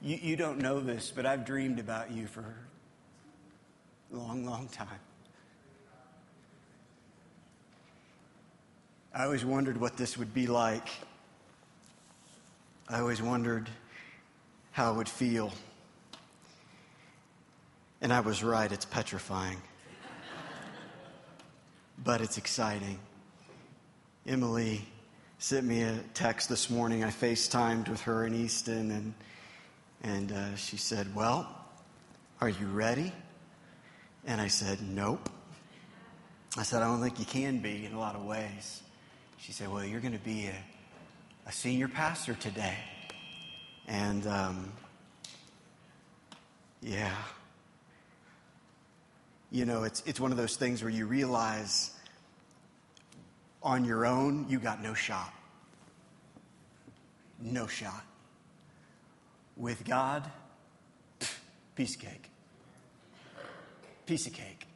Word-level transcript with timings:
You, 0.00 0.18
you 0.22 0.36
don't 0.36 0.58
know 0.58 0.80
this, 0.80 1.12
but 1.14 1.26
I've 1.26 1.44
dreamed 1.44 1.80
about 1.80 2.12
you 2.12 2.26
for 2.26 2.44
a 4.12 4.16
long, 4.16 4.44
long 4.44 4.68
time. 4.68 4.88
I 9.12 9.24
always 9.24 9.44
wondered 9.44 9.80
what 9.80 9.96
this 9.96 10.16
would 10.16 10.32
be 10.32 10.46
like. 10.46 10.88
I 12.88 13.00
always 13.00 13.20
wondered 13.20 13.68
how 14.70 14.92
it 14.92 14.96
would 14.96 15.08
feel. 15.08 15.52
And 18.00 18.12
I 18.12 18.20
was 18.20 18.44
right, 18.44 18.70
it's 18.70 18.84
petrifying. 18.84 19.60
but 22.04 22.20
it's 22.20 22.38
exciting. 22.38 23.00
Emily 24.24 24.86
sent 25.38 25.66
me 25.66 25.82
a 25.82 25.98
text 26.14 26.48
this 26.48 26.70
morning. 26.70 27.02
I 27.02 27.08
FaceTimed 27.08 27.88
with 27.88 28.02
her 28.02 28.24
in 28.24 28.34
Easton, 28.34 28.92
and, 28.92 29.14
and 30.02 30.32
uh, 30.32 30.54
she 30.56 30.76
said, 30.76 31.14
Well, 31.14 31.48
are 32.40 32.48
you 32.48 32.66
ready? 32.66 33.12
And 34.26 34.40
I 34.40 34.48
said, 34.48 34.80
Nope. 34.82 35.28
I 36.56 36.62
said, 36.62 36.82
I 36.82 36.86
don't 36.86 37.00
think 37.00 37.18
you 37.18 37.26
can 37.26 37.58
be 37.58 37.84
in 37.84 37.92
a 37.92 37.98
lot 37.98 38.14
of 38.14 38.24
ways. 38.24 38.82
She 39.38 39.52
said, 39.52 39.72
Well, 39.72 39.84
you're 39.84 40.00
going 40.00 40.12
to 40.12 40.24
be 40.24 40.46
a, 40.46 40.54
a 41.48 41.52
senior 41.52 41.88
pastor 41.88 42.34
today. 42.34 42.76
And 43.86 44.26
um, 44.26 44.72
yeah. 46.82 47.14
You 49.50 49.64
know, 49.64 49.84
it's, 49.84 50.02
it's 50.06 50.20
one 50.20 50.30
of 50.30 50.36
those 50.36 50.56
things 50.56 50.82
where 50.82 50.90
you 50.90 51.06
realize 51.06 51.92
on 53.62 53.84
your 53.84 54.06
own, 54.06 54.46
you 54.48 54.58
got 54.58 54.82
no 54.82 54.94
shot. 54.94 55.32
No 57.40 57.66
shot. 57.66 58.04
With 59.58 59.84
God, 59.84 60.22
piece 61.74 61.96
of 61.96 62.00
cake. 62.00 62.30
Piece 64.06 64.26
of 64.26 64.32
cake. 64.32 64.66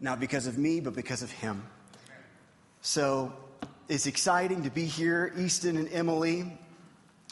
Not 0.00 0.20
because 0.20 0.46
of 0.46 0.56
me, 0.56 0.78
but 0.80 0.94
because 0.94 1.22
of 1.22 1.30
Him. 1.30 1.64
So 2.82 3.32
it's 3.88 4.06
exciting 4.06 4.62
to 4.62 4.70
be 4.70 4.84
here. 4.84 5.32
Easton 5.36 5.76
and 5.76 5.92
Emily, 5.92 6.42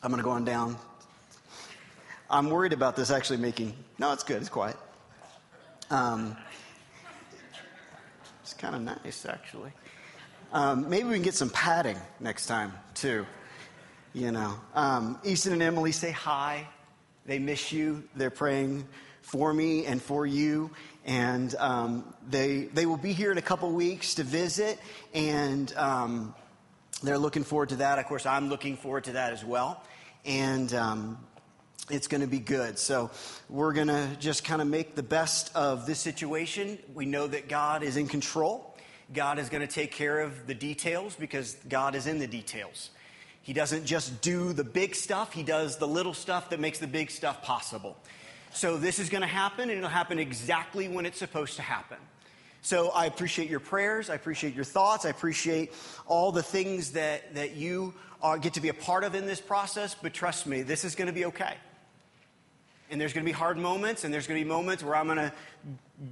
I'm 0.03 0.11
going 0.11 0.19
to 0.19 0.25
go 0.25 0.33
on 0.33 0.45
down. 0.45 0.77
I'm 2.29 2.51
worried 2.51 2.73
about 2.73 2.97
this 2.97 3.13
actually 3.13 3.37
making, 3.37 3.75
no, 3.99 4.13
it's 4.13 4.25
good, 4.25 4.39
it's 4.39 4.49
quiet. 4.49 4.77
Um, 5.91 6.37
it's 8.43 8.55
kind 8.55 8.75
of 8.75 8.83
nice, 8.83 9.25
actually. 9.27 9.71
Um, 10.53 10.89
maybe 10.89 11.05
we 11.05 11.15
can 11.15 11.23
get 11.23 11.35
some 11.35 11.51
padding 11.51 11.99
next 12.19 12.47
time, 12.47 12.73
too. 12.95 13.27
You 14.17 14.31
know, 14.31 14.55
um, 14.77 15.19
Easton 15.25 15.55
and 15.55 15.63
Emily 15.63 15.91
say 15.91 16.13
hi. 16.13 16.69
They 17.27 17.41
miss 17.41 17.73
you. 17.73 18.05
They're 18.15 18.31
praying 18.31 18.87
for 19.23 19.53
me 19.53 19.87
and 19.87 20.01
for 20.01 20.25
you. 20.25 20.71
And 21.05 21.53
um, 21.57 22.15
they, 22.31 22.67
they 22.73 22.87
will 22.87 22.97
be 22.97 23.13
here 23.13 23.33
in 23.33 23.39
a 23.39 23.43
couple 23.43 23.73
weeks 23.73 24.15
to 24.15 24.23
visit. 24.23 24.79
And 25.15 25.75
um, 25.77 26.33
they're 27.03 27.19
looking 27.19 27.43
forward 27.43 27.71
to 27.71 27.77
that. 27.77 27.99
Of 27.99 28.07
course, 28.07 28.25
I'm 28.25 28.49
looking 28.51 28.77
forward 28.77 29.03
to 29.05 29.13
that 29.15 29.33
as 29.33 29.45
well. 29.45 29.83
And 30.25 30.73
um, 30.75 31.19
it's 31.91 32.07
going 32.07 32.21
to 32.21 32.29
be 32.29 32.39
good. 32.39 32.79
So 32.79 33.11
we're 33.49 33.73
going 33.73 33.89
to 33.89 34.09
just 34.21 34.45
kind 34.45 34.63
of 34.63 34.69
make 34.69 34.95
the 34.95 35.03
best 35.03 35.51
of 35.57 35.87
this 35.87 35.99
situation. 35.99 36.79
We 36.95 37.05
know 37.05 37.27
that 37.27 37.49
God 37.49 37.83
is 37.83 37.97
in 37.97 38.07
control. 38.07 38.77
God 39.13 39.41
is 39.41 39.49
going 39.49 39.67
to 39.67 39.73
take 39.73 39.91
care 39.91 40.21
of 40.21 40.47
the 40.47 40.55
details 40.55 41.17
because 41.17 41.57
God 41.69 41.97
is 41.97 42.07
in 42.07 42.21
the 42.21 42.29
details. 42.29 42.91
He 43.45 43.53
doesn't 43.53 43.85
just 43.85 44.23
do 44.23 44.55
the 44.55 44.65
big 44.65 44.95
stuff, 44.95 45.33
He 45.33 45.43
does 45.43 45.77
the 45.77 45.87
little 45.87 46.15
stuff 46.15 46.51
that 46.51 46.59
makes 46.59 46.79
the 46.79 46.87
big 46.87 47.11
stuff 47.11 47.43
possible. 47.43 47.97
So 48.55 48.79
this 48.79 48.99
is 48.99 49.11
going 49.11 49.21
to 49.21 49.27
happen, 49.27 49.69
and 49.69 49.79
it'll 49.79 49.91
happen 49.91 50.19
exactly 50.19 50.89
when 50.89 51.07
it's 51.07 51.19
supposed 51.19 51.57
to 51.57 51.63
happen. 51.63 51.99
So 52.63 52.89
I 52.91 53.05
appreciate 53.05 53.51
your 53.51 53.61
prayers. 53.61 54.09
I 54.09 54.15
appreciate 54.15 54.55
your 54.55 54.65
thoughts. 54.65 55.05
I 55.05 55.11
appreciate 55.11 55.73
all 56.07 56.33
the 56.33 56.43
things 56.43 56.93
that, 56.93 57.35
that 57.35 57.55
you 57.55 57.93
are, 58.23 58.39
get 58.39 58.55
to 58.55 58.61
be 58.63 58.71
a 58.71 58.75
part 58.75 59.05
of 59.05 59.15
in 59.15 59.27
this 59.27 59.41
process. 59.41 59.95
But 59.95 60.15
trust 60.15 60.47
me, 60.47 60.63
this 60.63 60.83
is 60.83 60.95
going 60.95 61.09
to 61.09 61.13
be 61.13 61.27
okay. 61.27 61.55
And 62.91 62.99
there's 62.99 63.13
going 63.13 63.27
to 63.27 63.31
be 63.31 63.37
hard 63.37 63.59
moments, 63.59 64.05
and 64.05 64.15
there's 64.15 64.27
going 64.27 64.41
to 64.41 64.45
be 64.45 64.49
moments 64.49 64.83
where 64.83 64.97
I'm 64.97 65.07
going 65.07 65.19
to 65.19 65.33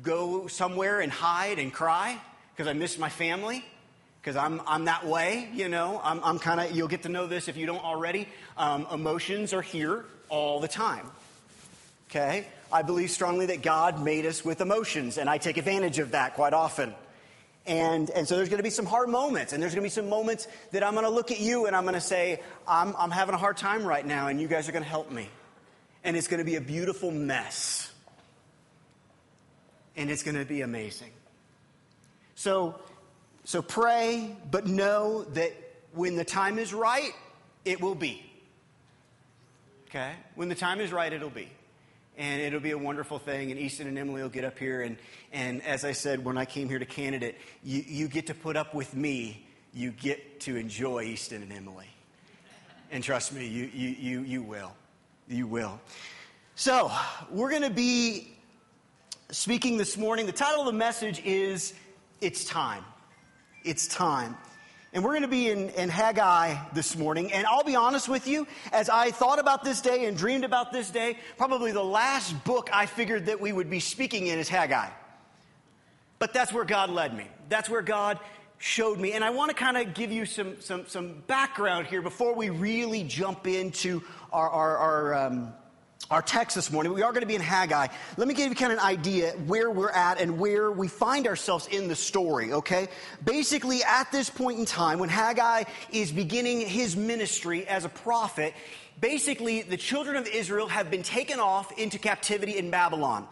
go 0.02 0.46
somewhere 0.48 1.00
and 1.00 1.10
hide 1.10 1.58
and 1.58 1.72
cry 1.72 2.20
because 2.54 2.68
I 2.68 2.74
miss 2.74 2.98
my 2.98 3.08
family, 3.08 3.64
because 4.22 4.36
I'm, 4.36 4.60
I'm 4.68 4.84
that 4.84 5.04
way, 5.04 5.48
you 5.52 5.68
know. 5.68 6.00
I'm, 6.04 6.22
I'm 6.22 6.38
kind 6.38 6.60
of, 6.60 6.76
you'll 6.76 6.86
get 6.86 7.02
to 7.02 7.08
know 7.08 7.26
this 7.26 7.48
if 7.48 7.56
you 7.56 7.66
don't 7.66 7.84
already. 7.84 8.28
Um, 8.56 8.86
emotions 8.92 9.52
are 9.52 9.62
here 9.62 10.04
all 10.28 10.60
the 10.60 10.68
time. 10.68 11.10
Okay? 12.08 12.46
I 12.72 12.82
believe 12.82 13.10
strongly 13.10 13.46
that 13.46 13.62
God 13.62 14.00
made 14.00 14.24
us 14.24 14.44
with 14.44 14.60
emotions, 14.60 15.18
and 15.18 15.28
I 15.28 15.38
take 15.38 15.56
advantage 15.56 15.98
of 15.98 16.12
that 16.12 16.34
quite 16.34 16.52
often. 16.52 16.94
And, 17.66 18.10
and 18.10 18.28
so 18.28 18.36
there's 18.36 18.48
going 18.48 18.60
to 18.60 18.64
be 18.64 18.70
some 18.70 18.86
hard 18.86 19.08
moments, 19.08 19.52
and 19.52 19.60
there's 19.60 19.74
going 19.74 19.82
to 19.82 19.86
be 19.86 19.90
some 19.90 20.08
moments 20.08 20.46
that 20.70 20.84
I'm 20.84 20.94
going 20.94 21.04
to 21.04 21.10
look 21.10 21.32
at 21.32 21.40
you 21.40 21.66
and 21.66 21.74
I'm 21.74 21.82
going 21.82 21.94
to 21.94 22.00
say, 22.00 22.40
I'm, 22.66 22.94
I'm 22.96 23.10
having 23.10 23.34
a 23.34 23.38
hard 23.38 23.56
time 23.56 23.84
right 23.84 24.06
now, 24.06 24.28
and 24.28 24.40
you 24.40 24.46
guys 24.46 24.68
are 24.68 24.72
going 24.72 24.84
to 24.84 24.90
help 24.90 25.10
me. 25.10 25.28
And 26.04 26.16
it's 26.16 26.28
going 26.28 26.38
to 26.38 26.44
be 26.44 26.56
a 26.56 26.60
beautiful 26.60 27.10
mess. 27.10 27.92
And 29.96 30.10
it's 30.10 30.22
going 30.22 30.36
to 30.36 30.44
be 30.44 30.60
amazing. 30.62 31.10
So, 32.34 32.76
so 33.44 33.62
pray, 33.62 34.36
but 34.50 34.66
know 34.66 35.24
that 35.24 35.52
when 35.92 36.16
the 36.16 36.24
time 36.24 36.58
is 36.58 36.72
right, 36.72 37.12
it 37.64 37.80
will 37.80 37.94
be. 37.94 38.24
Okay? 39.88 40.12
When 40.36 40.48
the 40.48 40.54
time 40.54 40.80
is 40.80 40.92
right, 40.92 41.12
it'll 41.12 41.30
be. 41.30 41.48
And 42.16 42.40
it'll 42.40 42.60
be 42.60 42.70
a 42.70 42.78
wonderful 42.78 43.18
thing. 43.18 43.50
And 43.50 43.58
Easton 43.58 43.88
and 43.88 43.98
Emily 43.98 44.22
will 44.22 44.28
get 44.28 44.44
up 44.44 44.58
here. 44.58 44.82
And, 44.82 44.96
and 45.32 45.62
as 45.62 45.84
I 45.84 45.92
said, 45.92 46.24
when 46.24 46.38
I 46.38 46.44
came 46.44 46.68
here 46.68 46.78
to 46.78 46.86
candidate, 46.86 47.36
you, 47.62 47.84
you 47.86 48.08
get 48.08 48.28
to 48.28 48.34
put 48.34 48.56
up 48.56 48.74
with 48.74 48.94
me. 48.94 49.46
You 49.74 49.90
get 49.90 50.40
to 50.40 50.56
enjoy 50.56 51.04
Easton 51.04 51.42
and 51.42 51.52
Emily. 51.52 51.88
And 52.90 53.02
trust 53.02 53.32
me, 53.32 53.46
you, 53.46 53.70
you, 53.72 53.88
you, 53.88 54.20
you 54.22 54.42
will. 54.42 54.72
You 55.28 55.46
will. 55.46 55.80
So, 56.54 56.92
we're 57.30 57.50
going 57.50 57.62
to 57.62 57.70
be 57.70 58.32
speaking 59.30 59.78
this 59.78 59.96
morning. 59.96 60.26
The 60.26 60.32
title 60.32 60.60
of 60.60 60.66
the 60.66 60.72
message 60.72 61.22
is 61.24 61.72
it's 62.20 62.44
time. 62.44 62.84
It's 63.64 63.86
time. 63.86 64.36
And 64.92 65.02
we're 65.02 65.12
going 65.12 65.22
to 65.22 65.28
be 65.28 65.48
in, 65.48 65.70
in, 65.70 65.88
Haggai 65.88 66.54
this 66.74 66.96
morning. 66.96 67.32
And 67.32 67.46
I'll 67.46 67.64
be 67.64 67.76
honest 67.76 68.08
with 68.08 68.26
you, 68.26 68.46
as 68.72 68.90
I 68.90 69.10
thought 69.10 69.38
about 69.38 69.64
this 69.64 69.80
day 69.80 70.04
and 70.04 70.16
dreamed 70.16 70.44
about 70.44 70.70
this 70.70 70.90
day, 70.90 71.18
probably 71.38 71.72
the 71.72 71.82
last 71.82 72.44
book 72.44 72.68
I 72.72 72.84
figured 72.84 73.26
that 73.26 73.40
we 73.40 73.52
would 73.52 73.70
be 73.70 73.80
speaking 73.80 74.26
in 74.26 74.38
is 74.38 74.50
Haggai. 74.50 74.90
But 76.18 76.34
that's 76.34 76.52
where 76.52 76.64
God 76.64 76.90
led 76.90 77.16
me. 77.16 77.26
That's 77.48 77.70
where 77.70 77.80
God 77.80 78.18
showed 78.58 78.98
me. 78.98 79.12
And 79.12 79.24
I 79.24 79.30
want 79.30 79.50
to 79.50 79.56
kind 79.56 79.78
of 79.78 79.94
give 79.94 80.12
you 80.12 80.26
some, 80.26 80.60
some, 80.60 80.86
some 80.86 81.22
background 81.26 81.86
here 81.86 82.02
before 82.02 82.34
we 82.34 82.50
really 82.50 83.02
jump 83.02 83.46
into 83.46 84.02
our, 84.30 84.50
our, 84.50 84.76
our 84.76 85.14
um, 85.14 85.54
our 86.10 86.22
text 86.22 86.56
this 86.56 86.70
morning. 86.70 86.92
We 86.92 87.02
are 87.02 87.12
going 87.12 87.22
to 87.22 87.26
be 87.26 87.34
in 87.34 87.40
Haggai. 87.40 87.86
Let 88.16 88.28
me 88.28 88.34
give 88.34 88.50
you 88.50 88.56
kind 88.56 88.72
of 88.72 88.78
an 88.78 88.84
idea 88.84 89.32
where 89.46 89.70
we're 89.70 89.90
at 89.90 90.20
and 90.20 90.38
where 90.38 90.70
we 90.70 90.88
find 90.88 91.26
ourselves 91.26 91.66
in 91.68 91.88
the 91.88 91.96
story, 91.96 92.52
okay? 92.52 92.88
Basically, 93.24 93.82
at 93.82 94.10
this 94.12 94.28
point 94.28 94.58
in 94.58 94.64
time, 94.64 94.98
when 94.98 95.08
Haggai 95.08 95.64
is 95.90 96.12
beginning 96.12 96.60
his 96.60 96.96
ministry 96.96 97.66
as 97.66 97.84
a 97.84 97.88
prophet, 97.88 98.54
basically 99.00 99.62
the 99.62 99.76
children 99.76 100.16
of 100.16 100.26
Israel 100.26 100.68
have 100.68 100.90
been 100.90 101.02
taken 101.02 101.40
off 101.40 101.76
into 101.78 101.98
captivity 101.98 102.58
in 102.58 102.70
Babylon. 102.70 103.26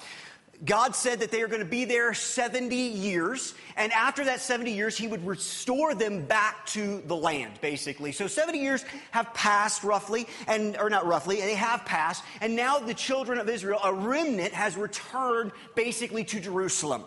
God 0.65 0.95
said 0.95 1.21
that 1.21 1.31
they 1.31 1.41
are 1.43 1.49
going 1.49 1.61
to 1.63 1.69
be 1.69 1.87
there 1.87 2.13
70 2.13 2.77
years, 2.77 3.55
and 3.77 3.93
after 3.93 4.25
that 4.27 4.41
70 4.41 4.71
years, 4.71 4.97
He 4.97 5.09
would 5.09 5.27
restore 5.27 5.95
them 5.95 6.27
back 6.27 6.67
to 6.67 7.03
the 7.07 7.17
land, 7.17 7.59
basically. 7.63 8.13
So 8.13 8.27
70 8.27 8.59
years 8.59 8.85
have 9.11 9.33
passed 9.33 9.85
roughly, 9.85 10.29
and, 10.47 10.77
or 10.77 10.91
not 10.91 11.07
roughly, 11.07 11.37
they 11.37 11.55
have 11.55 11.87
passed, 11.87 12.23
and 12.43 12.55
now 12.55 12.79
the 12.79 12.93
children 12.93 13.39
of 13.39 13.49
Israel, 13.49 13.81
a 13.83 13.93
remnant, 13.95 14.53
has 14.53 14.77
returned 14.77 15.53
basically 15.75 16.25
to 16.25 16.41
Jerusalem. 16.41 17.05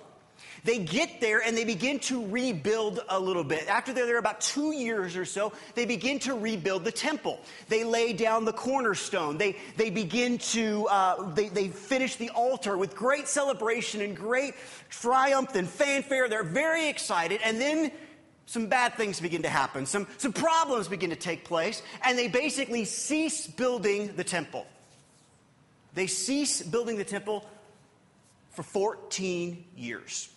They 0.63 0.77
get 0.77 1.19
there 1.19 1.41
and 1.41 1.57
they 1.57 1.65
begin 1.65 1.99
to 2.01 2.25
rebuild 2.27 3.01
a 3.09 3.19
little 3.19 3.43
bit. 3.43 3.67
After 3.67 3.91
they're 3.91 4.05
there 4.05 4.17
about 4.17 4.39
two 4.39 4.73
years 4.73 5.17
or 5.17 5.25
so, 5.25 5.51
they 5.75 5.85
begin 5.85 6.19
to 6.19 6.35
rebuild 6.35 6.85
the 6.85 6.91
temple. 6.91 7.41
They 7.67 7.83
lay 7.83 8.13
down 8.13 8.45
the 8.45 8.53
cornerstone. 8.53 9.37
They, 9.37 9.57
they 9.75 9.89
begin 9.89 10.37
to, 10.37 10.87
uh, 10.87 11.31
they, 11.31 11.49
they 11.49 11.67
finish 11.67 12.15
the 12.15 12.29
altar 12.29 12.77
with 12.77 12.95
great 12.95 13.27
celebration 13.27 14.01
and 14.01 14.15
great 14.15 14.53
triumph 14.89 15.53
and 15.55 15.67
fanfare. 15.67 16.29
They're 16.29 16.43
very 16.43 16.87
excited. 16.87 17.41
And 17.43 17.59
then 17.59 17.91
some 18.45 18.67
bad 18.67 18.95
things 18.95 19.19
begin 19.19 19.41
to 19.41 19.49
happen. 19.49 19.85
Some, 19.85 20.07
some 20.17 20.31
problems 20.31 20.87
begin 20.87 21.09
to 21.09 21.17
take 21.17 21.43
place. 21.43 21.81
And 22.05 22.17
they 22.17 22.29
basically 22.29 22.85
cease 22.85 23.47
building 23.47 24.15
the 24.15 24.23
temple. 24.23 24.65
They 25.93 26.07
cease 26.07 26.61
building 26.61 26.97
the 26.97 27.03
temple 27.03 27.45
for 28.51 28.63
14 28.63 29.65
years. 29.75 30.29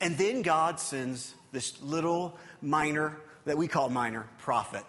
And 0.00 0.16
then 0.16 0.42
God 0.42 0.80
sends 0.80 1.34
this 1.52 1.80
little 1.82 2.36
minor, 2.62 3.16
that 3.44 3.58
we 3.58 3.68
call 3.68 3.88
minor, 3.88 4.26
prophet. 4.38 4.84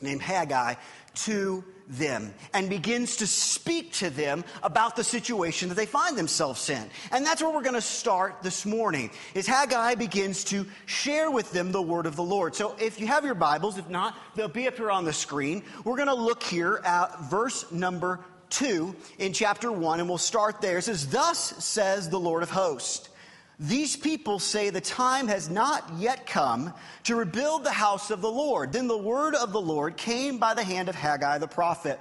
named 0.00 0.22
Haggai 0.22 0.74
to 1.14 1.64
them 1.88 2.34
and 2.52 2.68
begins 2.68 3.16
to 3.16 3.26
speak 3.26 3.92
to 3.92 4.10
them 4.10 4.44
about 4.62 4.96
the 4.96 5.04
situation 5.04 5.68
that 5.68 5.76
they 5.76 5.86
find 5.86 6.16
themselves 6.18 6.68
in. 6.68 6.90
And 7.12 7.24
that's 7.24 7.40
where 7.40 7.50
we're 7.50 7.62
going 7.62 7.74
to 7.74 7.80
start 7.80 8.42
this 8.42 8.66
morning. 8.66 9.10
Is 9.34 9.46
Haggai 9.46 9.94
begins 9.94 10.44
to 10.44 10.66
share 10.86 11.30
with 11.30 11.52
them 11.52 11.72
the 11.72 11.80
word 11.80 12.06
of 12.06 12.16
the 12.16 12.22
Lord. 12.22 12.54
So 12.54 12.76
if 12.80 13.00
you 13.00 13.06
have 13.06 13.24
your 13.24 13.34
Bibles, 13.34 13.78
if 13.78 13.88
not, 13.88 14.16
they'll 14.34 14.48
be 14.48 14.66
up 14.66 14.76
here 14.76 14.90
on 14.90 15.04
the 15.04 15.12
screen. 15.12 15.62
We're 15.84 15.96
going 15.96 16.08
to 16.08 16.14
look 16.14 16.42
here 16.42 16.80
at 16.84 17.30
verse 17.30 17.70
number 17.70 18.20
2 18.50 18.94
in 19.18 19.32
chapter 19.32 19.72
1 19.72 20.00
and 20.00 20.08
we'll 20.08 20.18
start 20.18 20.60
there. 20.60 20.78
It 20.78 20.82
says, 20.82 21.08
"Thus 21.08 21.64
says 21.64 22.10
the 22.10 22.20
Lord 22.20 22.42
of 22.42 22.50
hosts, 22.50 23.08
these 23.58 23.96
people 23.96 24.38
say 24.38 24.68
the 24.68 24.80
time 24.80 25.28
has 25.28 25.48
not 25.48 25.90
yet 25.96 26.26
come 26.26 26.74
to 27.04 27.16
rebuild 27.16 27.64
the 27.64 27.70
house 27.70 28.10
of 28.10 28.20
the 28.20 28.30
Lord. 28.30 28.72
Then 28.72 28.86
the 28.86 28.98
word 28.98 29.34
of 29.34 29.52
the 29.52 29.60
Lord 29.60 29.96
came 29.96 30.38
by 30.38 30.52
the 30.54 30.64
hand 30.64 30.88
of 30.88 30.94
Haggai 30.94 31.38
the 31.38 31.48
prophet. 31.48 31.98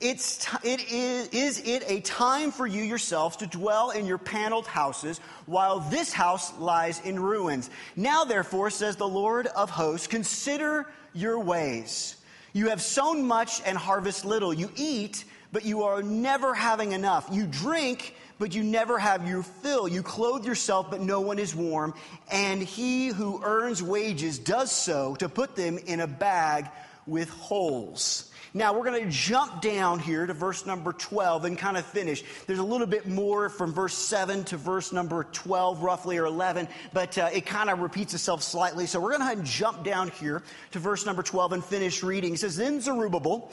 It's 0.00 0.38
t- 0.38 0.68
it 0.68 0.90
is, 0.90 1.28
is 1.28 1.60
it 1.64 1.84
a 1.86 2.00
time 2.00 2.50
for 2.50 2.66
you 2.66 2.82
yourselves 2.82 3.36
to 3.36 3.46
dwell 3.46 3.90
in 3.90 4.04
your 4.06 4.18
paneled 4.18 4.66
houses 4.66 5.18
while 5.46 5.78
this 5.78 6.12
house 6.12 6.52
lies 6.58 7.00
in 7.00 7.20
ruins? 7.20 7.70
Now, 7.94 8.24
therefore, 8.24 8.70
says 8.70 8.96
the 8.96 9.08
Lord 9.08 9.46
of 9.46 9.70
hosts, 9.70 10.08
consider 10.08 10.90
your 11.12 11.38
ways. 11.38 12.16
You 12.52 12.70
have 12.70 12.82
sown 12.82 13.24
much 13.24 13.62
and 13.64 13.78
harvest 13.78 14.24
little. 14.24 14.52
You 14.52 14.70
eat, 14.76 15.24
but 15.52 15.64
you 15.64 15.84
are 15.84 16.02
never 16.02 16.52
having 16.54 16.92
enough. 16.92 17.28
You 17.30 17.46
drink, 17.46 18.16
but 18.38 18.54
you 18.54 18.62
never 18.62 18.98
have 18.98 19.28
your 19.28 19.42
fill. 19.42 19.88
You 19.88 20.02
clothe 20.02 20.44
yourself, 20.44 20.90
but 20.90 21.00
no 21.00 21.20
one 21.20 21.38
is 21.38 21.54
warm. 21.54 21.94
And 22.30 22.62
he 22.62 23.08
who 23.08 23.42
earns 23.44 23.82
wages 23.82 24.38
does 24.38 24.70
so 24.72 25.14
to 25.16 25.28
put 25.28 25.56
them 25.56 25.78
in 25.78 26.00
a 26.00 26.06
bag 26.06 26.68
with 27.06 27.28
holes. 27.30 28.30
Now 28.56 28.72
we're 28.72 28.84
going 28.84 29.02
to 29.02 29.10
jump 29.10 29.60
down 29.60 29.98
here 29.98 30.26
to 30.26 30.32
verse 30.32 30.64
number 30.64 30.92
12 30.92 31.44
and 31.44 31.58
kind 31.58 31.76
of 31.76 31.84
finish. 31.84 32.22
There's 32.46 32.60
a 32.60 32.64
little 32.64 32.86
bit 32.86 33.04
more 33.04 33.48
from 33.48 33.72
verse 33.72 33.94
7 33.94 34.44
to 34.44 34.56
verse 34.56 34.92
number 34.92 35.24
12, 35.24 35.82
roughly, 35.82 36.18
or 36.18 36.26
11, 36.26 36.68
but 36.92 37.18
uh, 37.18 37.30
it 37.32 37.46
kind 37.46 37.68
of 37.68 37.80
repeats 37.80 38.14
itself 38.14 38.44
slightly. 38.44 38.86
So 38.86 39.00
we're 39.00 39.18
going 39.18 39.36
to 39.36 39.42
jump 39.42 39.82
down 39.82 40.08
here 40.08 40.40
to 40.70 40.78
verse 40.78 41.04
number 41.04 41.24
12 41.24 41.54
and 41.54 41.64
finish 41.64 42.04
reading. 42.04 42.34
It 42.34 42.38
says, 42.38 42.56
Then 42.56 42.80
Zerubbabel, 42.80 43.50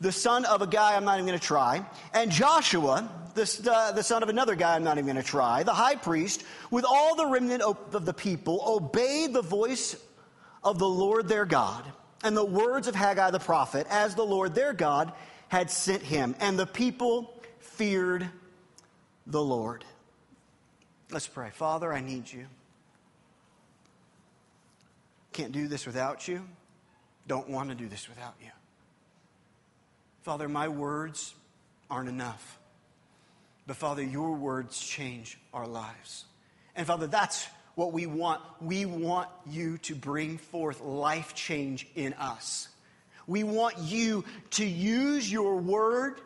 the 0.00 0.12
son 0.12 0.44
of 0.46 0.62
a 0.62 0.66
guy 0.66 0.96
I'm 0.96 1.04
not 1.04 1.14
even 1.14 1.26
going 1.26 1.38
to 1.38 1.44
try, 1.44 1.84
and 2.14 2.30
Joshua, 2.30 3.08
the, 3.34 3.70
uh, 3.70 3.92
the 3.92 4.02
son 4.02 4.22
of 4.22 4.28
another 4.28 4.54
guy 4.54 4.74
I'm 4.74 4.84
not 4.84 4.98
even 4.98 5.06
going 5.06 5.22
to 5.22 5.28
try, 5.28 5.62
the 5.62 5.74
high 5.74 5.96
priest, 5.96 6.44
with 6.70 6.84
all 6.84 7.16
the 7.16 7.26
remnant 7.26 7.62
of 7.62 8.04
the 8.04 8.14
people, 8.14 8.62
obeyed 8.66 9.32
the 9.32 9.42
voice 9.42 9.96
of 10.64 10.78
the 10.78 10.88
Lord 10.88 11.28
their 11.28 11.44
God 11.44 11.84
and 12.22 12.36
the 12.36 12.44
words 12.44 12.86
of 12.88 12.94
Haggai 12.94 13.30
the 13.30 13.38
prophet, 13.38 13.86
as 13.90 14.14
the 14.14 14.24
Lord 14.24 14.54
their 14.54 14.72
God 14.72 15.12
had 15.48 15.70
sent 15.70 16.02
him. 16.02 16.34
And 16.40 16.58
the 16.58 16.66
people 16.66 17.34
feared 17.60 18.28
the 19.26 19.42
Lord. 19.42 19.84
Let's 21.10 21.26
pray. 21.26 21.50
Father, 21.50 21.92
I 21.92 22.00
need 22.00 22.30
you. 22.30 22.46
Can't 25.32 25.52
do 25.52 25.68
this 25.68 25.86
without 25.86 26.28
you. 26.28 26.44
Don't 27.26 27.48
want 27.48 27.70
to 27.70 27.74
do 27.74 27.88
this 27.88 28.08
without 28.08 28.34
you. 28.40 28.50
Father, 30.22 30.48
my 30.48 30.68
words 30.68 31.34
aren't 31.90 32.08
enough. 32.08 32.58
But 33.66 33.76
Father, 33.76 34.02
your 34.02 34.32
words 34.32 34.78
change 34.80 35.38
our 35.54 35.66
lives. 35.66 36.24
And 36.76 36.86
Father, 36.86 37.06
that's 37.06 37.46
what 37.74 37.92
we 37.92 38.06
want. 38.06 38.42
We 38.60 38.84
want 38.84 39.28
you 39.46 39.78
to 39.78 39.94
bring 39.94 40.38
forth 40.38 40.80
life 40.80 41.34
change 41.34 41.86
in 41.94 42.12
us. 42.14 42.68
We 43.26 43.44
want 43.44 43.78
you 43.78 44.24
to 44.52 44.66
use 44.66 45.30
your 45.30 45.56
word 45.56 46.20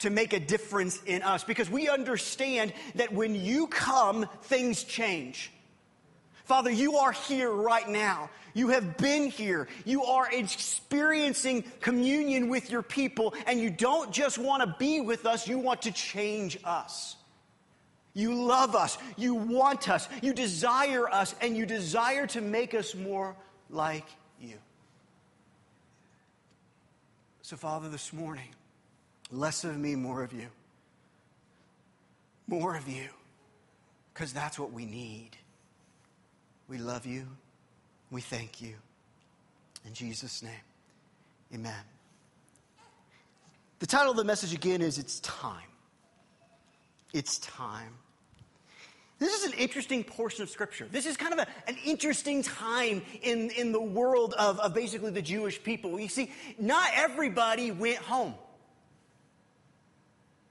to 0.00 0.10
make 0.10 0.32
a 0.32 0.40
difference 0.40 1.02
in 1.06 1.22
us 1.22 1.44
because 1.44 1.70
we 1.70 1.88
understand 1.88 2.72
that 2.96 3.12
when 3.12 3.34
you 3.34 3.66
come, 3.66 4.28
things 4.42 4.84
change. 4.84 5.50
Father, 6.48 6.70
you 6.70 6.96
are 6.96 7.12
here 7.12 7.50
right 7.52 7.86
now. 7.86 8.30
You 8.54 8.68
have 8.68 8.96
been 8.96 9.28
here. 9.28 9.68
You 9.84 10.04
are 10.04 10.32
experiencing 10.32 11.62
communion 11.80 12.48
with 12.48 12.70
your 12.70 12.82
people, 12.82 13.34
and 13.46 13.60
you 13.60 13.68
don't 13.68 14.10
just 14.10 14.38
want 14.38 14.62
to 14.62 14.74
be 14.78 15.02
with 15.02 15.26
us, 15.26 15.46
you 15.46 15.58
want 15.58 15.82
to 15.82 15.92
change 15.92 16.58
us. 16.64 17.16
You 18.14 18.34
love 18.34 18.74
us. 18.74 18.96
You 19.18 19.34
want 19.34 19.90
us. 19.90 20.08
You 20.22 20.32
desire 20.32 21.06
us, 21.06 21.34
and 21.42 21.54
you 21.54 21.66
desire 21.66 22.26
to 22.28 22.40
make 22.40 22.72
us 22.72 22.94
more 22.94 23.36
like 23.68 24.06
you. 24.40 24.56
So, 27.42 27.58
Father, 27.58 27.90
this 27.90 28.10
morning, 28.10 28.48
less 29.30 29.64
of 29.64 29.76
me, 29.76 29.96
more 29.96 30.22
of 30.22 30.32
you. 30.32 30.46
More 32.46 32.74
of 32.74 32.88
you, 32.88 33.08
because 34.14 34.32
that's 34.32 34.58
what 34.58 34.72
we 34.72 34.86
need. 34.86 35.36
We 36.68 36.78
love 36.78 37.06
you. 37.06 37.26
We 38.10 38.20
thank 38.20 38.60
you. 38.60 38.74
In 39.86 39.94
Jesus' 39.94 40.42
name, 40.42 40.52
amen. 41.54 41.72
The 43.78 43.86
title 43.86 44.10
of 44.10 44.16
the 44.16 44.24
message 44.24 44.52
again 44.52 44.82
is 44.82 44.98
It's 44.98 45.20
Time. 45.20 45.68
It's 47.14 47.38
Time. 47.38 47.94
This 49.18 49.32
is 49.32 49.52
an 49.52 49.58
interesting 49.58 50.04
portion 50.04 50.42
of 50.42 50.50
Scripture. 50.50 50.86
This 50.90 51.06
is 51.06 51.16
kind 51.16 51.32
of 51.32 51.40
a, 51.40 51.46
an 51.68 51.76
interesting 51.84 52.42
time 52.42 53.02
in, 53.22 53.50
in 53.50 53.72
the 53.72 53.80
world 53.80 54.34
of, 54.34 54.60
of 54.60 54.74
basically 54.74 55.10
the 55.10 55.22
Jewish 55.22 55.62
people. 55.62 55.98
You 55.98 56.08
see, 56.08 56.30
not 56.58 56.90
everybody 56.94 57.70
went 57.70 57.98
home. 57.98 58.34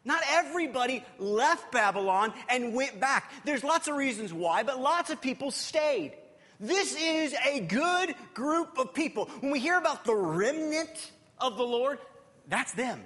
Not 0.07 0.23
everybody 0.29 1.03
left 1.19 1.69
Babylon 1.73 2.33
and 2.47 2.73
went 2.73 2.97
back. 2.97 3.29
There's 3.43 3.61
lots 3.61 3.89
of 3.89 3.97
reasons 3.97 4.31
why, 4.31 4.63
but 4.63 4.79
lots 4.79 5.09
of 5.09 5.19
people 5.19 5.51
stayed. 5.51 6.13
This 6.61 6.95
is 6.95 7.35
a 7.45 7.59
good 7.59 8.15
group 8.33 8.77
of 8.79 8.93
people. 8.93 9.25
When 9.41 9.51
we 9.51 9.59
hear 9.59 9.77
about 9.77 10.05
the 10.05 10.15
remnant 10.15 11.11
of 11.39 11.57
the 11.57 11.63
Lord, 11.63 11.99
that's 12.47 12.71
them. 12.71 13.03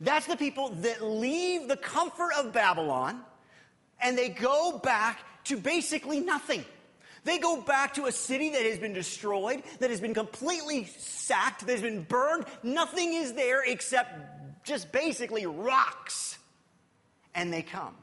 That's 0.00 0.26
the 0.26 0.36
people 0.36 0.68
that 0.68 1.02
leave 1.02 1.66
the 1.66 1.76
comfort 1.76 2.30
of 2.38 2.52
Babylon 2.52 3.22
and 4.00 4.16
they 4.16 4.28
go 4.28 4.78
back 4.78 5.18
to 5.46 5.56
basically 5.56 6.20
nothing. 6.20 6.64
They 7.24 7.38
go 7.38 7.60
back 7.60 7.94
to 7.94 8.06
a 8.06 8.12
city 8.12 8.50
that 8.50 8.62
has 8.62 8.78
been 8.78 8.94
destroyed, 8.94 9.64
that 9.80 9.90
has 9.90 10.00
been 10.00 10.14
completely 10.14 10.84
sacked, 10.84 11.66
that 11.66 11.72
has 11.72 11.82
been 11.82 12.04
burned. 12.04 12.44
Nothing 12.62 13.14
is 13.14 13.34
there 13.34 13.62
except 13.64 14.39
just 14.64 14.92
basically 14.92 15.46
rocks. 15.46 16.38
And 17.34 17.52
they 17.52 17.62
come. 17.62 17.94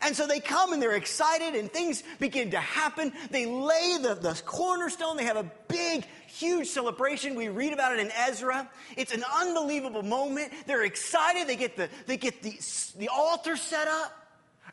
And 0.00 0.16
so 0.16 0.26
they 0.26 0.40
come 0.40 0.72
and 0.72 0.82
they're 0.82 0.96
excited 0.96 1.54
and 1.54 1.70
things 1.70 2.02
begin 2.18 2.50
to 2.50 2.58
happen. 2.58 3.12
They 3.30 3.46
lay 3.46 3.98
the, 4.00 4.14
the 4.14 4.40
cornerstone. 4.44 5.16
They 5.16 5.24
have 5.24 5.36
a 5.36 5.50
big, 5.68 6.04
huge 6.26 6.68
celebration. 6.68 7.34
We 7.34 7.48
read 7.48 7.72
about 7.72 7.92
it 7.92 8.00
in 8.00 8.10
Ezra. 8.10 8.68
It's 8.96 9.12
an 9.12 9.24
unbelievable 9.40 10.02
moment. 10.02 10.52
They're 10.66 10.84
excited. 10.84 11.46
They 11.46 11.56
get 11.56 11.76
the, 11.76 11.88
they 12.06 12.16
get 12.16 12.42
the, 12.42 12.58
the 12.98 13.08
altar 13.08 13.56
set 13.56 13.88
up. 13.88 14.12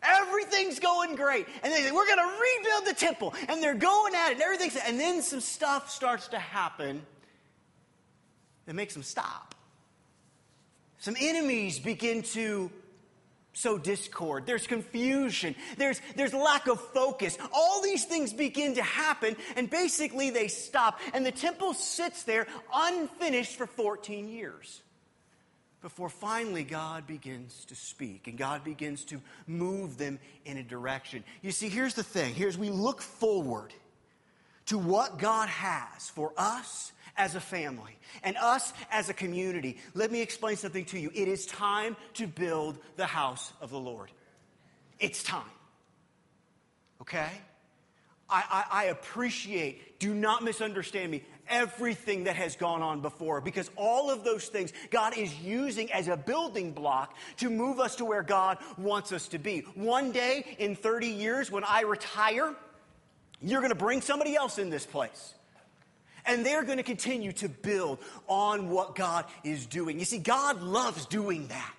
Everything's 0.01 0.79
going 0.79 1.15
great. 1.15 1.47
And 1.63 1.71
they 1.71 1.81
say, 1.81 1.91
we're 1.91 2.07
going 2.07 2.17
to 2.17 2.41
rebuild 2.41 2.85
the 2.87 2.99
temple. 2.99 3.33
And 3.47 3.63
they're 3.63 3.75
going 3.75 4.15
at 4.15 4.29
it 4.29 4.33
and 4.33 4.41
everything's, 4.41 4.75
and 4.75 4.99
then 4.99 5.21
some 5.21 5.39
stuff 5.39 5.89
starts 5.89 6.29
to 6.29 6.39
happen 6.39 7.01
that 8.65 8.73
makes 8.73 8.93
them 8.93 9.03
stop. 9.03 9.55
Some 11.03 11.17
enemies 11.19 11.79
begin 11.79 12.21
to 12.21 12.71
sow 13.51 13.77
discord. 13.77 14.45
There's 14.45 14.65
confusion. 14.65 15.53
There's, 15.75 15.99
there's 16.15 16.33
lack 16.33 16.67
of 16.67 16.79
focus. 16.79 17.37
All 17.51 17.81
these 17.81 18.05
things 18.05 18.31
begin 18.31 18.75
to 18.75 18.81
happen, 18.81 19.35
and 19.57 19.69
basically 19.69 20.29
they 20.29 20.47
stop. 20.47 21.01
And 21.13 21.25
the 21.25 21.33
temple 21.33 21.73
sits 21.73 22.23
there 22.23 22.47
unfinished 22.73 23.57
for 23.57 23.67
14 23.67 24.29
years 24.29 24.81
before 25.81 26.07
finally 26.07 26.63
God 26.63 27.05
begins 27.05 27.65
to 27.65 27.75
speak 27.75 28.29
and 28.29 28.37
God 28.37 28.63
begins 28.63 29.03
to 29.07 29.19
move 29.45 29.97
them 29.97 30.19
in 30.45 30.55
a 30.57 30.63
direction. 30.63 31.25
You 31.41 31.51
see, 31.51 31.67
here's 31.67 31.95
the 31.95 32.03
thing. 32.03 32.33
Here's 32.33 32.57
we 32.57 32.69
look 32.69 33.01
forward 33.01 33.73
to 34.67 34.77
what 34.77 35.17
God 35.17 35.49
has 35.49 36.09
for 36.11 36.31
us 36.37 36.93
as 37.17 37.35
a 37.35 37.39
family 37.39 37.97
and 38.23 38.37
us 38.37 38.73
as 38.91 39.09
a 39.09 39.13
community. 39.13 39.77
Let 39.93 40.11
me 40.11 40.21
explain 40.21 40.57
something 40.57 40.85
to 40.85 40.99
you. 40.99 41.11
It 41.13 41.27
is 41.27 41.45
time 41.45 41.95
to 42.15 42.27
build 42.27 42.77
the 42.95 43.05
house 43.05 43.51
of 43.61 43.69
the 43.69 43.79
Lord. 43.79 44.11
It's 44.99 45.23
time. 45.23 45.43
Okay? 47.01 47.29
I, 48.29 48.65
I, 48.71 48.83
I 48.83 48.83
appreciate, 48.85 49.99
do 49.99 50.13
not 50.13 50.43
misunderstand 50.43 51.11
me, 51.11 51.23
everything 51.47 52.23
that 52.23 52.35
has 52.35 52.55
gone 52.55 52.81
on 52.81 53.01
before 53.01 53.41
because 53.41 53.69
all 53.75 54.09
of 54.09 54.23
those 54.23 54.47
things 54.47 54.71
God 54.89 55.17
is 55.17 55.33
using 55.41 55.91
as 55.91 56.07
a 56.07 56.15
building 56.15 56.71
block 56.71 57.15
to 57.37 57.49
move 57.49 57.79
us 57.79 57.97
to 57.97 58.05
where 58.05 58.23
God 58.23 58.57
wants 58.77 59.11
us 59.11 59.27
to 59.29 59.39
be. 59.39 59.59
One 59.75 60.11
day 60.11 60.55
in 60.57 60.75
30 60.75 61.07
years, 61.07 61.51
when 61.51 61.63
I 61.63 61.81
retire, 61.81 62.55
you're 63.41 63.59
going 63.59 63.73
to 63.73 63.77
bring 63.77 64.01
somebody 64.01 64.35
else 64.35 64.57
in 64.57 64.69
this 64.69 64.85
place. 64.85 65.33
And 66.25 66.45
they're 66.45 66.63
going 66.63 66.77
to 66.77 66.83
continue 66.83 67.33
to 67.33 67.49
build 67.49 67.99
on 68.27 68.69
what 68.69 68.95
God 68.95 69.25
is 69.43 69.65
doing. 69.65 69.99
You 69.99 70.05
see, 70.05 70.19
God 70.19 70.61
loves 70.61 71.05
doing 71.05 71.47
that. 71.47 71.75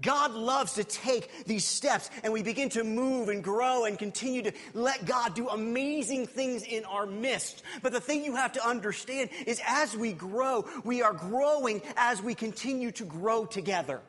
God 0.00 0.32
loves 0.32 0.74
to 0.74 0.84
take 0.84 1.44
these 1.46 1.64
steps 1.64 2.08
and 2.22 2.32
we 2.32 2.42
begin 2.42 2.68
to 2.70 2.84
move 2.84 3.28
and 3.28 3.42
grow 3.42 3.84
and 3.84 3.98
continue 3.98 4.42
to 4.42 4.52
let 4.72 5.04
God 5.06 5.34
do 5.34 5.48
amazing 5.48 6.26
things 6.26 6.62
in 6.62 6.84
our 6.84 7.04
midst. 7.04 7.64
But 7.82 7.92
the 7.92 8.00
thing 8.00 8.24
you 8.24 8.36
have 8.36 8.52
to 8.52 8.64
understand 8.64 9.30
is 9.46 9.60
as 9.66 9.96
we 9.96 10.12
grow, 10.12 10.66
we 10.84 11.02
are 11.02 11.12
growing 11.12 11.82
as 11.96 12.22
we 12.22 12.34
continue 12.36 12.92
to 12.92 13.04
grow 13.04 13.44
together. 13.44 14.00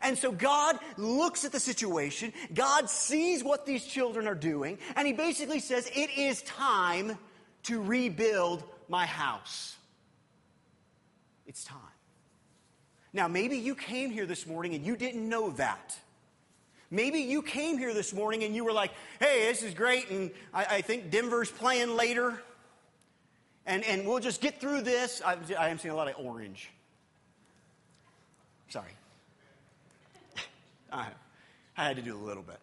And 0.00 0.18
so 0.18 0.32
God 0.32 0.78
looks 0.96 1.44
at 1.44 1.52
the 1.52 1.60
situation, 1.60 2.32
God 2.54 2.88
sees 2.88 3.42
what 3.42 3.66
these 3.66 3.84
children 3.84 4.28
are 4.28 4.34
doing, 4.34 4.78
and 4.94 5.06
He 5.06 5.12
basically 5.12 5.58
says, 5.58 5.90
It 5.92 6.10
is 6.16 6.42
time 6.42 7.18
to 7.64 7.82
rebuild 7.82 8.64
my 8.88 9.06
house. 9.06 9.76
It's 11.46 11.64
time. 11.64 11.78
Now, 13.12 13.26
maybe 13.26 13.56
you 13.56 13.74
came 13.74 14.10
here 14.10 14.26
this 14.26 14.46
morning 14.46 14.74
and 14.74 14.84
you 14.84 14.96
didn't 14.96 15.26
know 15.28 15.50
that. 15.52 15.98
Maybe 16.90 17.20
you 17.20 17.42
came 17.42 17.78
here 17.78 17.92
this 17.92 18.14
morning 18.14 18.44
and 18.44 18.54
you 18.54 18.64
were 18.64 18.72
like, 18.72 18.92
hey, 19.20 19.46
this 19.48 19.62
is 19.62 19.74
great, 19.74 20.08
and 20.10 20.30
I, 20.54 20.64
I 20.64 20.80
think 20.80 21.10
Denver's 21.10 21.50
playing 21.50 21.96
later, 21.96 22.40
and, 23.66 23.84
and 23.84 24.06
we'll 24.06 24.20
just 24.20 24.40
get 24.40 24.60
through 24.60 24.82
this. 24.82 25.20
I, 25.24 25.36
I 25.58 25.68
am 25.68 25.78
seeing 25.78 25.92
a 25.92 25.96
lot 25.96 26.08
of 26.08 26.14
orange. 26.18 26.70
Sorry. 28.68 28.92
I, 30.92 31.08
I 31.76 31.84
had 31.84 31.96
to 31.96 32.02
do 32.02 32.16
a 32.16 32.24
little 32.24 32.42
bit. 32.42 32.58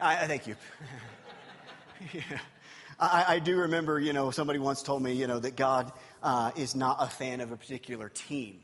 I, 0.00 0.26
thank 0.26 0.46
you. 0.46 0.54
yeah. 2.12 2.22
I, 3.00 3.24
I, 3.28 3.38
do 3.38 3.58
remember, 3.58 4.00
you 4.00 4.12
know, 4.12 4.30
somebody 4.30 4.58
once 4.58 4.82
told 4.82 5.02
me, 5.02 5.12
you 5.12 5.26
know, 5.26 5.38
that 5.38 5.56
God 5.56 5.92
uh, 6.22 6.50
is 6.56 6.74
not 6.74 6.96
a 7.00 7.06
fan 7.06 7.40
of 7.40 7.52
a 7.52 7.56
particular 7.56 8.08
team 8.08 8.60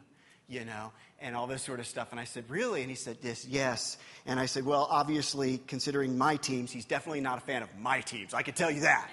you 0.49 0.65
know, 0.65 0.93
and 1.21 1.35
all 1.35 1.47
this 1.47 1.63
sort 1.63 1.81
of 1.81 1.87
stuff. 1.87 2.09
And 2.11 2.21
I 2.21 2.25
said, 2.25 2.45
Really? 2.49 2.83
And 2.83 2.91
he 2.91 2.97
said, 2.97 3.19
Yes, 3.23 3.47
yes. 3.47 3.97
And 4.27 4.39
I 4.39 4.47
said, 4.47 4.65
Well, 4.65 4.87
obviously, 4.91 5.59
considering 5.67 6.19
my 6.19 6.37
teams, 6.37 6.71
he's 6.71 6.85
definitely 6.85 7.21
not 7.21 7.39
a 7.39 7.41
fan 7.41 7.63
of 7.63 7.69
my 7.79 8.01
teams. 8.01 8.35
I 8.35 8.43
can 8.43 8.55
tell 8.55 8.71
you 8.71 8.81
that. 8.81 9.09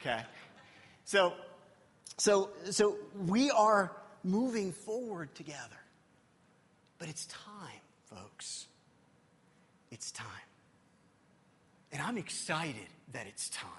okay? 0.00 0.22
So, 1.04 1.32
so, 2.18 2.50
so 2.70 2.96
we 3.26 3.50
are 3.50 3.92
moving 4.22 4.72
forward 4.72 5.34
together. 5.34 5.58
But 6.98 7.08
it's 7.08 7.26
time, 7.26 7.80
folks. 8.14 8.66
It's 9.90 10.10
time. 10.12 10.26
And 11.92 12.02
I'm 12.02 12.18
excited 12.18 12.88
that 13.12 13.26
it's 13.26 13.48
time. 13.50 13.70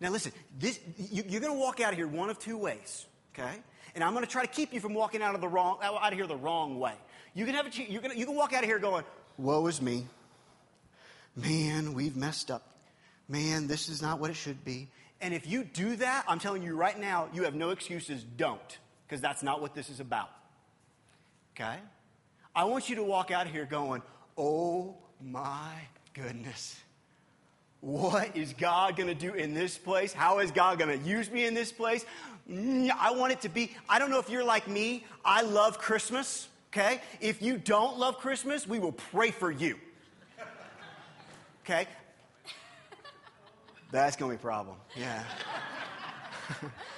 Now, 0.00 0.10
listen, 0.10 0.32
this, 0.58 0.78
you, 0.96 1.24
you're 1.26 1.40
going 1.40 1.52
to 1.52 1.58
walk 1.58 1.80
out 1.80 1.92
of 1.92 1.98
here 1.98 2.06
one 2.06 2.30
of 2.30 2.38
two 2.38 2.56
ways, 2.56 3.06
okay? 3.36 3.60
and 3.94 4.04
I'm 4.04 4.12
going 4.12 4.24
to 4.24 4.30
try 4.30 4.42
to 4.42 4.52
keep 4.52 4.72
you 4.72 4.78
from 4.78 4.94
walking 4.94 5.22
out 5.22 5.34
of 5.34 5.40
the 5.40 5.48
wrong 5.48 5.78
out 5.82 6.12
of 6.12 6.16
here 6.16 6.26
the 6.28 6.36
wrong 6.36 6.78
way. 6.78 6.94
You 7.34 7.44
can 7.44 7.54
have 7.54 7.66
a 7.66 7.70
you 7.82 8.00
can 8.00 8.16
you 8.16 8.26
can 8.26 8.36
walk 8.36 8.52
out 8.52 8.62
of 8.62 8.68
here 8.68 8.78
going, 8.78 9.04
"Woe 9.36 9.66
is 9.66 9.82
me. 9.82 10.06
Man, 11.34 11.94
we've 11.94 12.16
messed 12.16 12.50
up. 12.50 12.62
Man, 13.28 13.66
this 13.66 13.88
is 13.88 14.00
not 14.00 14.20
what 14.20 14.30
it 14.30 14.36
should 14.36 14.64
be." 14.64 14.88
And 15.20 15.34
if 15.34 15.48
you 15.48 15.64
do 15.64 15.96
that, 15.96 16.24
I'm 16.28 16.38
telling 16.38 16.62
you 16.62 16.76
right 16.76 16.96
now, 16.96 17.28
you 17.34 17.42
have 17.42 17.56
no 17.56 17.70
excuses. 17.70 18.22
Don't, 18.22 18.78
because 19.06 19.20
that's 19.20 19.42
not 19.42 19.60
what 19.60 19.74
this 19.74 19.88
is 19.88 19.98
about. 19.98 20.30
Okay? 21.56 21.78
I 22.54 22.64
want 22.64 22.88
you 22.88 22.96
to 22.96 23.02
walk 23.02 23.32
out 23.32 23.46
of 23.46 23.52
here 23.52 23.66
going, 23.66 24.02
"Oh 24.36 24.96
my 25.20 25.74
goodness." 26.14 26.80
What 27.80 28.36
is 28.36 28.52
God 28.54 28.96
going 28.96 29.08
to 29.08 29.14
do 29.14 29.34
in 29.34 29.54
this 29.54 29.78
place? 29.78 30.12
How 30.12 30.40
is 30.40 30.50
God 30.50 30.78
going 30.78 30.98
to 30.98 31.08
use 31.08 31.30
me 31.30 31.46
in 31.46 31.54
this 31.54 31.70
place? 31.70 32.04
Mm, 32.50 32.90
I 32.90 33.12
want 33.12 33.32
it 33.32 33.40
to 33.42 33.48
be, 33.48 33.72
I 33.88 33.98
don't 33.98 34.10
know 34.10 34.18
if 34.18 34.28
you're 34.28 34.44
like 34.44 34.66
me. 34.66 35.04
I 35.24 35.42
love 35.42 35.78
Christmas, 35.78 36.48
okay? 36.72 37.00
If 37.20 37.40
you 37.40 37.56
don't 37.56 37.98
love 37.98 38.18
Christmas, 38.18 38.66
we 38.66 38.78
will 38.78 38.92
pray 38.92 39.30
for 39.30 39.50
you. 39.50 39.76
Okay? 41.64 41.86
That's 43.92 44.16
going 44.16 44.32
to 44.32 44.36
be 44.36 44.40
a 44.40 44.42
problem. 44.42 44.76
Yeah. 44.96 45.22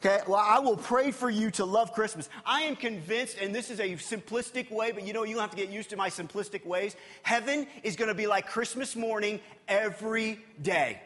Okay, 0.00 0.20
well, 0.28 0.38
I 0.40 0.60
will 0.60 0.76
pray 0.76 1.10
for 1.10 1.28
you 1.28 1.50
to 1.52 1.64
love 1.64 1.92
Christmas. 1.92 2.28
I 2.46 2.62
am 2.62 2.76
convinced, 2.76 3.36
and 3.40 3.52
this 3.52 3.68
is 3.68 3.80
a 3.80 3.94
simplistic 3.94 4.70
way, 4.70 4.92
but 4.92 5.04
you 5.04 5.12
know, 5.12 5.24
you 5.24 5.34
don't 5.34 5.40
have 5.40 5.50
to 5.50 5.56
get 5.56 5.70
used 5.70 5.90
to 5.90 5.96
my 5.96 6.08
simplistic 6.08 6.64
ways. 6.64 6.94
Heaven 7.24 7.66
is 7.82 7.96
going 7.96 8.06
to 8.06 8.14
be 8.14 8.28
like 8.28 8.46
Christmas 8.46 8.94
morning 8.94 9.40
every 9.66 10.38
day. 10.62 11.02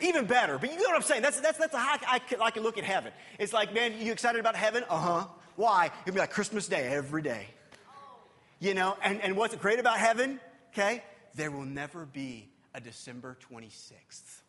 Even 0.00 0.26
better, 0.26 0.58
but 0.58 0.70
you 0.70 0.76
know 0.76 0.82
what 0.82 0.96
I'm 0.96 1.02
saying? 1.02 1.22
That's, 1.22 1.40
that's, 1.40 1.56
that's 1.56 1.74
how 1.74 1.96
I, 2.06 2.20
I, 2.20 2.46
I 2.46 2.50
can 2.50 2.62
look 2.62 2.76
at 2.76 2.84
heaven. 2.84 3.12
It's 3.38 3.54
like, 3.54 3.72
man, 3.72 3.94
you 3.98 4.12
excited 4.12 4.40
about 4.40 4.56
heaven? 4.56 4.84
Uh 4.90 4.98
huh. 4.98 5.26
Why? 5.56 5.90
It'll 6.04 6.14
be 6.14 6.20
like 6.20 6.32
Christmas 6.32 6.68
Day 6.68 6.88
every 6.88 7.22
day. 7.22 7.46
You 8.58 8.74
know, 8.74 8.96
and, 9.02 9.22
and 9.22 9.36
what's 9.36 9.54
great 9.56 9.78
about 9.78 9.98
heaven? 9.98 10.38
Okay, 10.72 11.02
there 11.34 11.50
will 11.50 11.64
never 11.64 12.04
be 12.04 12.48
a 12.74 12.80
December 12.80 13.38
26th 13.50 14.42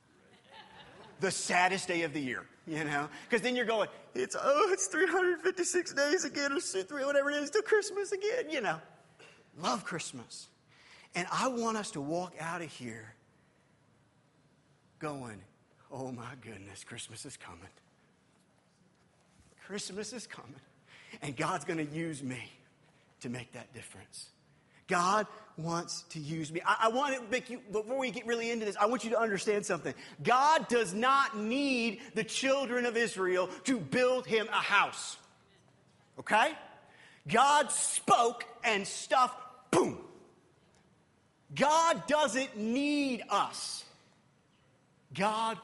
the 1.24 1.32
saddest 1.32 1.88
day 1.88 2.02
of 2.02 2.14
the 2.14 2.20
year, 2.20 2.44
you 2.68 2.84
know? 2.84 3.10
Because 3.30 3.42
then 3.42 3.56
you're 3.56 3.66
going, 3.66 3.90
it's, 4.16 4.36
oh, 4.42 4.70
it's 4.72 4.88
356 4.88 5.94
days 5.94 6.26
again, 6.26 6.52
or 6.52 6.60
three, 6.60 7.06
whatever 7.06 7.30
it 7.32 7.36
is, 7.36 7.50
till 7.50 7.62
Christmas 7.62 8.12
again, 8.12 8.50
you 8.50 8.62
know? 8.62 8.80
Love 9.62 9.84
Christmas. 9.84 10.48
And 11.16 11.28
I 11.32 11.48
want 11.48 11.78
us 11.78 11.92
to 11.92 12.02
walk 12.02 12.34
out 12.40 12.62
of 12.62 12.70
here 12.70 13.14
going, 15.00 15.42
oh 15.92 16.12
my 16.12 16.32
goodness, 16.42 16.84
Christmas 16.84 17.26
is 17.26 17.38
coming. 17.38 17.62
Christmas 19.66 20.14
is 20.14 20.26
coming. 20.26 20.62
And 21.22 21.36
God's 21.36 21.66
going 21.66 21.86
to 21.86 21.94
use 21.94 22.24
me 22.24 22.52
to 23.22 23.30
make 23.30 23.52
that 23.54 23.74
difference. 23.74 24.30
God 24.88 25.28
wants 25.58 26.04
to 26.10 26.20
use 26.20 26.52
me. 26.52 26.62
I, 26.66 26.84
I 26.84 26.88
want 26.90 27.16
to 27.16 27.22
make 27.30 27.50
you, 27.50 27.60
before 27.72 28.00
we 28.00 28.12
get 28.12 28.26
really 28.26 28.50
into 28.50 28.66
this, 28.66 28.76
I 28.78 28.88
want 28.88 29.04
you 29.04 29.12
to 29.12 29.20
understand 29.20 29.66
something. 29.66 29.94
God 30.24 30.68
does 30.68 30.94
not 30.94 31.38
need 31.38 32.02
the 32.16 32.24
children 32.24 32.86
of 32.86 32.98
Israel 32.98 33.50
to 33.66 33.80
build 33.80 34.26
him 34.26 34.48
a 34.48 34.62
house. 34.62 35.18
Okay? 36.20 36.52
God 37.28 37.72
spoke 37.72 38.46
and 38.64 38.86
stuff, 38.86 39.36
boom. 39.72 40.00
God 41.54 42.08
doesn't 42.08 42.58
need 42.58 43.24
us. 43.30 43.84
God 45.14 45.58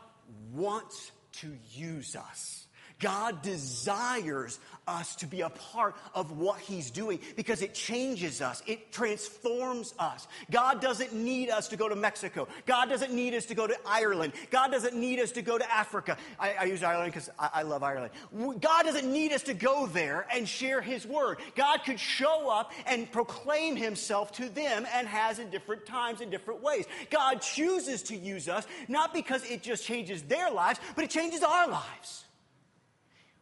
wants 0.53 1.11
to 1.33 1.51
use 1.71 2.15
us. 2.15 2.67
God 2.99 3.41
desires 3.41 4.59
us 4.87 5.15
to 5.17 5.27
be 5.27 5.41
a 5.41 5.49
part 5.49 5.95
of 6.13 6.37
what 6.37 6.59
He's 6.59 6.91
doing 6.91 7.19
because 7.35 7.61
it 7.61 7.73
changes 7.73 8.41
us, 8.41 8.61
it 8.67 8.91
transforms 8.91 9.93
us. 9.99 10.27
God 10.51 10.81
doesn't 10.81 11.13
need 11.13 11.49
us 11.49 11.67
to 11.69 11.77
go 11.77 11.87
to 11.87 11.95
Mexico. 11.95 12.47
God 12.65 12.89
doesn't 12.89 13.13
need 13.13 13.33
us 13.33 13.45
to 13.45 13.55
go 13.55 13.67
to 13.67 13.75
Ireland. 13.85 14.33
God 14.49 14.71
doesn't 14.71 14.95
need 14.95 15.19
us 15.19 15.31
to 15.33 15.41
go 15.41 15.57
to 15.57 15.71
Africa. 15.71 16.17
I, 16.39 16.53
I 16.59 16.63
use 16.65 16.83
Ireland 16.83 17.13
because 17.13 17.29
I, 17.37 17.49
I 17.55 17.61
love 17.61 17.83
Ireland. 17.83 18.11
God 18.59 18.83
doesn't 18.83 19.11
need 19.11 19.31
us 19.31 19.43
to 19.43 19.53
go 19.53 19.87
there 19.87 20.25
and 20.33 20.47
share 20.47 20.81
His 20.81 21.05
word. 21.05 21.39
God 21.55 21.79
could 21.85 21.99
show 21.99 22.49
up 22.49 22.71
and 22.85 23.09
proclaim 23.11 23.75
Himself 23.75 24.31
to 24.33 24.49
them 24.49 24.85
and 24.93 25.07
has 25.07 25.39
in 25.39 25.49
different 25.49 25.85
times 25.85 26.21
in 26.21 26.29
different 26.29 26.61
ways. 26.61 26.85
God 27.09 27.41
chooses 27.41 28.03
to 28.03 28.15
use 28.15 28.49
us 28.49 28.65
not 28.87 29.13
because 29.13 29.43
it 29.49 29.61
just 29.61 29.85
changes 29.85 30.23
their 30.23 30.51
lives, 30.51 30.79
but 30.95 31.03
it 31.03 31.09
changes 31.09 31.43
our 31.43 31.69
lives. 31.69 32.25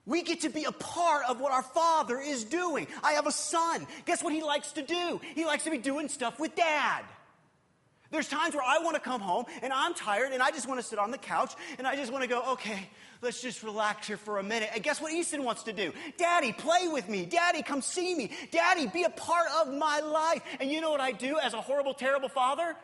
We 0.08 0.24
get 0.24 0.42
to 0.42 0.50
be 0.50 0.64
a 0.64 0.72
part 0.72 1.26
of 1.28 1.42
what 1.42 1.52
our 1.52 1.62
Father 1.62 2.18
is 2.18 2.46
doing. 2.46 2.88
I 3.04 3.12
have 3.14 3.28
a 3.28 3.32
son. 3.32 3.86
Guess 4.06 4.24
what 4.24 4.34
he 4.34 4.42
likes 4.42 4.72
to 4.72 4.82
do? 4.82 5.20
He 5.36 5.46
likes 5.46 5.66
to 5.66 5.70
be 5.70 5.78
doing 5.78 6.08
stuff 6.08 6.40
with 6.40 6.56
dad. 6.56 7.04
There's 8.10 8.30
times 8.30 8.56
where 8.56 8.64
I 8.64 8.80
want 8.80 8.96
to 8.96 9.02
come 9.02 9.20
home 9.20 9.46
and 9.62 9.74
I'm 9.74 9.94
tired 9.94 10.32
and 10.32 10.42
I 10.42 10.52
just 10.52 10.66
want 10.66 10.80
to 10.80 10.86
sit 10.86 10.98
on 10.98 11.12
the 11.12 11.18
couch 11.18 11.54
and 11.78 11.86
I 11.86 11.98
just 11.98 12.10
want 12.10 12.24
to 12.24 12.30
go, 12.30 12.54
okay, 12.54 12.90
let's 13.22 13.42
just 13.42 13.64
relax 13.64 14.08
here 14.08 14.16
for 14.16 14.40
a 14.40 14.44
minute. 14.44 14.70
And 14.74 14.82
guess 14.82 15.02
what 15.02 15.12
Easton 15.12 15.44
wants 15.44 15.64
to 15.64 15.74
do? 15.74 15.92
Daddy, 16.18 16.54
play 16.54 16.88
with 16.88 17.10
me. 17.10 17.26
Daddy, 17.26 17.62
come 17.62 17.82
see 17.82 18.16
me. 18.16 18.32
Daddy, 18.50 18.88
be 18.88 19.04
a 19.04 19.10
part 19.10 19.48
of 19.60 19.74
my 19.74 20.00
life. 20.00 20.42
And 20.62 20.72
you 20.72 20.80
know 20.80 20.90
what 20.90 21.02
I 21.02 21.12
do 21.12 21.38
as 21.38 21.54
a 21.54 21.60
horrible, 21.60 21.94
terrible 21.94 22.30
father? 22.30 22.78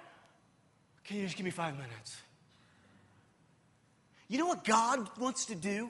Can 1.05 1.17
you 1.17 1.23
just 1.23 1.37
give 1.37 1.45
me 1.45 1.51
five 1.51 1.75
minutes? 1.75 2.17
You 4.27 4.39
know 4.39 4.47
what 4.47 4.65
God 4.65 5.07
wants 5.17 5.45
to 5.45 5.55
do? 5.55 5.89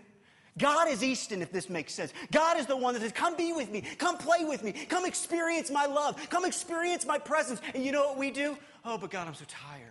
God 0.58 0.88
is 0.88 1.04
Easton, 1.04 1.42
if 1.42 1.52
this 1.52 1.70
makes 1.70 1.94
sense. 1.94 2.14
God 2.32 2.60
is 2.60 2.68
the 2.68 2.78
one 2.78 2.94
that 2.94 3.02
says, 3.02 3.12
Come 3.12 3.36
be 3.36 3.54
with 3.54 3.72
me. 3.72 3.82
Come 3.98 4.18
play 4.18 4.46
with 4.46 4.64
me. 4.64 4.72
Come 4.72 5.06
experience 5.06 5.72
my 5.72 5.86
love. 5.86 6.30
Come 6.30 6.46
experience 6.46 7.06
my 7.06 7.18
presence. 7.18 7.60
And 7.74 7.84
you 7.84 7.92
know 7.92 8.06
what 8.06 8.18
we 8.18 8.30
do? 8.30 8.58
Oh, 8.86 8.98
but 8.98 9.10
God, 9.10 9.28
I'm 9.28 9.34
so 9.34 9.46
tired. 9.48 9.90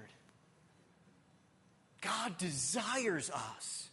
God 2.01 2.39
desires 2.39 3.31
us. 3.31 3.89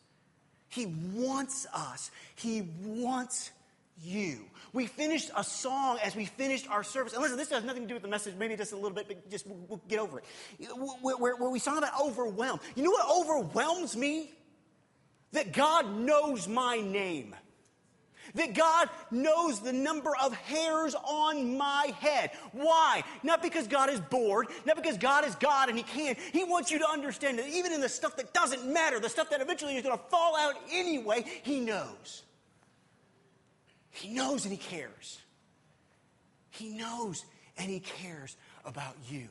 He 0.70 0.86
wants 1.16 1.66
us. 1.74 2.12
He 2.36 2.68
wants 2.84 3.52
you. 4.04 4.46
We 4.72 4.86
finished 4.86 5.32
a 5.36 5.44
song 5.44 5.98
as 6.04 6.16
we 6.16 6.26
finished 6.26 6.70
our 6.70 6.84
service. 6.84 7.14
And 7.14 7.22
listen, 7.22 7.38
this 7.38 7.50
has 7.50 7.64
nothing 7.64 7.84
to 7.84 7.88
do 7.88 7.96
with 7.96 8.04
the 8.04 8.10
message, 8.10 8.36
maybe 8.38 8.56
just 8.56 8.72
a 8.72 8.76
little 8.76 8.92
bit, 8.92 9.08
but 9.08 9.30
just 9.30 9.48
we'll 9.48 9.82
get 9.88 10.00
over 10.00 10.20
it. 10.20 10.26
Where, 11.02 11.50
we 11.50 11.60
saw 11.60 11.80
that 11.80 11.94
overwhelm. 12.02 12.60
You 12.76 12.84
know 12.84 12.92
what 12.92 13.10
overwhelms 13.10 13.96
me? 13.98 14.32
That 15.32 15.54
God 15.54 15.98
knows 15.98 16.48
my 16.48 16.80
name. 16.80 17.36
That 18.36 18.54
God 18.54 18.90
knows 19.10 19.60
the 19.60 19.74
number 19.74 20.12
of 20.22 20.36
hairs 20.36 20.94
on 20.96 21.58
my 21.58 21.94
head. 22.00 22.32
Why? 22.52 23.04
Not 23.24 23.42
because 23.42 23.68
God 23.68 23.90
is 23.90 24.00
bored, 24.00 24.48
not 24.66 24.76
because 24.76 24.98
God 24.98 25.26
is 25.26 25.34
God 25.36 25.70
and 25.70 25.78
He 25.78 25.84
can't. 25.84 26.18
He 26.32 26.44
wants 26.44 26.70
you 26.70 26.78
to 26.80 26.88
understand 26.88 27.40
that 27.40 27.48
even 27.48 27.72
in 27.72 27.82
the 27.82 27.90
stuff 27.90 28.16
that 28.18 28.34
doesn't 28.34 28.72
matter, 28.72 29.00
the 29.00 29.10
stuff 29.10 29.32
that 29.32 29.42
eventually 29.42 29.76
is 29.76 29.84
going 29.84 29.98
to 29.98 30.04
fall 30.06 30.36
out 30.38 30.56
anyway, 30.72 31.26
He 31.42 31.60
knows. 31.60 32.24
He 33.90 34.10
knows 34.10 34.46
and 34.46 34.52
He 34.52 34.60
cares. 34.60 35.18
He 36.52 36.70
knows 36.70 37.26
and 37.58 37.70
He 37.70 37.80
cares 37.80 38.38
about 38.64 38.96
you. 39.10 39.28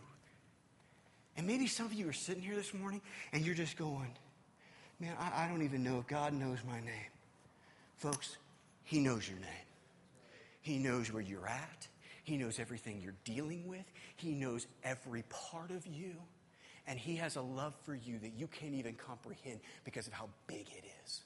And 1.37 1.47
maybe 1.47 1.69
some 1.69 1.87
of 1.87 1.93
you 1.93 2.09
are 2.09 2.13
sitting 2.13 2.43
here 2.43 2.57
this 2.57 2.75
morning 2.75 3.01
and 3.33 3.47
you're 3.47 3.55
just 3.55 3.77
going, 3.77 4.11
man, 5.01 5.15
I, 5.19 5.45
I 5.45 5.49
don't 5.49 5.63
even 5.63 5.83
know 5.83 5.99
if 5.99 6.07
God 6.07 6.33
knows 6.33 6.59
my 6.67 6.81
name. 6.81 7.11
Folks, 7.97 8.37
he 8.85 9.01
knows 9.01 9.29
your 9.29 9.39
name. 9.39 9.49
He 10.61 10.79
knows 10.79 11.13
where 11.13 11.23
you're 11.23 11.47
at. 11.47 11.89
He 12.25 12.37
knows 12.37 12.59
everything 12.59 13.01
you're 13.01 13.15
dealing 13.25 13.67
with. 13.67 13.85
He 14.17 14.33
knows 14.33 14.67
every 14.85 15.25
part 15.31 15.71
of 15.71 15.87
you. 15.87 16.13
And 16.87 16.99
He 16.99 17.17
has 17.17 17.37
a 17.37 17.41
love 17.41 17.75
for 17.85 17.95
you 17.95 18.19
that 18.19 18.33
you 18.37 18.47
can't 18.47 18.75
even 18.75 18.95
comprehend 18.95 19.61
because 19.85 20.07
of 20.07 20.13
how 20.13 20.29
big 20.47 20.67
it 20.77 20.85
is. 21.05 21.21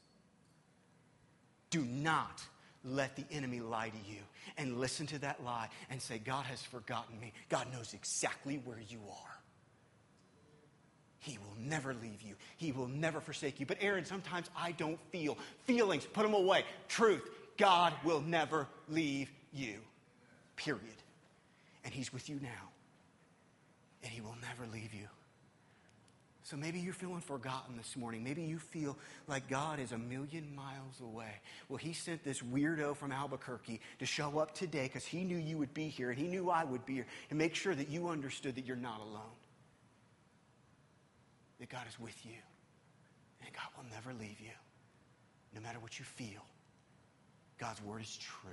Do 1.71 1.83
not 1.83 2.43
let 2.85 3.17
the 3.17 3.25
enemy 3.31 3.61
lie 3.61 3.88
to 3.88 4.12
you 4.12 4.21
and 4.57 4.79
listen 4.79 5.07
to 5.09 5.19
that 5.21 5.43
lie 5.45 5.69
and 5.91 6.00
say, 6.00 6.19
God 6.19 6.45
has 6.47 6.62
forgotten 6.62 7.19
me. 7.19 7.33
God 7.49 7.73
knows 7.73 7.95
exactly 7.95 8.61
where 8.64 8.81
you 8.88 8.99
are. 9.09 9.31
He 11.23 11.38
will 11.38 11.57
never 11.57 11.95
leave 11.95 12.21
you. 12.21 12.35
He 12.57 12.73
will 12.73 12.88
never 12.88 13.21
forsake 13.21 13.61
you. 13.61 13.67
But 13.67 13.79
Aaron, 13.81 14.05
sometimes 14.05 14.50
I 14.57 14.73
don't 14.73 14.99
feel. 15.12 15.38
Feelings, 15.67 16.05
put 16.05 16.23
them 16.25 16.35
away. 16.35 16.64
Truth, 16.88 17.23
God 17.57 17.95
will 18.05 18.21
never 18.21 18.67
leave 18.88 19.31
you. 19.52 19.76
Period. 20.57 20.83
And 21.85 21.95
He's 21.95 22.12
with 22.12 22.29
you 22.29 22.41
now. 22.43 22.71
And 24.02 24.11
He 24.11 24.21
will 24.21 24.35
never 24.43 24.69
leave 24.73 24.93
you. 24.93 25.07
So 26.43 26.57
maybe 26.57 26.81
you're 26.81 26.93
feeling 26.93 27.21
forgotten 27.21 27.76
this 27.76 27.97
morning. 27.97 28.25
Maybe 28.25 28.43
you 28.43 28.59
feel 28.59 28.99
like 29.29 29.49
God 29.49 29.79
is 29.79 29.93
a 29.93 29.99
million 29.99 30.52
miles 30.57 31.00
away. 31.00 31.37
Well, 31.69 31.76
He 31.76 31.93
sent 31.93 32.25
this 32.25 32.43
weirdo 32.43 32.97
from 32.97 33.12
Albuquerque 33.12 33.81
to 34.00 34.07
show 34.07 34.41
up 34.41 34.57
today 34.57 34.87
because 34.88 35.05
He 35.05 35.23
knew 35.23 35.37
you 35.37 35.57
would 35.59 35.73
be 35.73 35.87
here 35.87 36.11
and 36.11 36.19
He 36.19 36.26
knew 36.26 36.50
I 36.50 36.64
would 36.64 36.85
be 36.85 36.95
here 36.95 37.07
to 37.29 37.37
make 37.37 37.55
sure 37.55 37.76
that 37.76 37.91
you 37.91 38.09
understood 38.09 38.57
that 38.57 38.67
you're 38.67 38.75
not 38.75 39.00
alone. 39.00 39.31
That 41.62 41.69
God 41.69 41.87
is 41.88 42.00
with 42.00 42.26
you. 42.26 42.33
And 43.40 43.54
God 43.54 43.69
will 43.76 43.88
never 43.95 44.12
leave 44.21 44.40
you, 44.40 44.50
no 45.54 45.61
matter 45.61 45.78
what 45.78 45.97
you 45.97 46.04
feel. 46.04 46.45
God's 47.57 47.81
word 47.85 48.02
is 48.02 48.16
true. 48.16 48.50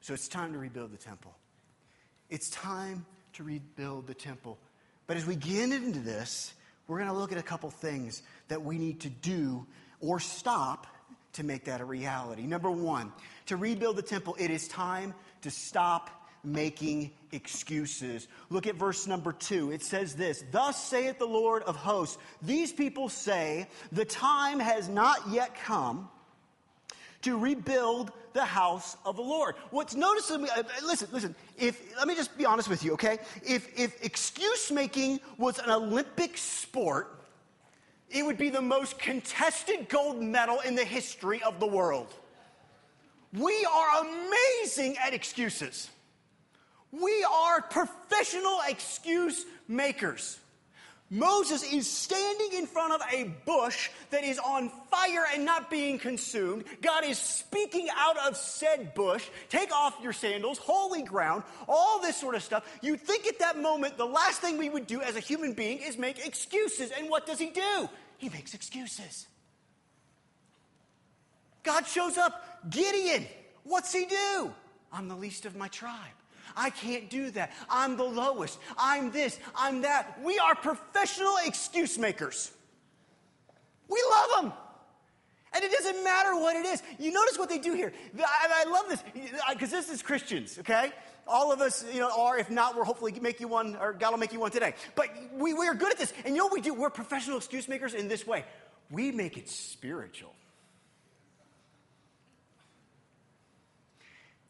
So 0.00 0.14
it's 0.14 0.26
time 0.26 0.54
to 0.54 0.58
rebuild 0.58 0.90
the 0.90 0.96
temple. 0.96 1.36
It's 2.30 2.48
time 2.48 3.04
to 3.34 3.44
rebuild 3.44 4.06
the 4.06 4.14
temple. 4.14 4.56
But 5.06 5.18
as 5.18 5.26
we 5.26 5.36
get 5.36 5.70
into 5.70 5.98
this, 5.98 6.54
we're 6.88 6.96
going 6.96 7.10
to 7.10 7.14
look 7.14 7.30
at 7.30 7.36
a 7.36 7.42
couple 7.42 7.68
things 7.68 8.22
that 8.48 8.62
we 8.62 8.78
need 8.78 9.00
to 9.00 9.10
do 9.10 9.66
or 10.00 10.20
stop 10.20 10.86
to 11.34 11.44
make 11.44 11.64
that 11.64 11.82
a 11.82 11.84
reality. 11.84 12.46
Number 12.46 12.70
one, 12.70 13.12
to 13.46 13.58
rebuild 13.58 13.96
the 13.96 14.02
temple, 14.02 14.34
it 14.38 14.50
is 14.50 14.66
time 14.66 15.12
to 15.42 15.50
stop 15.50 16.23
making 16.44 17.12
excuses. 17.32 18.28
Look 18.50 18.66
at 18.66 18.76
verse 18.76 19.06
number 19.06 19.32
two. 19.32 19.72
It 19.72 19.82
says 19.82 20.14
this 20.14 20.44
Thus 20.50 20.82
saith 20.82 21.18
the 21.18 21.26
Lord 21.26 21.62
of 21.64 21.76
hosts, 21.76 22.18
these 22.42 22.72
people 22.72 23.08
say, 23.08 23.66
The 23.92 24.04
time 24.04 24.60
has 24.60 24.88
not 24.88 25.28
yet 25.30 25.54
come 25.54 26.08
to 27.22 27.38
rebuild 27.38 28.12
the 28.34 28.44
house 28.44 28.96
of 29.06 29.16
the 29.16 29.22
Lord. 29.22 29.54
What's 29.70 29.94
noticeable, 29.94 30.46
uh, 30.54 30.62
listen, 30.84 31.08
listen, 31.10 31.34
if, 31.56 31.96
let 31.96 32.06
me 32.06 32.14
just 32.14 32.36
be 32.36 32.44
honest 32.44 32.68
with 32.68 32.84
you, 32.84 32.92
okay? 32.94 33.18
If, 33.42 33.78
if 33.78 34.04
excuse 34.04 34.70
making 34.70 35.20
was 35.38 35.58
an 35.58 35.70
Olympic 35.70 36.36
sport, 36.36 37.26
it 38.10 38.26
would 38.26 38.36
be 38.36 38.50
the 38.50 38.60
most 38.60 38.98
contested 38.98 39.88
gold 39.88 40.22
medal 40.22 40.60
in 40.60 40.74
the 40.74 40.84
history 40.84 41.42
of 41.42 41.60
the 41.60 41.66
world. 41.66 42.12
We 43.32 43.64
are 43.64 44.04
amazing 44.04 44.96
at 44.98 45.14
excuses. 45.14 45.88
We 47.00 47.24
are 47.24 47.62
professional 47.62 48.58
excuse 48.68 49.44
makers. 49.66 50.38
Moses 51.10 51.62
is 51.72 51.88
standing 51.90 52.58
in 52.58 52.66
front 52.66 52.92
of 52.92 53.00
a 53.12 53.24
bush 53.44 53.90
that 54.10 54.24
is 54.24 54.38
on 54.38 54.70
fire 54.90 55.24
and 55.32 55.44
not 55.44 55.70
being 55.70 55.98
consumed. 55.98 56.64
God 56.82 57.04
is 57.04 57.18
speaking 57.18 57.88
out 57.94 58.16
of 58.26 58.36
said 58.36 58.94
bush. 58.94 59.28
Take 59.48 59.72
off 59.72 59.96
your 60.02 60.12
sandals, 60.12 60.58
holy 60.58 61.02
ground, 61.02 61.44
all 61.68 62.00
this 62.00 62.16
sort 62.16 62.34
of 62.34 62.42
stuff. 62.42 62.64
You'd 62.82 63.00
think 63.00 63.26
at 63.26 63.38
that 63.40 63.58
moment 63.58 63.96
the 63.96 64.06
last 64.06 64.40
thing 64.40 64.56
we 64.56 64.70
would 64.70 64.86
do 64.86 65.02
as 65.02 65.14
a 65.14 65.20
human 65.20 65.52
being 65.52 65.78
is 65.78 65.98
make 65.98 66.24
excuses. 66.24 66.90
And 66.90 67.10
what 67.10 67.26
does 67.26 67.38
he 67.38 67.50
do? 67.50 67.88
He 68.18 68.28
makes 68.28 68.54
excuses. 68.54 69.26
God 71.62 71.86
shows 71.86 72.18
up. 72.18 72.70
Gideon, 72.70 73.26
what's 73.62 73.92
he 73.92 74.06
do? 74.06 74.52
I'm 74.92 75.08
the 75.08 75.16
least 75.16 75.44
of 75.44 75.54
my 75.54 75.68
tribe. 75.68 76.00
I 76.56 76.70
can't 76.70 77.10
do 77.10 77.30
that. 77.32 77.52
I'm 77.68 77.96
the 77.96 78.04
lowest. 78.04 78.58
I'm 78.78 79.10
this. 79.10 79.38
I'm 79.56 79.82
that. 79.82 80.20
We 80.22 80.38
are 80.38 80.54
professional 80.54 81.34
excuse 81.44 81.98
makers. 81.98 82.52
We 83.88 84.02
love 84.10 84.42
them. 84.42 84.52
And 85.54 85.62
it 85.62 85.70
doesn't 85.70 86.02
matter 86.02 86.34
what 86.34 86.56
it 86.56 86.66
is. 86.66 86.82
You 86.98 87.12
notice 87.12 87.38
what 87.38 87.48
they 87.48 87.58
do 87.58 87.74
here. 87.74 87.92
I, 88.18 88.64
love 88.68 88.86
this 88.88 89.00
uh, 89.00 89.52
because 89.52 89.70
this 89.70 89.88
is 89.88 90.02
Christians, 90.02 90.58
okay? 90.58 90.90
All 91.28 91.52
of 91.52 91.60
us, 91.60 91.84
you 91.92 92.00
know, 92.00 92.10
are. 92.10 92.36
If 92.36 92.50
not, 92.50 92.74
we'll 92.74 92.84
hopefully 92.84 93.16
make 93.20 93.38
you 93.38 93.46
one, 93.46 93.76
or 93.76 93.92
God 93.92 94.10
will 94.10 94.18
make 94.18 94.32
you 94.32 94.40
one 94.40 94.50
today. 94.50 94.74
But 94.96 95.08
we, 95.32 95.54
we 95.54 95.68
are 95.68 95.74
good 95.74 95.92
at 95.92 95.98
this. 95.98 96.12
And 96.24 96.34
you 96.34 96.38
know 96.38 96.46
what 96.46 96.54
we 96.54 96.60
do? 96.60 96.74
We're 96.74 96.90
professional 96.90 97.36
excuse 97.36 97.68
makers 97.68 97.94
in 97.94 98.08
this 98.08 98.26
way. 98.26 98.44
We 98.90 99.12
make 99.12 99.36
it 99.36 99.48
spiritual. 99.48 100.34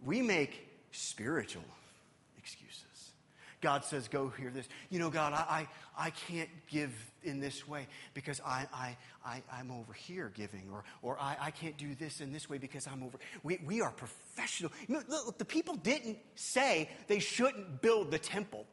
We 0.05 0.23
make 0.23 0.67
spiritual 0.91 1.65
God 3.65 3.83
says, 3.83 4.09
go 4.09 4.29
hear 4.29 4.51
this. 4.51 4.69
You 4.91 4.99
know, 4.99 5.09
God, 5.09 5.33
I, 5.33 5.67
I, 5.97 6.07
I 6.09 6.11
can't 6.11 6.51
give 6.69 6.93
in 7.23 7.41
this 7.41 7.67
way 7.67 7.87
because 8.13 8.39
I, 8.45 8.67
I, 8.75 8.95
I, 9.25 9.43
I'm 9.51 9.71
over 9.71 9.95
here 9.95 10.31
giving, 10.35 10.69
or, 10.71 10.85
or 11.01 11.19
I, 11.19 11.39
I 11.41 11.51
can't 11.51 11.79
do 11.79 11.95
this 11.95 12.21
in 12.21 12.31
this 12.31 12.47
way 12.47 12.59
because 12.59 12.87
I'm 12.87 13.03
over. 13.03 13.17
We, 13.43 13.59
we 13.65 13.81
are 13.81 13.91
professional. 13.91 14.71
You 14.87 14.97
know, 14.97 15.03
look, 15.09 15.39
the 15.39 15.47
people 15.47 15.77
didn't 15.77 16.19
say 16.35 16.91
they 17.07 17.21
shouldn't 17.21 17.81
build 17.81 18.11
the 18.11 18.19
temple. 18.19 18.67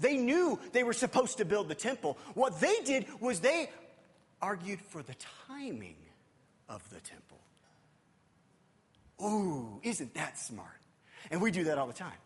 They 0.00 0.16
knew 0.16 0.58
they 0.72 0.82
were 0.82 0.94
supposed 0.94 1.36
to 1.38 1.44
build 1.44 1.68
the 1.68 1.74
temple. 1.74 2.16
What 2.32 2.58
they 2.58 2.76
did 2.86 3.04
was 3.20 3.40
they 3.40 3.68
argued 4.40 4.80
for 4.80 5.02
the 5.02 5.14
timing 5.46 5.96
of 6.70 6.82
the 6.88 7.00
temple. 7.00 7.38
Ooh, 9.22 9.78
isn't 9.82 10.14
that 10.14 10.38
smart? 10.38 10.80
And 11.30 11.42
we 11.42 11.50
do 11.50 11.64
that 11.64 11.76
all 11.76 11.86
the 11.86 11.92
time. 11.92 12.16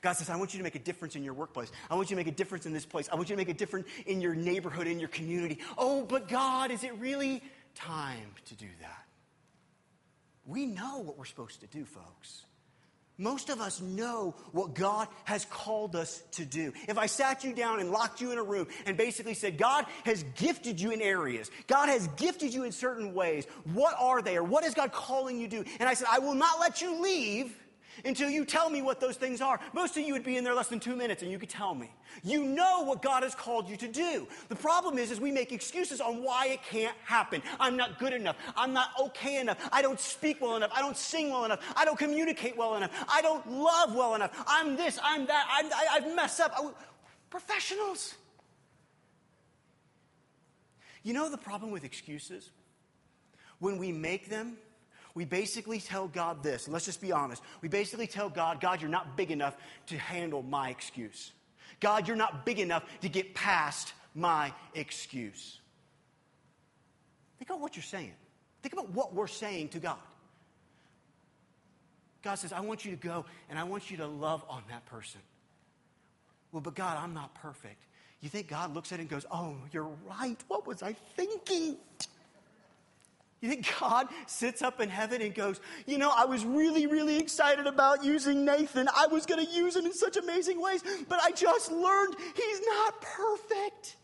God 0.00 0.14
says, 0.14 0.30
I 0.30 0.36
want 0.36 0.54
you 0.54 0.58
to 0.58 0.64
make 0.64 0.74
a 0.74 0.80
difference 0.80 1.14
in 1.14 1.22
your 1.22 1.34
workplace. 1.34 1.70
I 1.90 1.94
want 1.94 2.10
you 2.10 2.16
to 2.16 2.20
make 2.20 2.32
a 2.32 2.36
difference 2.36 2.66
in 2.66 2.72
this 2.72 2.86
place. 2.86 3.08
I 3.12 3.16
want 3.16 3.28
you 3.28 3.36
to 3.36 3.40
make 3.40 3.48
a 3.48 3.54
difference 3.54 3.86
in 4.06 4.20
your 4.20 4.34
neighborhood, 4.34 4.86
in 4.86 4.98
your 4.98 5.10
community. 5.10 5.58
Oh, 5.76 6.04
but 6.04 6.28
God, 6.28 6.70
is 6.70 6.84
it 6.84 6.94
really 6.98 7.42
time 7.74 8.30
to 8.46 8.54
do 8.54 8.66
that? 8.80 9.04
We 10.46 10.66
know 10.66 10.98
what 10.98 11.18
we're 11.18 11.26
supposed 11.26 11.60
to 11.60 11.66
do, 11.66 11.84
folks. 11.84 12.44
Most 13.18 13.50
of 13.50 13.60
us 13.60 13.82
know 13.82 14.34
what 14.52 14.74
God 14.74 15.06
has 15.24 15.44
called 15.44 15.94
us 15.94 16.22
to 16.32 16.46
do. 16.46 16.72
If 16.88 16.96
I 16.96 17.04
sat 17.04 17.44
you 17.44 17.52
down 17.52 17.78
and 17.78 17.90
locked 17.90 18.22
you 18.22 18.32
in 18.32 18.38
a 18.38 18.42
room 18.42 18.66
and 18.86 18.96
basically 18.96 19.34
said, 19.34 19.58
God 19.58 19.84
has 20.06 20.24
gifted 20.36 20.80
you 20.80 20.90
in 20.90 21.02
areas, 21.02 21.50
God 21.66 21.90
has 21.90 22.08
gifted 22.16 22.54
you 22.54 22.64
in 22.64 22.72
certain 22.72 23.12
ways, 23.12 23.46
what 23.74 23.94
are 24.00 24.22
they 24.22 24.38
or 24.38 24.42
what 24.42 24.64
is 24.64 24.72
God 24.72 24.92
calling 24.92 25.38
you 25.38 25.48
to 25.48 25.62
do? 25.62 25.70
And 25.78 25.86
I 25.86 25.92
said, 25.92 26.08
I 26.10 26.18
will 26.20 26.34
not 26.34 26.60
let 26.60 26.80
you 26.80 27.02
leave 27.02 27.54
until 28.04 28.30
you 28.30 28.44
tell 28.44 28.70
me 28.70 28.82
what 28.82 29.00
those 29.00 29.16
things 29.16 29.40
are. 29.40 29.60
Most 29.72 29.96
of 29.96 30.04
you 30.04 30.12
would 30.12 30.24
be 30.24 30.36
in 30.36 30.44
there 30.44 30.54
less 30.54 30.68
than 30.68 30.80
two 30.80 30.96
minutes 30.96 31.22
and 31.22 31.30
you 31.30 31.38
could 31.38 31.48
tell 31.48 31.74
me. 31.74 31.90
You 32.22 32.44
know 32.44 32.84
what 32.84 33.02
God 33.02 33.22
has 33.22 33.34
called 33.34 33.68
you 33.68 33.76
to 33.78 33.88
do. 33.88 34.26
The 34.48 34.56
problem 34.56 34.98
is, 34.98 35.10
is 35.10 35.20
we 35.20 35.30
make 35.30 35.52
excuses 35.52 36.00
on 36.00 36.22
why 36.22 36.48
it 36.48 36.62
can't 36.62 36.96
happen. 37.04 37.42
I'm 37.58 37.76
not 37.76 37.98
good 37.98 38.12
enough. 38.12 38.36
I'm 38.56 38.72
not 38.72 38.90
okay 39.00 39.40
enough. 39.40 39.58
I 39.72 39.82
don't 39.82 40.00
speak 40.00 40.40
well 40.40 40.56
enough. 40.56 40.70
I 40.74 40.80
don't 40.80 40.96
sing 40.96 41.30
well 41.30 41.44
enough. 41.44 41.60
I 41.76 41.84
don't 41.84 41.98
communicate 41.98 42.56
well 42.56 42.76
enough. 42.76 42.90
I 43.08 43.22
don't 43.22 43.50
love 43.50 43.94
well 43.94 44.14
enough. 44.14 44.44
I'm 44.46 44.76
this, 44.76 44.98
I'm 45.02 45.26
that. 45.26 45.46
I'm, 45.50 45.66
I, 45.66 45.86
I've 45.92 46.14
messed 46.14 46.40
up. 46.40 46.54
Professionals. 47.30 48.14
You 51.02 51.14
know 51.14 51.30
the 51.30 51.38
problem 51.38 51.70
with 51.70 51.84
excuses? 51.84 52.50
When 53.58 53.78
we 53.78 53.92
make 53.92 54.28
them, 54.28 54.56
we 55.14 55.24
basically 55.24 55.80
tell 55.80 56.08
God 56.08 56.42
this, 56.42 56.66
and 56.66 56.72
let's 56.72 56.86
just 56.86 57.00
be 57.00 57.12
honest. 57.12 57.42
We 57.60 57.68
basically 57.68 58.06
tell 58.06 58.28
God, 58.28 58.60
God, 58.60 58.80
you're 58.80 58.90
not 58.90 59.16
big 59.16 59.30
enough 59.30 59.56
to 59.86 59.98
handle 59.98 60.42
my 60.42 60.70
excuse. 60.70 61.32
God, 61.80 62.06
you're 62.06 62.16
not 62.16 62.44
big 62.44 62.58
enough 62.58 62.84
to 63.00 63.08
get 63.08 63.34
past 63.34 63.92
my 64.14 64.52
excuse. 64.74 65.58
Think 67.38 67.50
about 67.50 67.60
what 67.60 67.76
you're 67.76 67.82
saying. 67.82 68.12
Think 68.62 68.74
about 68.74 68.90
what 68.90 69.14
we're 69.14 69.26
saying 69.26 69.68
to 69.70 69.78
God. 69.78 69.98
God 72.22 72.34
says, 72.34 72.52
I 72.52 72.60
want 72.60 72.84
you 72.84 72.90
to 72.90 72.96
go 72.96 73.24
and 73.48 73.58
I 73.58 73.64
want 73.64 73.90
you 73.90 73.96
to 73.98 74.06
love 74.06 74.44
on 74.48 74.62
that 74.68 74.84
person. 74.86 75.20
Well, 76.52 76.60
but 76.60 76.74
God, 76.74 76.98
I'm 76.98 77.14
not 77.14 77.34
perfect. 77.34 77.82
You 78.20 78.28
think 78.28 78.48
God 78.48 78.74
looks 78.74 78.92
at 78.92 78.98
it 78.98 79.02
and 79.02 79.10
goes, 79.10 79.24
Oh, 79.30 79.56
you're 79.72 79.88
right. 80.06 80.36
What 80.48 80.66
was 80.66 80.82
I 80.82 80.92
thinking? 81.16 81.76
You 83.40 83.48
think 83.48 83.66
God 83.80 84.08
sits 84.26 84.60
up 84.60 84.80
in 84.80 84.90
heaven 84.90 85.22
and 85.22 85.34
goes, 85.34 85.60
You 85.86 85.96
know, 85.96 86.12
I 86.14 86.26
was 86.26 86.44
really, 86.44 86.86
really 86.86 87.18
excited 87.18 87.66
about 87.66 88.04
using 88.04 88.44
Nathan. 88.44 88.88
I 88.94 89.06
was 89.06 89.24
going 89.24 89.44
to 89.44 89.50
use 89.50 89.76
him 89.76 89.86
in 89.86 89.94
such 89.94 90.16
amazing 90.16 90.60
ways, 90.60 90.82
but 91.08 91.20
I 91.22 91.30
just 91.30 91.72
learned 91.72 92.16
he's 92.34 92.60
not 92.66 93.00
perfect. 93.00 93.96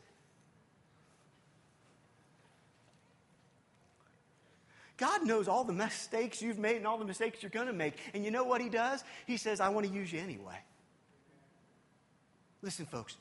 God 4.96 5.26
knows 5.26 5.46
all 5.48 5.64
the 5.64 5.72
mistakes 5.72 6.40
you've 6.40 6.58
made 6.58 6.76
and 6.76 6.86
all 6.86 6.98
the 6.98 7.04
mistakes 7.04 7.42
you're 7.42 7.50
going 7.50 7.66
to 7.66 7.72
make. 7.72 7.98
And 8.14 8.24
you 8.24 8.30
know 8.30 8.44
what 8.44 8.60
He 8.60 8.68
does? 8.68 9.04
He 9.26 9.36
says, 9.36 9.60
I 9.60 9.68
want 9.68 9.86
to 9.86 9.92
use 9.92 10.12
you 10.12 10.20
anyway. 10.20 10.58
Listen, 12.62 12.86
folks, 12.86 13.16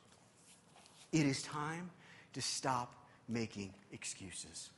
it 1.12 1.26
is 1.26 1.44
time 1.44 1.90
to 2.34 2.42
stop 2.42 2.96
making 3.28 3.74
excuses. 3.92 4.70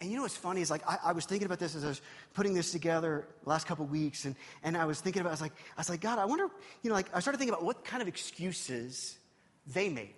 And 0.00 0.10
you 0.10 0.16
know 0.16 0.22
what's 0.22 0.36
funny 0.36 0.60
is 0.60 0.70
like 0.70 0.82
I, 0.88 0.98
I, 1.06 1.12
was 1.12 1.24
thinking 1.24 1.46
about 1.46 1.58
this 1.58 1.74
as 1.74 1.84
I 1.84 1.88
was 1.88 2.00
putting 2.32 2.54
this 2.54 2.70
together 2.70 3.26
last 3.44 3.66
couple 3.66 3.84
weeks, 3.86 4.26
and, 4.26 4.36
and 4.62 4.76
I 4.76 4.84
was 4.84 5.00
thinking 5.00 5.20
about 5.20 5.30
I 5.30 5.32
was 5.32 5.40
like 5.40 5.54
I 5.76 5.80
was 5.80 5.90
like 5.90 6.00
God, 6.00 6.18
I 6.18 6.24
wonder 6.24 6.48
you 6.82 6.90
know 6.90 6.94
like 6.94 7.08
I 7.12 7.20
started 7.20 7.38
thinking 7.38 7.52
about 7.52 7.64
what 7.64 7.84
kind 7.84 8.00
of 8.00 8.06
excuses 8.06 9.18
they 9.66 9.88
made. 9.88 10.14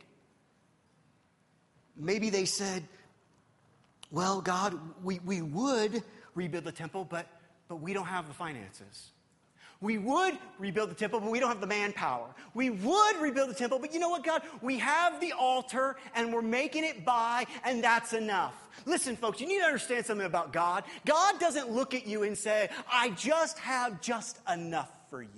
Maybe 1.97 2.31
they 2.31 2.45
said, 2.45 2.85
well, 4.11 4.41
God, 4.41 4.79
we, 5.03 5.21
we 5.21 5.43
would 5.43 6.03
rebuild 6.35 6.65
the 6.65 6.73
temple, 6.73 7.07
but, 7.09 7.27
but 7.69 7.77
we 7.77 7.93
don't 7.93 8.07
have 8.07 8.27
the 8.27 8.35
finances. 8.35 9.11
We 9.81 9.97
would 9.97 10.37
rebuild 10.59 10.91
the 10.91 10.95
temple, 10.95 11.21
but 11.21 11.31
we 11.31 11.41
don't 11.41 11.49
have 11.49 11.63
the 11.63 11.67
manpower. 11.67 12.27
We 12.53 12.69
would 12.69 13.17
rebuild 13.21 13.49
the 13.49 13.55
temple, 13.55 13.79
but 13.79 13.95
you 13.95 13.99
know 13.99 14.11
what, 14.11 14.25
God? 14.25 14.43
We 14.61 14.79
have 14.79 15.21
the 15.21 15.33
altar 15.33 15.97
and 16.15 16.35
we're 16.35 16.43
making 16.43 16.85
it 16.85 17.05
by, 17.05 17.47
and 17.65 17.83
that's 17.83 18.13
enough. 18.13 18.55
Listen, 18.85 19.17
folks, 19.17 19.41
you 19.41 19.47
need 19.47 19.61
to 19.61 19.65
understand 19.65 20.05
something 20.05 20.27
about 20.27 20.53
God. 20.53 20.85
God 21.07 21.41
doesn't 21.41 21.71
look 21.71 21.95
at 21.95 22.07
you 22.07 22.25
and 22.25 22.37
say, 22.37 22.69
I 22.93 23.11
just 23.11 23.59
have 23.61 24.03
just 24.03 24.39
enough 24.53 24.91
for 25.09 25.23
you. 25.23 25.29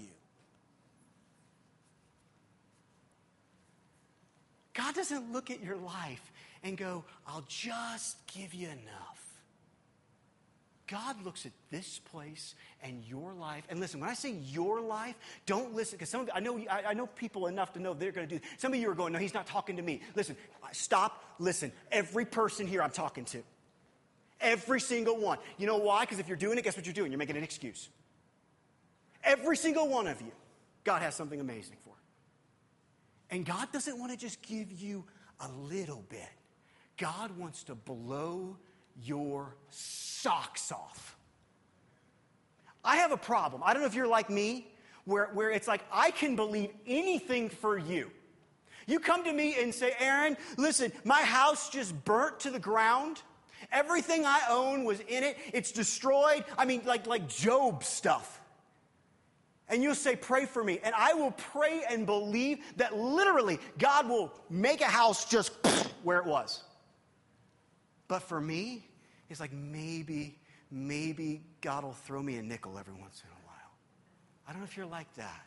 God 4.75 4.95
doesn't 4.95 5.33
look 5.33 5.51
at 5.51 5.63
your 5.63 5.77
life 5.77 6.33
and 6.65 6.77
go, 6.77 7.05
I'll 7.27 7.45
just 7.47 8.17
give 8.27 8.55
you 8.55 8.69
enough. 8.69 9.12
God 10.93 11.25
looks 11.25 11.47
at 11.47 11.53
this 11.71 12.01
place 12.11 12.55
and 12.83 13.03
your 13.05 13.33
life. 13.33 13.65
And 13.71 13.81
listen, 13.81 13.99
when 13.99 14.11
I 14.11 14.15
say 14.15 14.33
your 14.33 14.79
life, 14.79 15.15
don't 15.47 15.75
listen, 15.75 15.97
because 15.97 16.11
some 16.11 16.21
of 16.21 16.31
I 16.35 16.41
know, 16.41 16.63
I, 16.71 16.83
I 16.89 16.95
know 16.95 17.07
people 17.07 17.47
enough 17.47 17.73
to 17.73 17.81
know 17.81 17.95
they're 17.95 18.13
going 18.13 18.29
to 18.29 18.39
do. 18.39 18.45
Some 18.59 18.75
of 18.75 18.79
you 18.79 18.91
are 18.91 18.95
going, 18.95 19.15
no, 19.15 19.19
he's 19.19 19.33
not 19.33 19.47
talking 19.47 19.77
to 19.77 19.83
me. 19.83 20.03
Listen, 20.15 20.37
stop, 20.73 21.25
listen. 21.39 21.73
Every 21.91 22.27
person 22.27 22.67
here 22.67 22.83
I'm 22.83 22.91
talking 22.91 23.25
to, 23.27 23.43
every 24.39 24.81
single 24.81 25.17
one. 25.17 25.39
You 25.57 25.67
know 25.67 25.79
why? 25.79 26.03
Because 26.03 26.19
if 26.19 26.29
you're 26.29 26.37
doing 26.37 26.59
it, 26.59 26.65
guess 26.65 26.77
what 26.77 26.85
you're 26.85 26.93
doing? 26.93 27.11
You're 27.11 27.19
making 27.19 27.39
an 27.39 27.45
excuse. 27.45 27.89
Every 29.25 29.57
single 29.57 29.89
one 29.89 30.07
of 30.07 30.21
you, 30.21 30.33
God 30.85 31.01
has 31.01 31.15
something 31.15 31.41
amazing 31.41 31.77
for. 31.85 31.95
And 33.31 33.47
God 33.47 33.73
doesn't 33.73 33.99
want 33.99 34.13
to 34.13 34.19
just 34.19 34.43
give 34.43 34.71
you 34.71 35.05
a 35.41 35.49
little 35.49 36.05
bit. 36.11 36.29
God 36.99 37.39
wants 37.39 37.65
to 37.65 37.75
blow 37.75 38.59
your 39.03 39.55
socks 39.71 40.73
off. 40.73 41.17
I 42.85 42.97
have 42.97 43.13
a 43.13 43.17
problem. 43.17 43.63
I 43.65 43.73
don't 43.73 43.83
know 43.83 43.89
if 43.89 43.95
you're 43.95 44.09
like 44.09 44.29
me, 44.29 44.69
where, 45.05 45.31
where 45.35 45.51
it's 45.51 45.69
like, 45.69 45.83
I 45.93 46.11
can 46.11 46.37
believe 46.37 46.71
anything 46.87 47.49
for 47.49 47.79
you. 47.79 48.11
You 48.87 48.99
come 48.99 49.25
to 49.25 49.33
me 49.33 49.61
and 49.61 49.73
say, 49.73 49.95
Aaron, 49.99 50.37
listen, 50.57 50.93
my 51.05 51.23
house 51.23 51.71
just 51.71 52.05
burnt 52.05 52.41
to 52.41 52.51
the 52.51 52.59
ground. 52.59 53.23
Everything 53.71 54.27
I 54.27 54.41
own 54.51 54.85
was 54.85 55.01
in 55.01 55.23
it. 55.23 55.39
It's 55.53 55.71
destroyed. 55.71 56.45
I 56.59 56.65
mean, 56.65 56.83
like, 56.85 57.07
like 57.07 57.29
Job 57.29 57.85
stuff. 57.85 58.41
And 59.69 59.83
you'll 59.83 59.95
say, 59.95 60.17
Pray 60.17 60.47
for 60.47 60.63
me. 60.65 60.81
And 60.83 60.95
I 60.95 61.15
will 61.15 61.31
pray 61.31 61.83
and 61.89 62.05
believe 62.05 62.59
that 62.77 62.97
literally 62.97 63.59
God 63.79 64.09
will 64.09 64.33
make 64.51 64.81
a 64.81 64.87
house 64.87 65.25
just 65.25 65.53
where 66.03 66.19
it 66.19 66.27
was. 66.27 66.63
But 68.13 68.25
for 68.25 68.43
me, 68.43 68.85
it's 69.31 69.41
like 69.41 69.55
maybe, 69.55 70.37
maybe 70.71 71.41
God 71.63 71.83
will 71.83 71.95
throw 71.95 72.23
me 72.23 72.37
a 72.37 72.43
nickel 72.43 72.77
every 72.79 72.93
once 72.93 73.23
in 73.25 73.31
a 73.31 73.47
while. 73.47 73.71
I 74.47 74.53
don't 74.53 74.61
know 74.61 74.67
if 74.67 74.77
you're 74.77 74.85
like 74.85 75.11
that. 75.15 75.41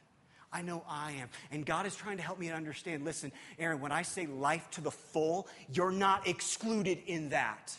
I 0.52 0.64
know 0.64 0.84
I 0.90 1.12
am. 1.12 1.30
And 1.52 1.64
God 1.64 1.86
is 1.86 1.96
trying 1.96 2.18
to 2.18 2.24
help 2.24 2.40
me 2.40 2.50
understand. 2.50 3.06
Listen, 3.06 3.32
Aaron, 3.60 3.82
when 3.82 3.92
I 3.92 4.02
say 4.02 4.26
life 4.26 4.68
to 4.72 4.82
the 4.82 4.90
full, 4.90 5.48
you're 5.72 5.92
not 5.92 6.26
excluded 6.26 7.04
in 7.06 7.30
that. 7.30 7.72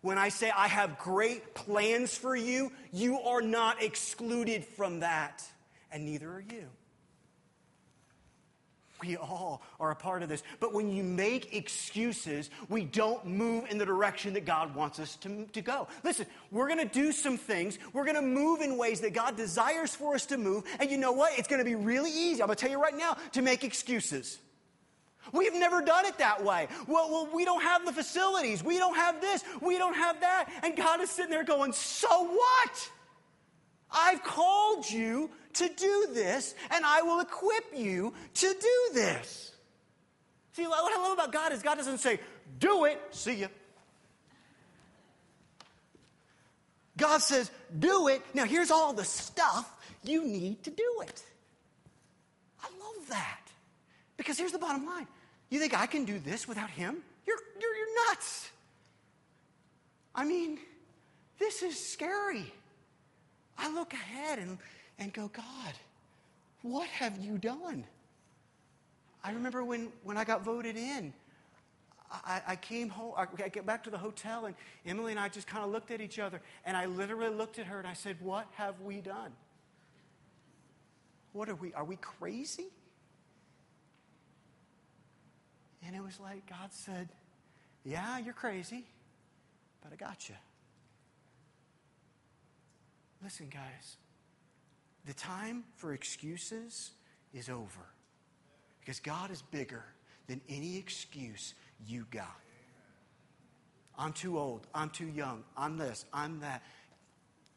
When 0.00 0.16
I 0.16 0.28
say 0.28 0.52
I 0.56 0.68
have 0.68 0.96
great 1.00 1.56
plans 1.56 2.16
for 2.16 2.36
you, 2.36 2.70
you 2.92 3.18
are 3.18 3.42
not 3.42 3.82
excluded 3.82 4.64
from 4.64 5.00
that. 5.00 5.42
And 5.90 6.04
neither 6.04 6.30
are 6.30 6.44
you. 6.52 6.68
We 9.00 9.16
all 9.16 9.62
are 9.78 9.90
a 9.90 9.96
part 9.96 10.22
of 10.22 10.28
this. 10.28 10.42
But 10.58 10.74
when 10.74 10.90
you 10.90 11.04
make 11.04 11.54
excuses, 11.54 12.50
we 12.68 12.84
don't 12.84 13.24
move 13.26 13.66
in 13.70 13.78
the 13.78 13.86
direction 13.86 14.32
that 14.34 14.44
God 14.44 14.74
wants 14.74 14.98
us 14.98 15.16
to, 15.16 15.46
to 15.52 15.60
go. 15.60 15.86
Listen, 16.02 16.26
we're 16.50 16.66
going 16.66 16.86
to 16.86 16.92
do 16.92 17.12
some 17.12 17.36
things. 17.36 17.78
We're 17.92 18.04
going 18.04 18.16
to 18.16 18.22
move 18.22 18.60
in 18.60 18.76
ways 18.76 19.00
that 19.00 19.14
God 19.14 19.36
desires 19.36 19.94
for 19.94 20.14
us 20.14 20.26
to 20.26 20.36
move. 20.36 20.64
And 20.80 20.90
you 20.90 20.96
know 20.96 21.12
what? 21.12 21.38
It's 21.38 21.48
going 21.48 21.60
to 21.60 21.64
be 21.64 21.76
really 21.76 22.10
easy. 22.10 22.42
I'm 22.42 22.48
going 22.48 22.56
to 22.56 22.60
tell 22.60 22.70
you 22.70 22.82
right 22.82 22.96
now 22.96 23.16
to 23.32 23.42
make 23.42 23.62
excuses. 23.62 24.38
We've 25.32 25.54
never 25.54 25.82
done 25.82 26.06
it 26.06 26.18
that 26.18 26.42
way. 26.42 26.68
Well, 26.86 27.10
well, 27.10 27.28
we 27.32 27.44
don't 27.44 27.62
have 27.62 27.84
the 27.84 27.92
facilities. 27.92 28.64
We 28.64 28.78
don't 28.78 28.96
have 28.96 29.20
this. 29.20 29.44
We 29.60 29.78
don't 29.78 29.94
have 29.94 30.20
that. 30.20 30.50
And 30.62 30.76
God 30.76 31.00
is 31.00 31.10
sitting 31.10 31.30
there 31.30 31.44
going, 31.44 31.72
So 31.72 32.24
what? 32.24 32.90
I've 33.90 34.22
called 34.22 34.88
you 34.90 35.30
to 35.58 35.68
do 35.68 36.08
this, 36.12 36.54
and 36.70 36.84
I 36.84 37.02
will 37.02 37.20
equip 37.20 37.64
you 37.76 38.12
to 38.34 38.46
do 38.46 38.94
this. 38.94 39.52
See, 40.52 40.66
what 40.66 40.92
I 40.92 41.00
love 41.02 41.12
about 41.12 41.32
God 41.32 41.52
is 41.52 41.62
God 41.62 41.76
doesn't 41.76 41.98
say, 41.98 42.18
do 42.58 42.84
it, 42.84 43.00
see 43.10 43.34
ya. 43.34 43.48
God 46.96 47.18
says, 47.18 47.50
do 47.78 48.08
it. 48.08 48.22
Now, 48.34 48.44
here's 48.44 48.72
all 48.72 48.92
the 48.92 49.04
stuff 49.04 49.72
you 50.02 50.24
need 50.24 50.64
to 50.64 50.70
do 50.70 51.02
it. 51.02 51.22
I 52.60 52.66
love 52.66 53.08
that. 53.08 53.40
Because 54.16 54.36
here's 54.36 54.52
the 54.52 54.58
bottom 54.58 54.84
line 54.84 55.06
you 55.48 55.60
think 55.60 55.78
I 55.78 55.86
can 55.86 56.04
do 56.04 56.18
this 56.18 56.46
without 56.46 56.70
Him? 56.70 56.96
You're, 57.26 57.38
you're, 57.60 57.74
you're 57.76 58.06
nuts. 58.08 58.50
I 60.14 60.24
mean, 60.24 60.58
this 61.38 61.62
is 61.62 61.78
scary. 61.78 62.52
I 63.56 63.72
look 63.72 63.92
ahead 63.92 64.38
and 64.38 64.58
and 64.98 65.12
go, 65.12 65.28
God, 65.32 65.74
what 66.62 66.88
have 66.88 67.18
you 67.18 67.38
done? 67.38 67.84
I 69.22 69.32
remember 69.32 69.64
when, 69.64 69.88
when 70.04 70.16
I 70.16 70.24
got 70.24 70.44
voted 70.44 70.76
in, 70.76 71.12
I, 72.10 72.40
I 72.46 72.56
came 72.56 72.88
home, 72.88 73.12
I, 73.16 73.26
I 73.44 73.48
get 73.48 73.66
back 73.66 73.84
to 73.84 73.90
the 73.90 73.98
hotel, 73.98 74.46
and 74.46 74.54
Emily 74.86 75.12
and 75.12 75.20
I 75.20 75.28
just 75.28 75.46
kind 75.46 75.64
of 75.64 75.70
looked 75.70 75.90
at 75.90 76.00
each 76.00 76.18
other, 76.18 76.40
and 76.64 76.76
I 76.76 76.86
literally 76.86 77.34
looked 77.34 77.58
at 77.58 77.66
her 77.66 77.78
and 77.78 77.86
I 77.86 77.92
said, 77.92 78.16
What 78.20 78.46
have 78.54 78.80
we 78.80 79.00
done? 79.00 79.32
What 81.32 81.48
are 81.48 81.54
we? 81.54 81.74
Are 81.74 81.84
we 81.84 81.96
crazy? 81.96 82.68
And 85.86 85.94
it 85.94 86.02
was 86.02 86.18
like 86.18 86.48
God 86.48 86.70
said, 86.70 87.08
Yeah, 87.84 88.18
you're 88.18 88.34
crazy, 88.34 88.84
but 89.82 89.92
I 89.92 89.96
got 89.96 90.28
you. 90.28 90.34
Listen, 93.22 93.48
guys, 93.50 93.96
the 95.08 95.14
time 95.14 95.64
for 95.76 95.94
excuses 95.94 96.90
is 97.32 97.48
over 97.48 97.80
because 98.78 99.00
God 99.00 99.30
is 99.30 99.40
bigger 99.40 99.82
than 100.26 100.42
any 100.50 100.76
excuse 100.76 101.54
you 101.86 102.06
got. 102.10 102.36
I'm 103.98 104.12
too 104.12 104.38
old. 104.38 104.66
I'm 104.74 104.90
too 104.90 105.08
young. 105.08 105.44
I'm 105.56 105.78
this. 105.78 106.04
I'm 106.12 106.40
that. 106.40 106.62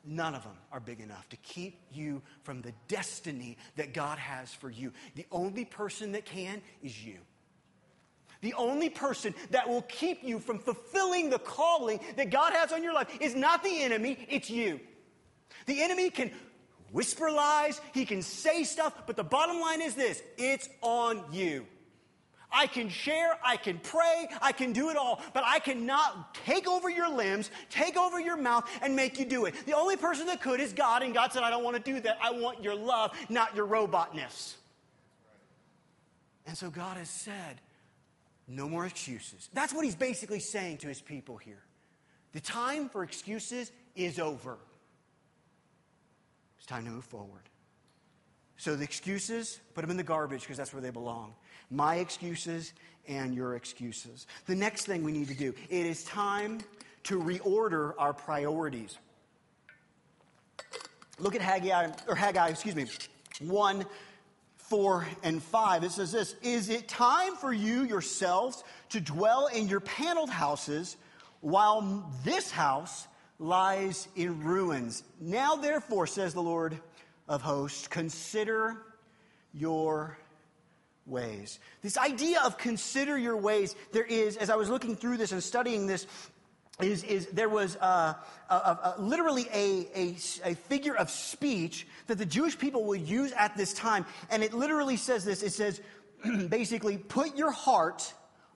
None 0.05 0.33
of 0.33 0.43
them 0.43 0.55
are 0.71 0.79
big 0.79 1.01
enough 1.01 1.27
to 1.27 1.35
keep 1.37 1.77
you 1.91 2.21
from 2.43 2.61
the 2.61 2.71
destiny 2.87 3.57
that 3.75 3.93
God 3.93 4.17
has 4.17 4.53
for 4.53 4.69
you. 4.69 4.93
The 5.15 5.25
only 5.29 5.65
person 5.65 6.13
that 6.13 6.23
can 6.23 6.61
is 6.81 7.05
you. 7.05 7.17
The 8.39 8.53
only 8.53 8.89
person 8.89 9.35
that 9.51 9.67
will 9.67 9.83
keep 9.83 10.23
you 10.23 10.39
from 10.39 10.57
fulfilling 10.57 11.29
the 11.29 11.37
calling 11.37 11.99
that 12.15 12.29
God 12.31 12.53
has 12.53 12.71
on 12.71 12.81
your 12.81 12.93
life 12.93 13.09
is 13.19 13.35
not 13.35 13.61
the 13.61 13.81
enemy, 13.83 14.25
it's 14.29 14.49
you. 14.49 14.79
The 15.65 15.83
enemy 15.83 16.09
can 16.09 16.31
whisper 16.91 17.31
lies, 17.31 17.81
he 17.93 18.05
can 18.05 18.21
say 18.21 18.63
stuff, 18.63 18.93
but 19.07 19.15
the 19.15 19.23
bottom 19.23 19.59
line 19.59 19.81
is 19.81 19.95
this 19.95 20.21
it's 20.37 20.69
on 20.81 21.23
you. 21.31 21.65
I 22.51 22.67
can 22.67 22.89
share, 22.89 23.37
I 23.45 23.55
can 23.55 23.79
pray, 23.79 24.27
I 24.41 24.51
can 24.51 24.73
do 24.73 24.89
it 24.89 24.97
all, 24.97 25.21
but 25.33 25.43
I 25.45 25.59
cannot 25.59 26.35
take 26.45 26.67
over 26.67 26.89
your 26.89 27.09
limbs, 27.09 27.49
take 27.69 27.95
over 27.95 28.19
your 28.19 28.35
mouth, 28.35 28.69
and 28.81 28.95
make 28.95 29.17
you 29.17 29.25
do 29.25 29.45
it. 29.45 29.55
The 29.65 29.73
only 29.73 29.95
person 29.95 30.25
that 30.27 30.41
could 30.41 30.59
is 30.59 30.73
God, 30.73 31.01
and 31.01 31.13
God 31.13 31.31
said, 31.31 31.43
I 31.43 31.49
don't 31.49 31.63
want 31.63 31.77
to 31.77 31.91
do 31.93 32.01
that. 32.01 32.17
I 32.21 32.31
want 32.31 32.61
your 32.61 32.75
love, 32.75 33.17
not 33.29 33.55
your 33.55 33.65
robotness. 33.65 34.55
And 36.45 36.57
so 36.57 36.69
God 36.69 36.97
has 36.97 37.09
said, 37.09 37.61
no 38.47 38.67
more 38.67 38.85
excuses. 38.85 39.49
That's 39.53 39.73
what 39.73 39.85
he's 39.85 39.95
basically 39.95 40.41
saying 40.41 40.79
to 40.79 40.87
his 40.87 40.99
people 40.99 41.37
here. 41.37 41.63
The 42.33 42.41
time 42.41 42.89
for 42.89 43.03
excuses 43.03 43.71
is 43.95 44.19
over. 44.19 44.57
It's 46.61 46.67
time 46.67 46.85
to 46.85 46.91
move 46.91 47.05
forward. 47.05 47.41
So 48.57 48.75
the 48.75 48.83
excuses, 48.83 49.59
put 49.73 49.81
them 49.81 49.89
in 49.89 49.97
the 49.97 50.03
garbage 50.03 50.41
because 50.41 50.57
that's 50.57 50.71
where 50.71 50.81
they 50.81 50.91
belong. 50.91 51.33
My 51.71 51.95
excuses 51.95 52.73
and 53.07 53.33
your 53.33 53.55
excuses. 53.55 54.27
The 54.45 54.53
next 54.53 54.85
thing 54.85 55.03
we 55.03 55.11
need 55.11 55.27
to 55.29 55.33
do, 55.33 55.55
it 55.71 55.87
is 55.87 56.03
time 56.03 56.59
to 57.05 57.19
reorder 57.19 57.93
our 57.97 58.13
priorities. 58.13 58.99
Look 61.17 61.33
at 61.33 61.41
Haggai, 61.41 61.93
or 62.07 62.13
Haggai, 62.13 62.49
excuse 62.49 62.75
me, 62.75 62.85
1, 63.39 63.83
4, 64.57 65.07
and 65.23 65.41
5. 65.41 65.83
It 65.83 65.91
says 65.93 66.11
this 66.11 66.35
Is 66.43 66.69
it 66.69 66.87
time 66.87 67.35
for 67.37 67.51
you 67.51 67.85
yourselves 67.85 68.63
to 68.89 69.01
dwell 69.01 69.47
in 69.47 69.67
your 69.67 69.79
paneled 69.79 70.29
houses 70.29 70.97
while 71.39 72.07
this 72.23 72.51
house 72.51 73.07
lies 73.41 74.07
in 74.15 74.43
ruins? 74.43 75.03
Now, 75.19 75.55
therefore, 75.55 76.07
says 76.07 76.33
the 76.33 76.41
Lord 76.41 76.79
of 77.27 77.41
hosts, 77.41 77.87
consider 77.87 78.77
your 79.53 80.17
ways. 81.05 81.59
This 81.81 81.97
idea 81.97 82.39
of 82.45 82.57
consider 82.57 83.17
your 83.17 83.35
ways, 83.35 83.75
there 83.91 84.05
is, 84.05 84.37
as 84.37 84.49
I 84.49 84.55
was 84.55 84.69
looking 84.69 84.95
through 84.95 85.17
this 85.17 85.31
and 85.31 85.43
studying 85.43 85.87
this, 85.87 86.05
is, 86.79 87.03
is 87.03 87.27
there 87.27 87.49
was 87.49 87.75
uh, 87.77 88.13
a, 88.49 88.53
a, 88.53 88.95
a, 88.97 89.01
literally 89.01 89.47
a, 89.53 90.15
a, 90.43 90.55
figure 90.55 90.95
of 90.95 91.09
speech 91.09 91.85
that 92.07 92.17
the 92.17 92.25
Jewish 92.25 92.57
people 92.57 92.85
would 92.85 93.01
use 93.01 93.31
at 93.33 93.55
this 93.57 93.73
time. 93.73 94.05
And 94.29 94.43
it 94.43 94.53
literally 94.53 94.97
says 94.97 95.25
this 95.25 95.43
it 95.43 95.51
says, 95.51 95.81
basically, 96.49 96.97
put 96.97 97.35
your 97.35 97.51
heart 97.51 98.13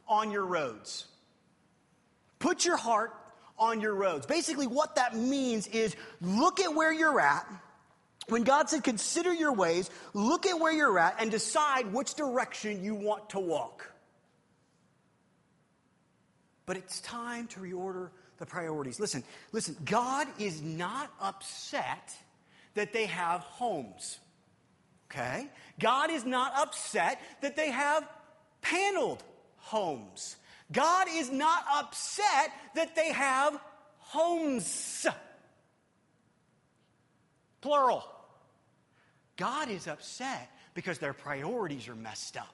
on 0.08 0.32
your 0.32 0.46
roads. 0.46 1.06
Put 2.40 2.66
your 2.66 2.78
heart 2.78 3.14
on 3.58 3.82
your 3.82 3.96
roads. 3.96 4.26
Basically, 4.26 4.68
what 4.68 4.96
that 4.96 5.16
means 5.16 5.68
is 5.68 5.96
look 6.22 6.60
at 6.60 6.74
where 6.74 6.92
you're 6.92 7.20
at 7.20 7.48
when 8.28 8.44
God 8.44 8.70
said, 8.70 8.84
consider 8.84 9.34
your 9.34 9.54
ways, 9.54 9.90
look 10.14 10.46
at 10.46 10.60
where 10.60 10.72
you're 10.72 10.98
at, 10.98 11.22
and 11.22 11.30
decide 11.30 11.94
which 11.94 12.16
direction 12.16 12.84
you 12.84 12.96
want 12.96 13.30
to 13.32 13.40
walk. 13.40 13.92
But 16.66 16.78
it's 16.78 17.00
time 17.02 17.48
to 17.50 17.60
reorder 17.60 18.10
the 18.40 18.46
priorities. 18.46 19.00
Listen, 19.00 19.24
listen, 19.52 19.78
God 19.86 20.28
is 20.40 20.62
not 20.62 21.12
upset 21.22 22.16
that 22.74 22.92
they 22.92 23.06
have 23.06 23.42
homes. 23.42 24.18
Okay? 25.12 25.48
God 25.80 26.10
is 26.10 26.26
not 26.26 26.54
upset 26.58 27.22
that 27.42 27.56
they 27.56 27.70
have 27.70 28.08
paneled 28.62 29.24
homes. 29.58 30.36
God 30.72 31.08
is 31.12 31.32
not 31.32 31.64
upset 31.76 32.52
that 32.76 32.96
they 32.96 33.12
have 33.12 33.60
homes. 34.00 35.06
Plural. 37.62 38.04
God 39.38 39.70
is 39.70 39.88
upset 39.88 40.52
because 40.74 40.98
their 40.98 41.14
priorities 41.14 41.88
are 41.88 41.96
messed 41.96 42.38
up. 42.38 42.54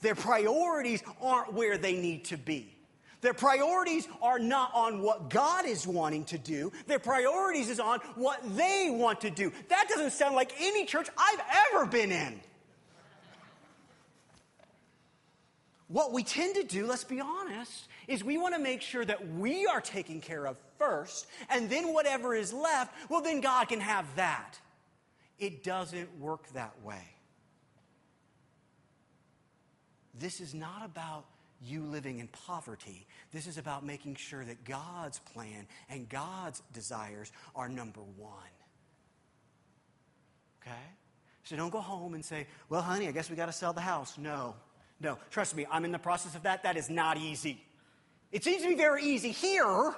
Their 0.00 0.14
priorities 0.14 1.02
aren't 1.22 1.54
where 1.54 1.78
they 1.78 1.94
need 1.94 2.26
to 2.26 2.36
be. 2.36 2.76
Their 3.20 3.32
priorities 3.34 4.06
are 4.20 4.38
not 4.38 4.70
on 4.74 5.00
what 5.00 5.30
God 5.30 5.64
is 5.64 5.86
wanting 5.86 6.24
to 6.26 6.36
do. 6.36 6.70
Their 6.86 6.98
priorities 6.98 7.70
is 7.70 7.80
on 7.80 8.00
what 8.16 8.38
they 8.54 8.90
want 8.90 9.22
to 9.22 9.30
do. 9.30 9.50
That 9.70 9.86
doesn't 9.88 10.12
sound 10.12 10.34
like 10.34 10.52
any 10.60 10.84
church 10.84 11.08
I've 11.16 11.40
ever 11.72 11.86
been 11.86 12.12
in. 12.12 12.40
What 15.94 16.12
we 16.12 16.24
tend 16.24 16.56
to 16.56 16.64
do, 16.64 16.88
let's 16.88 17.04
be 17.04 17.20
honest, 17.20 17.86
is 18.08 18.24
we 18.24 18.36
want 18.36 18.52
to 18.56 18.60
make 18.60 18.82
sure 18.82 19.04
that 19.04 19.32
we 19.34 19.64
are 19.64 19.80
taken 19.80 20.20
care 20.20 20.44
of 20.44 20.56
first, 20.76 21.28
and 21.48 21.70
then 21.70 21.94
whatever 21.94 22.34
is 22.34 22.52
left, 22.52 22.92
well, 23.08 23.20
then 23.20 23.40
God 23.40 23.68
can 23.68 23.78
have 23.78 24.04
that. 24.16 24.58
It 25.38 25.62
doesn't 25.62 26.18
work 26.18 26.48
that 26.54 26.74
way. 26.82 27.14
This 30.18 30.40
is 30.40 30.52
not 30.52 30.84
about 30.84 31.26
you 31.62 31.84
living 31.84 32.18
in 32.18 32.26
poverty. 32.26 33.06
This 33.32 33.46
is 33.46 33.56
about 33.56 33.86
making 33.86 34.16
sure 34.16 34.44
that 34.44 34.64
God's 34.64 35.20
plan 35.20 35.64
and 35.88 36.08
God's 36.08 36.60
desires 36.72 37.30
are 37.54 37.68
number 37.68 38.00
one. 38.16 38.42
Okay? 40.60 40.74
So 41.44 41.54
don't 41.54 41.70
go 41.70 41.80
home 41.80 42.14
and 42.14 42.24
say, 42.24 42.48
well, 42.68 42.82
honey, 42.82 43.06
I 43.06 43.12
guess 43.12 43.30
we 43.30 43.36
got 43.36 43.46
to 43.46 43.52
sell 43.52 43.72
the 43.72 43.80
house. 43.80 44.18
No, 44.18 44.56
no. 45.04 45.18
Trust 45.30 45.54
me, 45.54 45.66
I'm 45.70 45.84
in 45.84 45.92
the 45.92 45.98
process 45.98 46.34
of 46.34 46.42
that. 46.42 46.64
That 46.64 46.76
is 46.76 46.90
not 46.90 47.18
easy. 47.18 47.62
It 48.32 48.42
seems 48.42 48.62
to 48.62 48.68
be 48.68 48.74
very 48.74 49.04
easy 49.04 49.30
here 49.30 49.94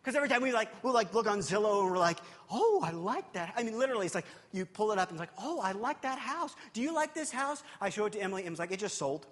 because 0.00 0.14
every 0.14 0.28
time 0.28 0.42
we 0.42 0.52
like, 0.52 0.68
we'll 0.84 0.94
like 0.94 1.12
look 1.12 1.26
on 1.26 1.40
Zillow 1.40 1.82
and 1.82 1.90
we're 1.90 1.98
like, 1.98 2.18
oh, 2.50 2.80
I 2.84 2.92
like 2.92 3.32
that. 3.32 3.52
I 3.56 3.62
mean, 3.62 3.76
literally, 3.78 4.06
it's 4.06 4.14
like 4.14 4.26
you 4.52 4.64
pull 4.64 4.92
it 4.92 4.98
up 4.98 5.10
and 5.10 5.16
it's 5.16 5.20
like, 5.20 5.36
oh, 5.38 5.60
I 5.60 5.72
like 5.72 6.02
that 6.02 6.18
house. 6.18 6.54
Do 6.72 6.80
you 6.80 6.94
like 6.94 7.14
this 7.14 7.30
house? 7.30 7.62
I 7.80 7.90
show 7.90 8.06
it 8.06 8.12
to 8.12 8.20
Emily. 8.20 8.42
Emily's 8.42 8.58
like, 8.58 8.70
it 8.70 8.78
just 8.78 8.96
sold. 8.96 9.26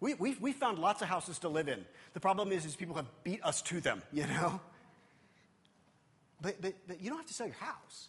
We, 0.00 0.14
we, 0.14 0.36
we 0.40 0.52
found 0.52 0.78
lots 0.78 1.00
of 1.00 1.08
houses 1.08 1.38
to 1.40 1.48
live 1.48 1.68
in. 1.68 1.84
The 2.12 2.20
problem 2.20 2.52
is, 2.52 2.66
is 2.66 2.76
people 2.76 2.96
have 2.96 3.06
beat 3.24 3.42
us 3.44 3.62
to 3.62 3.80
them, 3.80 4.02
you 4.12 4.26
know? 4.26 4.60
But, 6.42 6.60
but, 6.60 6.74
but 6.86 7.00
you 7.00 7.08
don't 7.08 7.18
have 7.18 7.26
to 7.26 7.34
sell 7.34 7.46
your 7.46 7.56
house. 7.56 8.08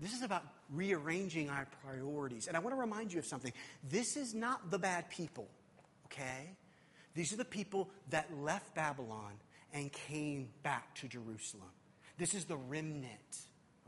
This 0.00 0.12
is 0.12 0.22
about 0.22 0.44
rearranging 0.70 1.50
our 1.50 1.66
priorities. 1.84 2.46
And 2.46 2.56
I 2.56 2.60
want 2.60 2.74
to 2.74 2.80
remind 2.80 3.12
you 3.12 3.18
of 3.18 3.26
something. 3.26 3.52
This 3.82 4.16
is 4.16 4.34
not 4.34 4.70
the 4.70 4.78
bad 4.78 5.10
people, 5.10 5.48
okay? 6.06 6.56
These 7.14 7.32
are 7.32 7.36
the 7.36 7.44
people 7.44 7.90
that 8.10 8.28
left 8.38 8.74
Babylon 8.74 9.32
and 9.72 9.92
came 9.92 10.50
back 10.62 10.94
to 10.96 11.08
Jerusalem. 11.08 11.70
This 12.16 12.34
is 12.34 12.44
the 12.44 12.56
remnant. 12.56 13.38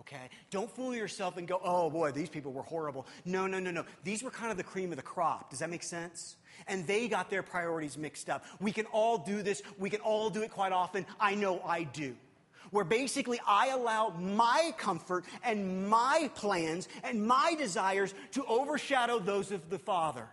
Okay? 0.01 0.31
Don't 0.51 0.71
fool 0.71 0.95
yourself 0.95 1.37
and 1.37 1.47
go, 1.47 1.61
oh 1.63 1.91
boy, 1.91 2.11
these 2.11 2.29
people 2.29 2.53
were 2.53 2.63
horrible. 2.63 3.07
No, 3.25 3.47
no, 3.47 3.61
no, 3.61 3.71
no. 3.71 3.85
These 4.03 4.23
were 4.23 4.31
kind 4.31 4.51
of 4.51 4.57
the 4.57 4.65
cream 4.65 4.91
of 4.91 4.97
the 4.97 5.03
crop. 5.03 5.51
Does 5.51 5.59
that 5.59 5.71
make 5.71 5.83
sense? 5.83 6.37
And 6.67 6.87
they 6.87 7.07
got 7.07 7.31
their 7.31 7.43
priorities 7.43 7.99
mixed 7.99 8.31
up. 8.31 8.45
We 8.61 8.73
can 8.73 8.87
all 8.87 9.19
do 9.19 9.43
this. 9.43 9.63
We 9.79 9.91
can 9.91 10.01
all 10.01 10.31
do 10.31 10.43
it 10.43 10.51
quite 10.51 10.73
often. 10.73 11.07
I 11.21 11.35
know 11.35 11.61
I 11.65 11.85
do. 11.85 12.17
Where 12.71 12.85
basically 12.85 13.41
I 13.47 13.69
allow 13.69 14.11
my 14.19 14.73
comfort 14.79 15.25
and 15.43 15.89
my 15.89 16.31
plans 16.35 16.89
and 17.03 17.27
my 17.27 17.55
desires 17.59 18.15
to 18.33 18.45
overshadow 18.45 19.19
those 19.19 19.51
of 19.51 19.71
the 19.71 19.79
Father. 19.79 20.29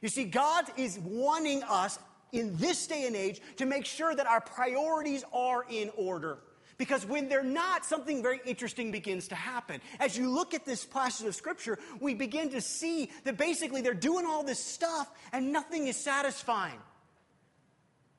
You 0.00 0.08
see, 0.08 0.24
God 0.24 0.66
is 0.76 0.98
wanting 0.98 1.62
us 1.64 1.98
in 2.32 2.56
this 2.56 2.86
day 2.86 3.06
and 3.06 3.16
age 3.16 3.40
to 3.56 3.66
make 3.66 3.84
sure 3.84 4.14
that 4.14 4.26
our 4.26 4.40
priorities 4.40 5.24
are 5.32 5.64
in 5.68 5.90
order. 5.96 6.38
Because 6.78 7.06
when 7.06 7.28
they're 7.28 7.42
not, 7.42 7.86
something 7.86 8.22
very 8.22 8.40
interesting 8.44 8.90
begins 8.90 9.28
to 9.28 9.34
happen. 9.34 9.80
As 9.98 10.16
you 10.16 10.28
look 10.30 10.52
at 10.52 10.66
this 10.66 10.84
passage 10.84 11.26
of 11.26 11.34
scripture, 11.34 11.78
we 12.00 12.14
begin 12.14 12.50
to 12.50 12.60
see 12.60 13.10
that 13.24 13.38
basically 13.38 13.80
they're 13.80 13.94
doing 13.94 14.26
all 14.26 14.42
this 14.42 14.62
stuff 14.62 15.10
and 15.32 15.52
nothing 15.52 15.86
is 15.86 15.96
satisfying. 15.96 16.78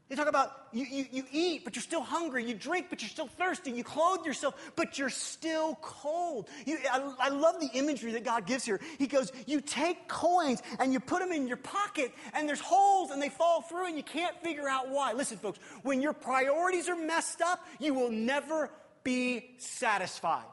They 0.10 0.16
talk 0.16 0.30
about 0.30 0.68
you, 0.72 0.86
you, 0.86 1.06
you 1.12 1.24
eat, 1.34 1.66
but 1.66 1.76
you're 1.76 1.84
still 1.84 2.02
hungry. 2.02 2.46
You 2.46 2.54
drink, 2.54 2.88
but 2.90 3.02
you're 3.02 3.10
still 3.10 3.28
thirsty. 3.28 3.72
You 3.72 3.84
clothe 3.84 4.26
yourself, 4.26 4.72
but 4.78 4.98
you're 4.98 5.10
still 5.10 5.78
cold. 5.82 6.48
You, 6.66 6.78
I, 6.90 7.14
I 7.20 7.30
love 7.30 7.60
the 7.60 7.70
imagery 7.74 8.14
that 8.14 8.24
God 8.24 8.46
gives 8.46 8.64
here. 8.64 8.80
He 8.98 9.08
goes, 9.08 9.34
You 9.46 9.60
take 9.60 10.08
coins 10.08 10.62
and 10.80 10.94
you 10.94 11.02
put 11.02 11.20
them 11.20 11.34
in 11.34 11.46
your 11.46 11.58
pocket, 11.58 12.14
and 12.34 12.48
there's 12.48 12.62
holes 12.62 13.12
and 13.12 13.22
they 13.22 13.28
fall 13.28 13.62
through, 13.62 13.88
and 13.88 13.98
you 13.98 14.04
can't 14.04 14.36
figure 14.42 14.70
out 14.70 14.90
why. 14.90 15.12
Listen, 15.12 15.38
folks, 15.38 15.60
when 15.84 16.02
your 16.02 16.14
priorities 16.14 16.88
are 16.88 16.96
messed 16.96 17.42
up, 17.42 17.66
you 17.78 17.94
will 17.94 18.12
never 18.12 18.70
be 19.04 19.56
satisfied. 19.58 20.46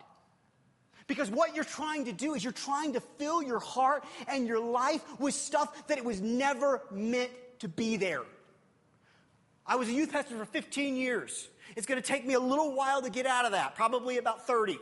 Because 1.07 1.31
what 1.31 1.55
you're 1.55 1.64
trying 1.64 2.07
to 2.07 2.12
do 2.12 2.35
is 2.35 2.43
you're 2.43 2.53
trying 2.53 2.95
to 2.95 3.01
fill 3.01 3.43
your 3.43 3.61
heart 3.61 4.05
and 4.27 4.49
your 4.49 4.59
life 4.59 5.03
with 5.21 5.35
stuff 5.35 5.87
that 5.87 5.99
it 5.99 6.05
was 6.05 6.21
never 6.21 6.83
meant 6.90 7.31
to 7.61 7.69
be 7.69 7.97
there. 7.97 8.23
I 9.66 9.77
was 9.77 9.88
a 9.88 9.92
youth 9.92 10.12
pastor 10.12 10.37
for 10.37 10.44
15 10.44 10.96
years. 10.96 11.48
It's 11.77 11.87
going 11.87 12.00
to 12.00 12.07
take 12.07 12.27
me 12.27 12.35
a 12.35 12.40
little 12.40 12.74
while 12.74 13.03
to 13.03 13.11
get 13.11 13.27
out 13.27 13.46
of 13.46 13.53
that, 13.53 13.74
probably 13.74 14.18
about 14.18 14.46
30. 14.46 14.79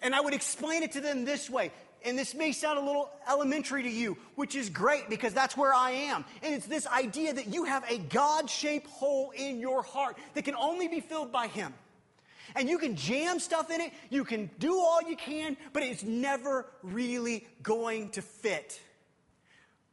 And 0.00 0.14
I 0.14 0.20
would 0.20 0.34
explain 0.34 0.82
it 0.82 0.92
to 0.92 1.00
them 1.00 1.24
this 1.24 1.50
way. 1.50 1.72
And 2.04 2.18
this 2.18 2.34
may 2.34 2.52
sound 2.52 2.78
a 2.78 2.82
little 2.82 3.10
elementary 3.28 3.84
to 3.84 3.88
you, 3.88 4.16
which 4.34 4.56
is 4.56 4.68
great 4.68 5.08
because 5.08 5.32
that's 5.32 5.56
where 5.56 5.72
I 5.72 5.92
am. 5.92 6.24
And 6.42 6.54
it's 6.54 6.66
this 6.66 6.86
idea 6.86 7.32
that 7.32 7.46
you 7.46 7.64
have 7.64 7.84
a 7.88 7.98
God 7.98 8.50
shaped 8.50 8.88
hole 8.88 9.32
in 9.36 9.60
your 9.60 9.82
heart 9.82 10.16
that 10.34 10.44
can 10.44 10.56
only 10.56 10.88
be 10.88 11.00
filled 11.00 11.30
by 11.30 11.46
Him. 11.46 11.72
And 12.56 12.68
you 12.68 12.78
can 12.78 12.96
jam 12.96 13.38
stuff 13.38 13.70
in 13.70 13.80
it, 13.80 13.92
you 14.10 14.24
can 14.24 14.50
do 14.58 14.76
all 14.76 15.00
you 15.02 15.16
can, 15.16 15.56
but 15.72 15.82
it's 15.82 16.02
never 16.02 16.66
really 16.82 17.46
going 17.62 18.10
to 18.10 18.22
fit. 18.22 18.80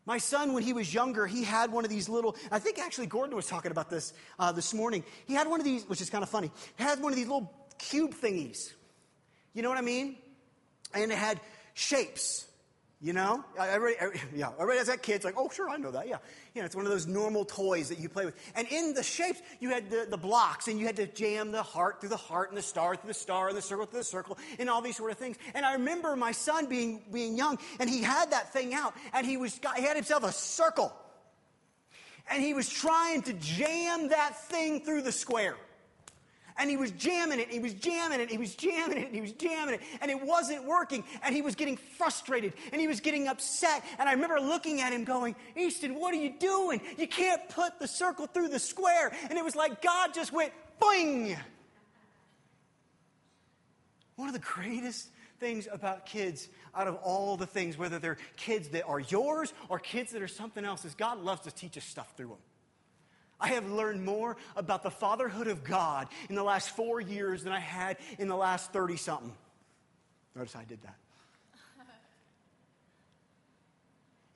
My 0.09 0.17
son, 0.17 0.53
when 0.53 0.63
he 0.63 0.73
was 0.73 0.91
younger, 0.91 1.27
he 1.27 1.43
had 1.43 1.71
one 1.71 1.85
of 1.85 1.91
these 1.91 2.09
little, 2.09 2.35
I 2.51 2.57
think 2.57 2.79
actually 2.79 3.05
Gordon 3.05 3.35
was 3.35 3.45
talking 3.45 3.69
about 3.69 3.91
this 3.91 4.11
uh, 4.39 4.51
this 4.51 4.73
morning. 4.73 5.03
He 5.27 5.35
had 5.35 5.47
one 5.47 5.59
of 5.59 5.63
these, 5.63 5.87
which 5.87 6.01
is 6.01 6.09
kind 6.09 6.23
of 6.23 6.29
funny. 6.31 6.49
He 6.79 6.83
had 6.83 6.99
one 6.99 7.11
of 7.13 7.15
these 7.15 7.27
little 7.27 7.53
cube 7.77 8.15
thingies. 8.15 8.73
You 9.53 9.61
know 9.61 9.69
what 9.69 9.77
I 9.77 9.81
mean? 9.81 10.15
And 10.95 11.11
it 11.11 11.15
had 11.19 11.39
shapes. 11.75 12.47
You 13.01 13.13
know, 13.13 13.45
uh, 13.57 13.63
everybody, 13.63 14.19
yeah, 14.35 14.49
everybody 14.55 14.77
has 14.77 14.87
that 14.87 15.01
kid. 15.01 15.15
It's 15.15 15.25
like, 15.25 15.35
oh, 15.37 15.49
sure, 15.49 15.69
I 15.69 15.77
know 15.77 15.91
that. 15.91 16.09
Yeah, 16.09 16.17
you 16.53 16.61
know, 16.61 16.65
it's 16.65 16.75
one 16.75 16.85
of 16.85 16.91
those 16.91 17.07
normal 17.07 17.45
toys 17.45 17.87
that 17.87 17.99
you 17.99 18.09
play 18.09 18.25
with. 18.25 18.35
And 18.55 18.67
in 18.67 18.93
the 18.93 19.03
shapes, 19.03 19.41
you 19.61 19.69
had 19.69 19.89
the, 19.89 20.05
the 20.09 20.17
blocks, 20.17 20.67
and 20.67 20.77
you 20.77 20.85
had 20.85 20.97
to 20.97 21.07
jam 21.07 21.53
the 21.53 21.63
heart 21.63 22.01
through 22.01 22.09
the 22.09 22.17
heart, 22.17 22.49
and 22.49 22.57
the 22.57 22.61
star 22.61 22.97
through 22.97 23.07
the 23.07 23.13
star, 23.13 23.47
and 23.47 23.57
the 23.57 23.61
circle 23.61 23.85
through 23.85 24.01
the 24.01 24.03
circle, 24.03 24.37
and 24.59 24.69
all 24.69 24.81
these 24.81 24.97
sort 24.97 25.11
of 25.11 25.17
things. 25.17 25.37
And 25.53 25.65
I 25.65 25.73
remember 25.73 26.17
my 26.17 26.33
son 26.33 26.65
being 26.65 27.01
being 27.09 27.37
young, 27.37 27.57
and 27.79 27.89
he 27.89 28.01
had 28.01 28.31
that 28.31 28.51
thing 28.51 28.73
out, 28.73 28.93
and 29.13 29.25
he 29.25 29.37
was 29.37 29.57
he 29.77 29.83
had 29.83 29.95
himself 29.95 30.25
a 30.25 30.33
circle, 30.33 30.93
and 32.29 32.43
he 32.43 32.53
was 32.53 32.67
trying 32.67 33.21
to 33.21 33.33
jam 33.33 34.09
that 34.09 34.37
thing 34.49 34.81
through 34.81 35.03
the 35.03 35.13
square 35.13 35.55
and 36.59 36.69
he 36.69 36.77
was 36.77 36.91
jamming 36.91 37.39
it, 37.39 37.49
he 37.49 37.59
was 37.59 37.73
jamming 37.73 38.19
it, 38.19 38.29
he 38.29 38.37
was 38.37 38.53
jamming 38.53 38.97
it, 38.97 39.13
he 39.13 39.21
was 39.21 39.31
jamming 39.31 39.75
it, 39.75 39.81
and 40.01 40.11
it 40.11 40.21
wasn't 40.21 40.65
working, 40.65 41.03
and 41.23 41.33
he 41.33 41.41
was 41.41 41.55
getting 41.55 41.77
frustrated, 41.77 42.53
and 42.71 42.81
he 42.81 42.87
was 42.87 42.99
getting 42.99 43.27
upset. 43.27 43.83
And 43.97 44.09
I 44.09 44.13
remember 44.13 44.39
looking 44.39 44.81
at 44.81 44.91
him 44.91 45.05
going, 45.05 45.35
Easton, 45.55 45.95
what 45.95 46.13
are 46.13 46.17
you 46.17 46.33
doing? 46.37 46.81
You 46.97 47.07
can't 47.07 47.47
put 47.49 47.79
the 47.79 47.87
circle 47.87 48.27
through 48.27 48.49
the 48.49 48.59
square. 48.59 49.11
And 49.29 49.37
it 49.37 49.43
was 49.43 49.55
like 49.55 49.81
God 49.81 50.13
just 50.13 50.33
went, 50.33 50.51
boing. 50.81 51.37
One 54.17 54.27
of 54.27 54.33
the 54.33 54.39
greatest 54.39 55.07
things 55.39 55.67
about 55.71 56.05
kids 56.05 56.49
out 56.75 56.87
of 56.87 56.95
all 56.95 57.37
the 57.37 57.45
things, 57.45 57.77
whether 57.77 57.99
they're 57.99 58.17
kids 58.35 58.67
that 58.69 58.85
are 58.85 58.99
yours 58.99 59.53
or 59.69 59.79
kids 59.79 60.11
that 60.11 60.21
are 60.21 60.27
something 60.27 60.65
else, 60.65 60.83
is 60.83 60.93
God 60.93 61.19
loves 61.19 61.41
to 61.41 61.51
teach 61.51 61.77
us 61.77 61.85
stuff 61.85 62.13
through 62.17 62.27
them. 62.27 62.37
I 63.39 63.49
have 63.49 63.69
learned 63.69 64.03
more 64.03 64.35
about 64.55 64.83
the 64.83 64.91
fatherhood 64.91 65.47
of 65.47 65.63
God 65.63 66.07
in 66.29 66.35
the 66.35 66.43
last 66.43 66.71
four 66.75 66.99
years 66.99 67.43
than 67.43 67.53
I 67.53 67.59
had 67.59 67.97
in 68.17 68.27
the 68.27 68.35
last 68.35 68.73
30 68.73 68.97
something. 68.97 69.33
Notice 70.35 70.53
how 70.53 70.59
I 70.59 70.65
did 70.65 70.81
that. 70.83 70.95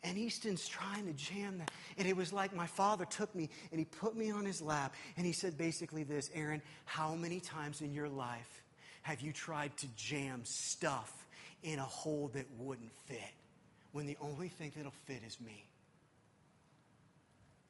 And 0.06 0.18
Easton's 0.18 0.68
trying 0.68 1.06
to 1.06 1.14
jam 1.14 1.60
that. 1.60 1.72
And 1.98 2.06
it 2.06 2.18
was 2.18 2.34
like 2.34 2.54
my 2.54 2.68
father 2.68 3.06
took 3.06 3.34
me 3.34 3.50
and 3.72 3.80
he 3.80 3.86
put 3.86 4.18
me 4.18 4.32
on 4.32 4.44
his 4.44 4.62
lap 4.62 4.94
and 5.16 5.26
he 5.26 5.32
said 5.32 5.58
basically 5.58 6.04
this 6.04 6.30
Aaron, 6.34 6.62
how 6.84 7.16
many 7.16 7.40
times 7.40 7.80
in 7.80 7.94
your 7.94 8.10
life 8.10 8.64
have 9.04 9.22
you 9.22 9.32
tried 9.32 9.76
to 9.78 9.88
jam 9.96 10.42
stuff 10.44 11.26
in 11.64 11.80
a 11.80 11.84
hole 11.84 12.32
that 12.34 12.46
wouldn't 12.58 12.92
fit 13.06 13.34
when 13.94 14.06
the 14.06 14.18
only 14.20 14.50
thing 14.50 14.74
that'll 14.76 14.92
fit 15.06 15.22
is 15.26 15.40
me? 15.40 15.66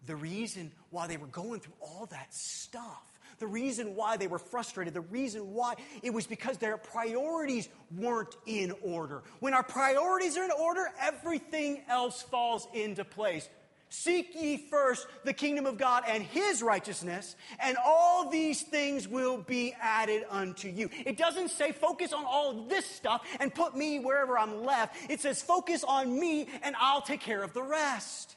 The 0.06 0.16
reason 0.16 0.72
why 0.90 1.08
they 1.08 1.18
were 1.18 1.28
going 1.28 1.60
through 1.60 1.74
all 1.82 2.08
that 2.08 2.34
stuff, 2.34 3.04
the 3.40 3.48
reason 3.48 3.96
why 3.96 4.18
they 4.18 4.28
were 4.28 4.40
frustrated, 4.40 4.94
the 4.94 5.02
reason 5.02 5.54
why 5.54 5.76
it 6.02 6.14
was 6.14 6.28
because 6.28 6.58
their 6.58 6.78
priorities 6.78 7.70
weren't 7.96 8.36
in 8.46 8.74
order. 8.82 9.24
When 9.40 9.54
our 9.54 9.64
priorities 9.64 10.38
are 10.38 10.44
in 10.44 10.52
order, 10.52 10.92
everything 11.00 11.82
else 11.88 12.22
falls 12.22 12.68
into 12.74 13.04
place. 13.04 13.48
Seek 13.90 14.34
ye 14.34 14.58
first 14.58 15.06
the 15.24 15.34
kingdom 15.34 15.68
of 15.68 15.78
God 15.78 16.04
and 16.08 16.24
his 16.24 16.64
righteousness, 16.64 17.36
and 17.60 17.78
all 17.86 18.28
these 18.28 18.64
things 18.64 19.08
will 19.08 19.38
be 19.38 19.76
added 19.80 20.26
unto 20.32 20.68
you. 20.68 20.90
It 21.06 21.16
doesn't 21.16 21.50
say 21.50 21.72
focus 21.72 22.12
on 22.12 22.26
all 22.26 22.64
this 22.64 22.88
stuff 22.88 23.24
and 23.40 23.54
put 23.54 23.76
me 23.76 24.00
wherever 24.00 24.36
I'm 24.36 24.66
left. 24.66 25.12
It 25.12 25.20
says 25.20 25.44
focus 25.44 25.84
on 25.84 26.20
me 26.20 26.48
and 26.64 26.76
I'll 26.80 27.04
take 27.04 27.22
care 27.22 27.44
of 27.44 27.54
the 27.54 27.62
rest. 27.62 28.36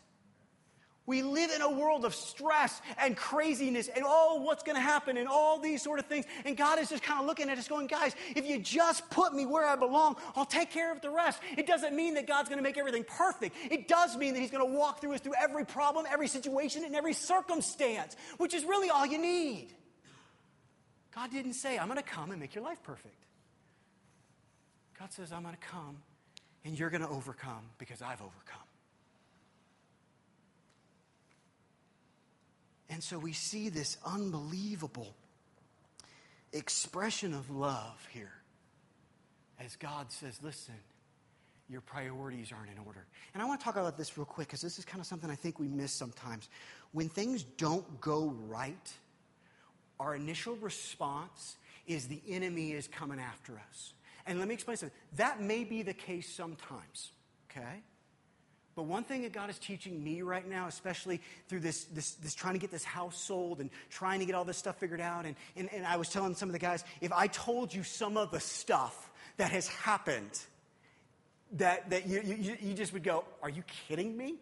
We 1.07 1.23
live 1.23 1.51
in 1.53 1.63
a 1.63 1.71
world 1.71 2.05
of 2.05 2.15
stress 2.15 2.83
and 2.99 3.17
craziness 3.17 3.87
and 3.87 4.05
oh, 4.05 4.41
what's 4.43 4.65
going 4.65 4.75
to 4.75 4.83
happen 4.83 5.17
and 5.17 5.29
all 5.29 5.59
these 5.61 5.81
sort 5.81 6.01
of 6.01 6.07
things. 6.07 6.27
And 6.45 6.57
God 6.57 6.81
is 6.81 6.89
just 6.89 7.05
kind 7.05 7.21
of 7.21 7.27
looking 7.27 7.49
at 7.49 7.57
us 7.57 7.69
going, 7.69 7.87
guys, 7.87 8.15
if 8.35 8.45
you 8.45 8.59
just 8.59 9.09
put 9.09 9.33
me 9.33 9.47
where 9.47 9.65
I 9.65 9.77
belong, 9.77 10.17
I'll 10.35 10.45
take 10.45 10.71
care 10.71 10.91
of 10.91 11.01
the 11.01 11.11
rest. 11.11 11.41
It 11.57 11.67
doesn't 11.67 11.95
mean 11.95 12.15
that 12.15 12.27
God's 12.27 12.49
going 12.49 12.59
to 12.59 12.63
make 12.63 12.77
everything 12.77 13.05
perfect. 13.05 13.55
It 13.71 13.87
does 13.87 14.17
mean 14.17 14.35
that 14.35 14.41
He's 14.41 14.51
going 14.51 14.69
to 14.69 14.77
walk 14.77 15.01
through 15.01 15.15
us 15.15 15.21
through 15.21 15.35
every 15.41 15.65
problem, 15.65 16.07
every 16.11 16.29
situation, 16.29 16.85
and 16.85 16.97
every 16.97 17.13
circumstance, 17.13 18.17
which 18.39 18.53
is 18.53 18.65
really 18.65 18.91
all 18.91 19.07
you 19.07 19.19
need. 19.19 19.69
God 21.15 21.31
didn't 21.31 21.55
say, 21.55 21.79
I'm 21.79 21.87
going 21.87 21.99
to 21.99 22.05
come 22.05 22.33
and 22.33 22.41
make 22.41 22.55
your 22.55 22.65
life 22.65 22.83
perfect. 22.83 23.15
God 24.99 25.13
says, 25.13 25.33
I'm 25.33 25.43
going 25.43 25.55
to 25.55 25.67
come 25.67 25.99
and 26.65 26.79
you're 26.79 26.91
going 26.91 27.03
to 27.03 27.09
overcome 27.09 27.63
because 27.79 28.03
I've 28.03 28.21
overcome. 28.21 28.66
And 32.89 33.03
so 33.03 33.19
we 33.19 33.33
see 33.33 33.69
this 33.69 33.97
unbelievable 34.05 35.15
expression 36.53 37.35
of 37.35 37.51
love 37.51 38.07
here 38.13 38.33
as 39.59 39.77
God 39.77 40.11
says, 40.13 40.39
listen, 40.43 40.75
your 41.69 41.81
priorities 41.81 42.53
aren't 42.53 42.71
in 42.71 42.79
order. 42.87 43.07
And 43.35 43.43
I 43.43 43.47
want 43.47 43.61
to 43.61 43.65
talk 43.65 43.77
about 43.77 43.97
this 43.97 44.17
real 44.17 44.25
quick 44.25 44.49
because 44.49 44.61
this 44.61 44.79
is 44.79 44.85
kind 44.85 45.01
of 45.01 45.07
something 45.07 45.31
I 45.31 45.35
think 45.35 45.59
we 45.59 45.69
miss 45.69 45.93
sometimes. 45.93 46.49
When 46.93 47.09
things 47.09 47.43
don't 47.43 48.01
go 48.01 48.35
right, 48.49 48.93
our 49.99 50.15
initial 50.15 50.57
response 50.57 51.57
is 51.87 52.07
the 52.07 52.21
enemy 52.29 52.73
is 52.73 52.87
coming 52.87 53.19
after 53.19 53.55
us. 53.71 53.95
And 54.27 54.39
let 54.39 54.49
me 54.49 54.55
explain 54.55 54.77
something. 54.77 54.97
That 55.17 55.41
may 55.41 55.65
be 55.65 55.83
the 55.83 55.95
case 55.95 56.33
sometimes, 56.33 57.11
okay? 57.51 57.83
But 58.77 58.83
one 58.83 59.05
thing 59.05 59.23
that 59.23 59.33
God 59.33 59.49
is 59.49 59.59
teaching 59.59 60.05
me 60.05 60.21
right 60.21 60.47
now, 60.47 60.67
especially 60.67 61.23
through 61.49 61.61
this, 61.61 61.85
this, 61.85 62.13
this 62.13 62.35
trying 62.35 62.53
to 62.53 62.61
get 62.61 62.71
this 62.71 62.85
house 62.85 63.19
sold 63.19 63.61
and 63.61 63.71
trying 63.89 64.21
to 64.21 64.27
get 64.27 64.35
all 64.35 64.45
this 64.45 64.59
stuff 64.59 64.79
figured 64.79 65.01
out, 65.01 65.25
and, 65.25 65.35
and, 65.57 65.73
and 65.73 65.87
I 65.87 65.97
was 65.97 66.11
telling 66.11 66.35
some 66.35 66.51
of 66.51 66.53
the 66.53 66.59
guys, 66.59 66.85
if 67.01 67.11
I 67.11 67.27
told 67.29 67.73
you 67.73 67.83
some 67.83 68.19
of 68.19 68.31
the 68.31 68.39
stuff 68.39 69.11
that 69.39 69.51
has 69.51 69.67
happened, 69.67 70.39
that, 71.53 71.89
that 71.89 72.07
you, 72.07 72.21
you, 72.21 72.57
you 72.61 72.75
just 72.75 72.93
would 72.93 73.03
go, 73.03 73.25
Are 73.43 73.49
you 73.49 73.63
kidding 73.89 74.15
me? 74.15 74.35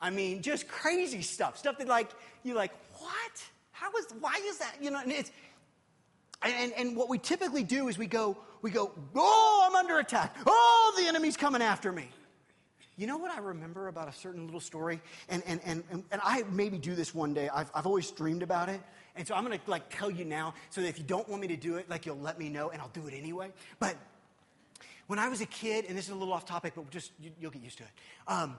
I 0.00 0.10
mean, 0.10 0.42
just 0.42 0.66
crazy 0.66 1.22
stuff. 1.22 1.58
Stuff 1.58 1.78
that, 1.78 1.86
like, 1.86 2.10
you're 2.42 2.56
like, 2.56 2.72
What? 2.98 3.44
How 3.70 3.92
is, 3.98 4.06
why 4.18 4.40
is 4.46 4.58
that? 4.58 4.76
You 4.80 4.90
know, 4.90 5.00
and 5.00 5.12
it's, 5.12 5.30
and, 6.42 6.72
and 6.72 6.96
what 6.96 7.08
we 7.08 7.18
typically 7.18 7.62
do 7.62 7.86
is 7.86 7.98
we 7.98 8.06
go, 8.08 8.36
we 8.62 8.72
go, 8.72 8.90
Oh, 9.14 9.68
I'm 9.68 9.76
under 9.76 10.00
attack. 10.00 10.34
Oh, 10.44 10.94
the 10.98 11.06
enemy's 11.06 11.36
coming 11.36 11.62
after 11.62 11.92
me. 11.92 12.08
You 12.98 13.06
know 13.06 13.16
what 13.16 13.30
I 13.30 13.38
remember 13.38 13.86
about 13.86 14.08
a 14.08 14.12
certain 14.12 14.44
little 14.44 14.60
story? 14.60 15.00
And, 15.28 15.42
and, 15.46 15.60
and, 15.64 15.84
and 15.90 16.20
I 16.20 16.42
maybe 16.50 16.78
do 16.78 16.96
this 16.96 17.14
one 17.14 17.32
day. 17.32 17.48
I've, 17.48 17.70
I've 17.72 17.86
always 17.86 18.10
dreamed 18.10 18.42
about 18.42 18.68
it. 18.68 18.80
And 19.14 19.26
so 19.26 19.36
I'm 19.36 19.44
going 19.44 19.56
to 19.56 19.70
like 19.70 19.96
tell 19.96 20.10
you 20.10 20.24
now 20.24 20.54
so 20.68 20.80
that 20.80 20.88
if 20.88 20.98
you 20.98 21.04
don't 21.04 21.28
want 21.28 21.40
me 21.40 21.46
to 21.48 21.56
do 21.56 21.76
it, 21.76 21.88
like 21.88 22.06
you'll 22.06 22.18
let 22.18 22.40
me 22.40 22.48
know 22.48 22.70
and 22.70 22.82
I'll 22.82 22.90
do 22.92 23.06
it 23.06 23.14
anyway. 23.14 23.52
But 23.78 23.96
when 25.06 25.20
I 25.20 25.28
was 25.28 25.40
a 25.40 25.46
kid, 25.46 25.84
and 25.88 25.96
this 25.96 26.06
is 26.06 26.10
a 26.10 26.16
little 26.16 26.34
off 26.34 26.44
topic, 26.44 26.72
but 26.74 26.90
just 26.90 27.12
you, 27.20 27.30
will 27.40 27.50
get 27.50 27.62
used 27.62 27.78
to 27.78 27.84
it. 27.84 27.90
Um, 28.26 28.56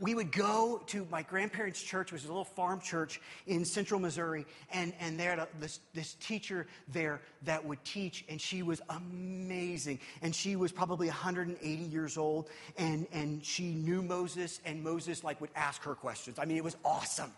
we 0.00 0.14
would 0.14 0.32
go 0.32 0.82
to 0.86 1.06
my 1.10 1.22
grandparents' 1.22 1.80
church, 1.80 2.10
which 2.10 2.22
was 2.22 2.28
a 2.28 2.32
little 2.32 2.44
farm 2.44 2.80
church 2.80 3.20
in 3.46 3.64
central 3.64 4.00
Missouri, 4.00 4.44
and, 4.72 4.92
and 4.98 5.18
there 5.18 5.36
had 5.36 5.48
this, 5.60 5.80
this 5.94 6.14
teacher 6.14 6.66
there 6.88 7.20
that 7.42 7.64
would 7.64 7.82
teach, 7.84 8.24
and 8.28 8.40
she 8.40 8.62
was 8.62 8.82
amazing. 8.88 10.00
And 10.22 10.34
she 10.34 10.56
was 10.56 10.72
probably 10.72 11.06
180 11.06 11.84
years 11.84 12.16
old, 12.16 12.48
and, 12.76 13.06
and 13.12 13.44
she 13.44 13.72
knew 13.72 14.02
Moses, 14.02 14.60
and 14.64 14.82
Moses 14.82 15.22
like 15.22 15.40
would 15.40 15.50
ask 15.54 15.82
her 15.82 15.94
questions. 15.94 16.38
I 16.38 16.44
mean, 16.44 16.56
it 16.56 16.64
was 16.64 16.76
awesome. 16.84 17.32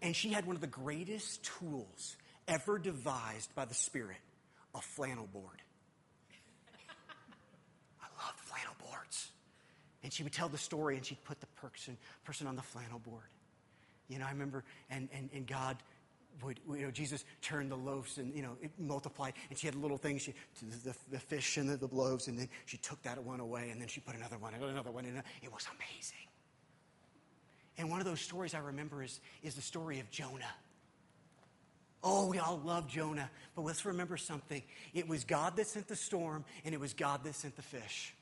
And 0.00 0.16
she 0.16 0.30
had 0.32 0.46
one 0.46 0.56
of 0.56 0.62
the 0.62 0.66
greatest 0.66 1.44
tools 1.44 2.16
ever 2.48 2.78
devised 2.78 3.54
by 3.54 3.66
the 3.66 3.74
Spirit, 3.74 4.16
a 4.74 4.80
flannel 4.80 5.28
board. 5.32 5.61
And 10.02 10.12
she 10.12 10.22
would 10.22 10.32
tell 10.32 10.48
the 10.48 10.58
story 10.58 10.96
and 10.96 11.04
she'd 11.04 11.22
put 11.24 11.40
the 11.40 11.46
person, 11.46 11.96
person 12.24 12.46
on 12.46 12.56
the 12.56 12.62
flannel 12.62 12.98
board. 12.98 13.22
You 14.08 14.18
know, 14.18 14.26
I 14.26 14.30
remember, 14.30 14.64
and, 14.90 15.08
and, 15.12 15.30
and 15.32 15.46
God 15.46 15.76
would, 16.42 16.58
you 16.68 16.82
know, 16.86 16.90
Jesus 16.90 17.24
turned 17.40 17.70
the 17.70 17.76
loaves 17.76 18.18
and, 18.18 18.34
you 18.34 18.42
know, 18.42 18.56
it 18.60 18.70
multiplied. 18.78 19.34
And 19.48 19.58
she 19.58 19.66
had 19.66 19.76
little 19.76 19.96
things, 19.96 20.22
she, 20.22 20.34
the, 20.84 20.94
the 21.10 21.18
fish 21.18 21.56
and 21.56 21.68
the, 21.68 21.76
the 21.76 21.94
loaves, 21.94 22.26
and 22.26 22.38
then 22.38 22.48
she 22.66 22.78
took 22.78 23.00
that 23.02 23.22
one 23.22 23.40
away 23.40 23.70
and 23.70 23.80
then 23.80 23.88
she 23.88 24.00
put 24.00 24.16
another 24.16 24.38
one 24.38 24.54
and 24.54 24.64
another 24.64 24.90
one. 24.90 25.04
And 25.04 25.22
it 25.42 25.52
was 25.52 25.66
amazing. 25.68 26.26
And 27.78 27.90
one 27.90 28.00
of 28.00 28.06
those 28.06 28.20
stories 28.20 28.54
I 28.54 28.58
remember 28.58 29.02
is, 29.02 29.20
is 29.42 29.54
the 29.54 29.62
story 29.62 30.00
of 30.00 30.10
Jonah. 30.10 30.52
Oh, 32.04 32.26
we 32.26 32.38
all 32.38 32.60
love 32.64 32.88
Jonah, 32.88 33.30
but 33.54 33.62
let's 33.62 33.84
remember 33.84 34.16
something. 34.16 34.62
It 34.92 35.06
was 35.06 35.22
God 35.24 35.56
that 35.56 35.68
sent 35.68 35.86
the 35.86 35.94
storm, 35.94 36.44
and 36.64 36.74
it 36.74 36.80
was 36.80 36.94
God 36.94 37.22
that 37.22 37.36
sent 37.36 37.54
the 37.54 37.62
fish 37.62 38.14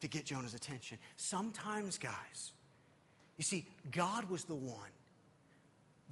to 0.00 0.08
get 0.08 0.24
Jonah's 0.24 0.54
attention. 0.54 0.98
Sometimes, 1.16 1.98
guys, 1.98 2.52
you 3.36 3.44
see, 3.44 3.66
God 3.90 4.28
was 4.30 4.44
the 4.44 4.54
one 4.54 4.90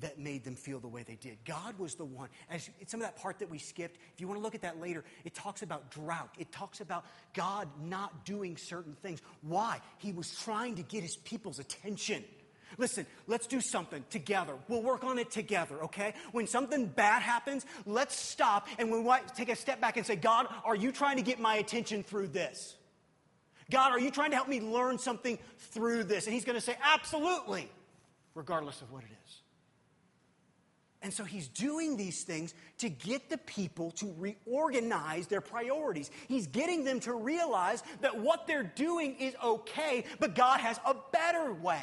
that 0.01 0.18
made 0.18 0.45
them 0.45 0.57
feel 0.57 0.80
the 0.80 0.89
way 0.89 1.05
they 1.05 1.14
did. 1.14 1.39
God 1.45 1.78
was 1.78 1.95
the 1.95 2.05
one. 2.05 2.28
As 2.51 2.68
some 2.87 3.01
of 3.01 3.07
that 3.07 3.16
part 3.16 3.39
that 3.39 3.49
we 3.49 3.59
skipped, 3.59 3.97
if 4.12 4.20
you 4.20 4.26
want 4.26 4.39
to 4.39 4.43
look 4.43 4.55
at 4.55 4.62
that 4.62 4.80
later, 4.80 5.05
it 5.24 5.35
talks 5.35 5.62
about 5.62 5.91
drought. 5.91 6.30
It 6.39 6.51
talks 6.51 6.80
about 6.80 7.05
God 7.32 7.68
not 7.80 8.24
doing 8.24 8.57
certain 8.57 8.97
things. 9.03 9.22
Why? 9.43 9.80
He 9.99 10.12
was 10.12 10.35
trying 10.43 10.74
to 10.76 10.82
get 10.82 11.03
his 11.03 11.16
people's 11.16 11.61
attention. 11.61 12.24
Listen, 12.76 13.07
let's 13.28 13.47
do 13.47 13.61
something 13.61 14.05
together. 14.11 14.55
We'll 14.66 14.82
work 14.82 15.05
on 15.05 15.18
it 15.20 15.30
together, 15.30 15.85
okay? 15.85 16.14
When 16.32 16.49
something 16.49 16.87
bad 16.87 17.22
happens, 17.22 17.64
let's 17.87 18.16
stop 18.16 18.66
and 18.80 18.91
we 18.91 19.14
take 19.37 19.49
a 19.49 19.55
step 19.55 19.80
back 19.80 19.97
and 19.97 20.05
say, 20.05 20.16
God, 20.16 20.49
are 20.64 20.74
you 20.74 20.91
trying 20.91 21.16
to 21.18 21.22
get 21.22 21.39
my 21.39 21.57
attention 21.57 22.03
through 22.03 22.28
this? 22.28 22.74
God, 23.75 23.91
are 23.91 23.99
you 23.99 24.12
trying 24.12 24.31
to 24.31 24.37
help 24.37 24.47
me 24.47 24.61
learn 24.61 24.99
something 24.99 25.37
through 25.59 26.05
this? 26.05 26.27
And 26.27 26.33
he's 26.33 26.45
going 26.45 26.55
to 26.55 26.61
say, 26.61 26.77
absolutely, 26.81 27.68
regardless 28.37 28.81
of 28.81 28.93
what 28.93 29.03
it 29.03 29.11
is. 29.27 29.41
And 31.03 31.12
so 31.12 31.25
he's 31.25 31.49
doing 31.49 31.97
these 31.97 32.22
things 32.22 32.55
to 32.79 32.89
get 32.89 33.29
the 33.29 33.37
people 33.37 33.91
to 33.97 34.14
reorganize 34.16 35.27
their 35.27 35.41
priorities. 35.41 36.12
He's 36.29 36.47
getting 36.47 36.85
them 36.85 37.01
to 37.01 37.14
realize 37.14 37.83
that 38.01 38.16
what 38.16 38.47
they're 38.47 38.62
doing 38.62 39.16
is 39.18 39.35
okay, 39.43 40.05
but 40.20 40.37
God 40.37 40.61
has 40.61 40.79
a 40.87 40.95
better 41.11 41.53
way. 41.53 41.83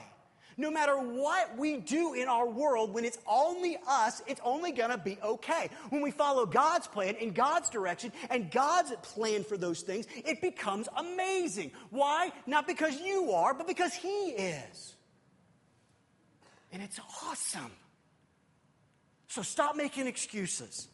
No 0.57 0.69
matter 0.69 0.97
what 0.97 1.57
we 1.57 1.77
do 1.77 2.13
in 2.13 2.27
our 2.27 2.47
world, 2.47 2.93
when 2.93 3.05
it's 3.05 3.17
only 3.27 3.77
us, 3.87 4.21
it's 4.27 4.41
only 4.43 4.71
gonna 4.71 4.97
be 4.97 5.17
okay. 5.23 5.69
When 5.89 6.01
we 6.01 6.11
follow 6.11 6.45
God's 6.45 6.87
plan 6.87 7.15
in 7.15 7.31
God's 7.31 7.69
direction 7.69 8.11
and 8.29 8.51
God's 8.51 8.93
plan 9.01 9.43
for 9.43 9.57
those 9.57 9.81
things, 9.81 10.07
it 10.15 10.41
becomes 10.41 10.87
amazing. 10.97 11.71
Why? 11.89 12.31
Not 12.45 12.67
because 12.67 12.99
you 12.99 13.31
are, 13.31 13.53
but 13.53 13.67
because 13.67 13.93
He 13.93 14.29
is. 14.29 14.95
And 16.71 16.81
it's 16.81 16.99
awesome. 17.25 17.71
So 19.27 19.41
stop 19.41 19.75
making 19.75 20.07
excuses. 20.07 20.87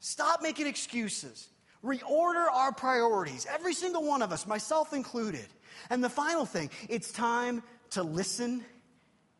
Stop 0.00 0.42
making 0.42 0.66
excuses. 0.66 1.48
Reorder 1.84 2.46
our 2.50 2.72
priorities, 2.72 3.46
every 3.50 3.74
single 3.74 4.06
one 4.06 4.22
of 4.22 4.32
us, 4.32 4.46
myself 4.46 4.94
included. 4.94 5.46
And 5.90 6.02
the 6.02 6.08
final 6.08 6.46
thing, 6.46 6.70
it's 6.88 7.12
time 7.12 7.62
to 7.94 8.02
listen 8.02 8.64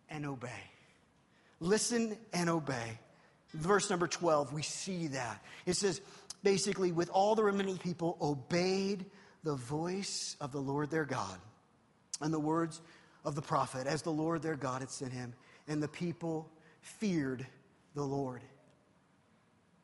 and 0.09 0.25
obey. 0.27 0.49
Listen 1.61 2.17
and 2.33 2.49
obey. 2.49 2.99
Verse 3.53 3.91
number 3.91 4.07
12, 4.07 4.53
we 4.53 4.63
see 4.63 5.09
that. 5.09 5.43
It 5.67 5.75
says, 5.75 6.01
basically, 6.43 6.93
with 6.93 7.11
all 7.11 7.35
the 7.35 7.45
remaining 7.45 7.79
people 7.79 8.17
obeyed 8.21 9.07
the 9.45 9.55
voice 9.55 10.37
of 10.41 10.53
the 10.53 10.61
Lord 10.61 10.91
their 10.91 11.05
God 11.05 11.39
and 12.21 12.33
the 12.33 12.41
words 12.41 12.81
of 13.25 13.35
the 13.35 13.43
prophet, 13.43 13.87
as 13.87 14.03
the 14.03 14.11
Lord 14.11 14.43
their 14.43 14.57
God 14.57 14.81
had 14.81 14.91
sent 14.91 15.13
him. 15.13 15.35
And 15.69 15.83
the 15.83 15.89
people 15.89 16.51
feared 16.81 17.47
the 17.95 18.03
Lord. 18.03 18.43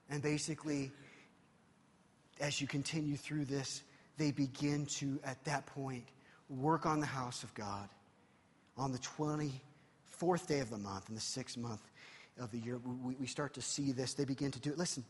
And 0.08 0.22
basically, 0.22 0.90
as 2.40 2.60
you 2.60 2.66
continue 2.66 3.16
through 3.16 3.46
this, 3.46 3.82
they 4.16 4.30
begin 4.30 4.86
to, 4.98 5.18
at 5.24 5.42
that 5.44 5.66
point, 5.66 6.04
work 6.48 6.86
on 6.86 7.00
the 7.00 7.06
house 7.06 7.42
of 7.42 7.54
God 7.54 7.88
on 8.80 8.92
the 8.92 8.98
24th 8.98 10.46
day 10.46 10.60
of 10.60 10.70
the 10.70 10.78
month, 10.78 11.08
in 11.10 11.14
the 11.14 11.20
sixth 11.20 11.56
month 11.56 11.82
of 12.40 12.50
the 12.50 12.58
year, 12.58 12.80
we, 13.04 13.14
we 13.14 13.26
start 13.26 13.54
to 13.54 13.62
see 13.62 13.92
this. 13.92 14.14
They 14.14 14.24
begin 14.24 14.50
to 14.52 14.58
do 14.58 14.70
it. 14.70 14.78
Listen, 14.78 15.04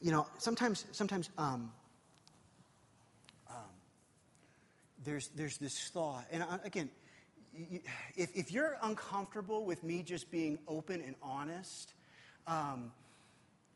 you 0.00 0.12
know, 0.12 0.26
sometimes, 0.38 0.86
sometimes 0.92 1.30
um, 1.36 1.72
um, 3.50 3.56
there's, 5.02 5.28
there's 5.34 5.58
this 5.58 5.88
thought, 5.88 6.24
and 6.30 6.44
uh, 6.44 6.58
again, 6.64 6.88
you, 7.56 7.80
if, 8.16 8.34
if 8.36 8.52
you're 8.52 8.76
uncomfortable 8.82 9.64
with 9.64 9.82
me 9.82 10.02
just 10.02 10.30
being 10.30 10.58
open 10.68 11.02
and 11.04 11.16
honest, 11.22 11.92
um, 12.46 12.92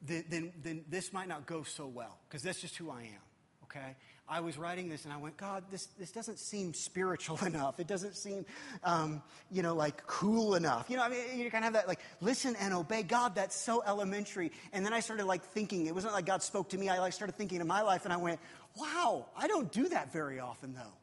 then, 0.02 0.24
then, 0.28 0.52
then 0.62 0.84
this 0.88 1.12
might 1.12 1.28
not 1.28 1.46
go 1.46 1.64
so 1.64 1.86
well, 1.86 2.18
because 2.28 2.42
that's 2.42 2.60
just 2.60 2.76
who 2.76 2.90
I 2.90 3.02
am 3.02 3.27
okay? 3.70 3.96
I 4.30 4.40
was 4.40 4.58
writing 4.58 4.90
this 4.90 5.04
and 5.04 5.12
I 5.12 5.16
went, 5.16 5.38
God, 5.38 5.64
this, 5.70 5.86
this 5.98 6.12
doesn't 6.12 6.38
seem 6.38 6.74
spiritual 6.74 7.38
enough. 7.46 7.80
It 7.80 7.86
doesn't 7.86 8.14
seem, 8.14 8.44
um, 8.84 9.22
you 9.50 9.62
know, 9.62 9.74
like 9.74 10.06
cool 10.06 10.54
enough. 10.54 10.90
You 10.90 10.96
know, 10.96 11.02
I 11.02 11.08
mean, 11.08 11.38
you 11.38 11.50
kind 11.50 11.64
of 11.64 11.64
have 11.64 11.72
that, 11.74 11.88
like, 11.88 12.00
listen 12.20 12.54
and 12.56 12.74
obey. 12.74 13.02
God, 13.02 13.34
that's 13.34 13.56
so 13.56 13.82
elementary. 13.86 14.52
And 14.72 14.84
then 14.84 14.92
I 14.92 15.00
started, 15.00 15.24
like, 15.24 15.42
thinking. 15.42 15.86
It 15.86 15.94
wasn't 15.94 16.12
like 16.12 16.26
God 16.26 16.42
spoke 16.42 16.68
to 16.70 16.78
me. 16.78 16.88
I, 16.88 16.98
like, 16.98 17.14
started 17.14 17.36
thinking 17.36 17.60
in 17.60 17.66
my 17.66 17.80
life 17.80 18.04
and 18.04 18.12
I 18.12 18.18
went, 18.18 18.38
wow, 18.76 19.26
I 19.36 19.46
don't 19.46 19.72
do 19.72 19.88
that 19.88 20.12
very 20.12 20.40
often, 20.40 20.74
though. 20.74 20.94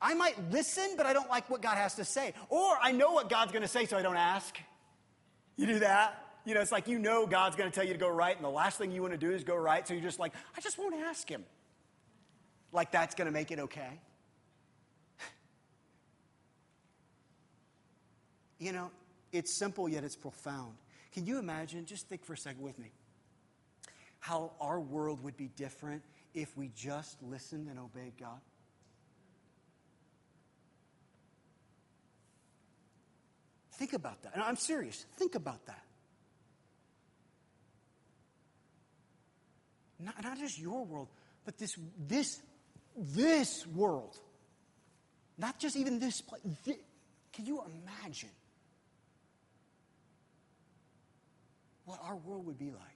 I 0.00 0.14
might 0.14 0.50
listen, 0.50 0.94
but 0.96 1.06
I 1.06 1.12
don't 1.12 1.30
like 1.30 1.48
what 1.48 1.62
God 1.62 1.76
has 1.76 1.94
to 1.94 2.04
say. 2.04 2.34
Or 2.48 2.76
I 2.82 2.92
know 2.92 3.12
what 3.12 3.28
God's 3.28 3.52
going 3.52 3.62
to 3.62 3.68
say, 3.68 3.86
so 3.86 3.96
I 3.96 4.02
don't 4.02 4.16
ask. 4.16 4.56
You 5.56 5.66
do 5.66 5.78
that? 5.80 6.23
You 6.44 6.54
know, 6.54 6.60
it's 6.60 6.72
like 6.72 6.88
you 6.88 6.98
know 6.98 7.26
God's 7.26 7.56
going 7.56 7.70
to 7.70 7.74
tell 7.74 7.86
you 7.86 7.94
to 7.94 7.98
go 7.98 8.08
right, 8.08 8.36
and 8.36 8.44
the 8.44 8.50
last 8.50 8.78
thing 8.78 8.92
you 8.92 9.00
want 9.00 9.14
to 9.14 9.18
do 9.18 9.32
is 9.32 9.44
go 9.44 9.56
right. 9.56 9.86
So 9.88 9.94
you're 9.94 10.02
just 10.02 10.18
like, 10.18 10.34
I 10.56 10.60
just 10.60 10.78
won't 10.78 10.94
ask 10.94 11.28
Him. 11.28 11.44
Like 12.72 12.92
that's 12.92 13.14
going 13.14 13.26
to 13.26 13.32
make 13.32 13.50
it 13.50 13.58
okay. 13.60 14.00
you 18.58 18.72
know, 18.72 18.90
it's 19.32 19.56
simple, 19.56 19.88
yet 19.88 20.04
it's 20.04 20.16
profound. 20.16 20.74
Can 21.12 21.24
you 21.26 21.38
imagine? 21.38 21.86
Just 21.86 22.08
think 22.08 22.24
for 22.24 22.34
a 22.34 22.38
second 22.38 22.62
with 22.62 22.78
me 22.78 22.90
how 24.24 24.52
our 24.58 24.80
world 24.80 25.22
would 25.22 25.36
be 25.36 25.48
different 25.48 26.02
if 26.32 26.56
we 26.56 26.70
just 26.74 27.22
listened 27.22 27.68
and 27.68 27.78
obeyed 27.78 28.14
God. 28.18 28.40
Think 33.72 33.92
about 33.92 34.22
that. 34.22 34.32
And 34.32 34.42
I'm 34.42 34.56
serious. 34.56 35.04
Think 35.18 35.34
about 35.34 35.66
that. 35.66 35.83
Not, 39.98 40.22
not 40.22 40.38
just 40.38 40.58
your 40.58 40.84
world, 40.84 41.08
but 41.44 41.58
this, 41.58 41.76
this, 41.98 42.40
this 42.96 43.66
world. 43.66 44.16
Not 45.38 45.58
just 45.58 45.76
even 45.76 45.98
this 45.98 46.20
place. 46.20 46.42
This, 46.64 46.76
can 47.32 47.46
you 47.46 47.62
imagine 47.62 48.30
what 51.84 52.00
our 52.02 52.16
world 52.16 52.46
would 52.46 52.58
be 52.58 52.70
like? 52.70 52.94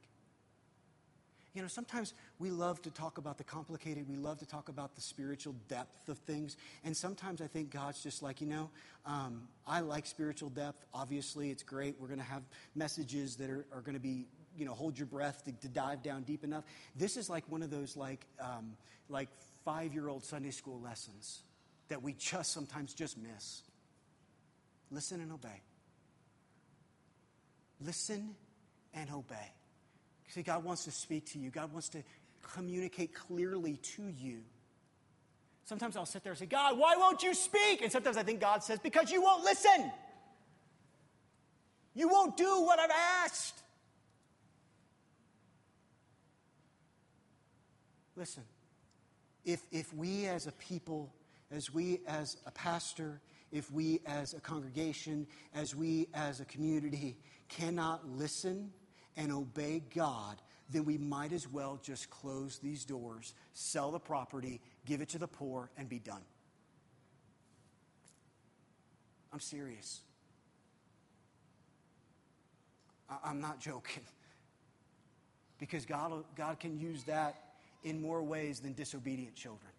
You 1.54 1.62
know, 1.62 1.68
sometimes 1.68 2.14
we 2.38 2.50
love 2.50 2.80
to 2.82 2.90
talk 2.90 3.18
about 3.18 3.36
the 3.36 3.42
complicated, 3.42 4.08
we 4.08 4.16
love 4.16 4.38
to 4.38 4.46
talk 4.46 4.68
about 4.68 4.94
the 4.94 5.00
spiritual 5.00 5.56
depth 5.68 6.08
of 6.08 6.18
things. 6.18 6.56
And 6.84 6.96
sometimes 6.96 7.40
I 7.40 7.48
think 7.48 7.70
God's 7.70 8.00
just 8.00 8.22
like, 8.22 8.40
you 8.40 8.46
know, 8.46 8.70
um, 9.04 9.48
I 9.66 9.80
like 9.80 10.06
spiritual 10.06 10.50
depth. 10.50 10.84
Obviously, 10.94 11.50
it's 11.50 11.64
great. 11.64 11.96
We're 11.98 12.06
going 12.06 12.20
to 12.20 12.24
have 12.24 12.42
messages 12.76 13.34
that 13.36 13.50
are, 13.50 13.66
are 13.72 13.80
going 13.80 13.94
to 13.94 14.00
be 14.00 14.26
you 14.58 14.64
know, 14.64 14.74
hold 14.74 14.98
your 14.98 15.06
breath 15.06 15.44
to, 15.44 15.52
to 15.52 15.68
dive 15.68 16.02
down 16.02 16.22
deep 16.22 16.44
enough. 16.44 16.64
This 16.96 17.16
is 17.16 17.30
like 17.30 17.44
one 17.48 17.62
of 17.62 17.70
those 17.70 17.96
like, 17.96 18.26
um, 18.40 18.76
like 19.08 19.28
five-year-old 19.64 20.24
Sunday 20.24 20.50
school 20.50 20.80
lessons 20.80 21.42
that 21.88 22.02
we 22.02 22.12
just 22.14 22.52
sometimes 22.52 22.92
just 22.94 23.16
miss. 23.16 23.62
Listen 24.90 25.20
and 25.20 25.32
obey. 25.32 25.62
Listen 27.80 28.34
and 28.94 29.10
obey. 29.12 29.52
See, 30.28 30.42
God 30.42 30.64
wants 30.64 30.84
to 30.84 30.90
speak 30.90 31.26
to 31.32 31.38
you. 31.38 31.50
God 31.50 31.72
wants 31.72 31.88
to 31.90 32.02
communicate 32.54 33.14
clearly 33.14 33.76
to 33.76 34.02
you. 34.02 34.40
Sometimes 35.64 35.96
I'll 35.96 36.06
sit 36.06 36.24
there 36.24 36.32
and 36.32 36.38
say, 36.38 36.46
God, 36.46 36.78
why 36.78 36.96
won't 36.96 37.22
you 37.22 37.34
speak? 37.34 37.82
And 37.82 37.92
sometimes 37.92 38.16
I 38.16 38.22
think 38.22 38.40
God 38.40 38.62
says, 38.62 38.78
because 38.78 39.10
you 39.10 39.22
won't 39.22 39.44
listen. 39.44 39.92
You 41.94 42.08
won't 42.08 42.36
do 42.36 42.62
what 42.62 42.78
I've 42.78 42.90
asked. 43.24 43.54
Listen, 48.18 48.42
if, 49.44 49.62
if 49.70 49.94
we 49.94 50.26
as 50.26 50.48
a 50.48 50.52
people, 50.52 51.14
as 51.52 51.72
we 51.72 52.00
as 52.08 52.36
a 52.46 52.50
pastor, 52.50 53.20
if 53.52 53.70
we 53.70 54.00
as 54.06 54.34
a 54.34 54.40
congregation, 54.40 55.24
as 55.54 55.76
we 55.76 56.08
as 56.12 56.40
a 56.40 56.44
community 56.44 57.16
cannot 57.48 58.08
listen 58.08 58.72
and 59.16 59.30
obey 59.30 59.84
God, 59.94 60.42
then 60.68 60.84
we 60.84 60.98
might 60.98 61.32
as 61.32 61.46
well 61.48 61.78
just 61.80 62.10
close 62.10 62.58
these 62.58 62.84
doors, 62.84 63.34
sell 63.52 63.92
the 63.92 64.00
property, 64.00 64.60
give 64.84 65.00
it 65.00 65.08
to 65.10 65.18
the 65.18 65.28
poor, 65.28 65.70
and 65.78 65.88
be 65.88 66.00
done. 66.00 66.22
I'm 69.32 69.40
serious. 69.40 70.00
I'm 73.24 73.40
not 73.40 73.60
joking. 73.60 74.02
Because 75.60 75.84
God, 75.84 76.22
God 76.36 76.60
can 76.60 76.78
use 76.78 77.02
that 77.02 77.47
in 77.84 78.00
more 78.00 78.22
ways 78.22 78.60
than 78.60 78.72
disobedient 78.72 79.34
children. 79.34 79.70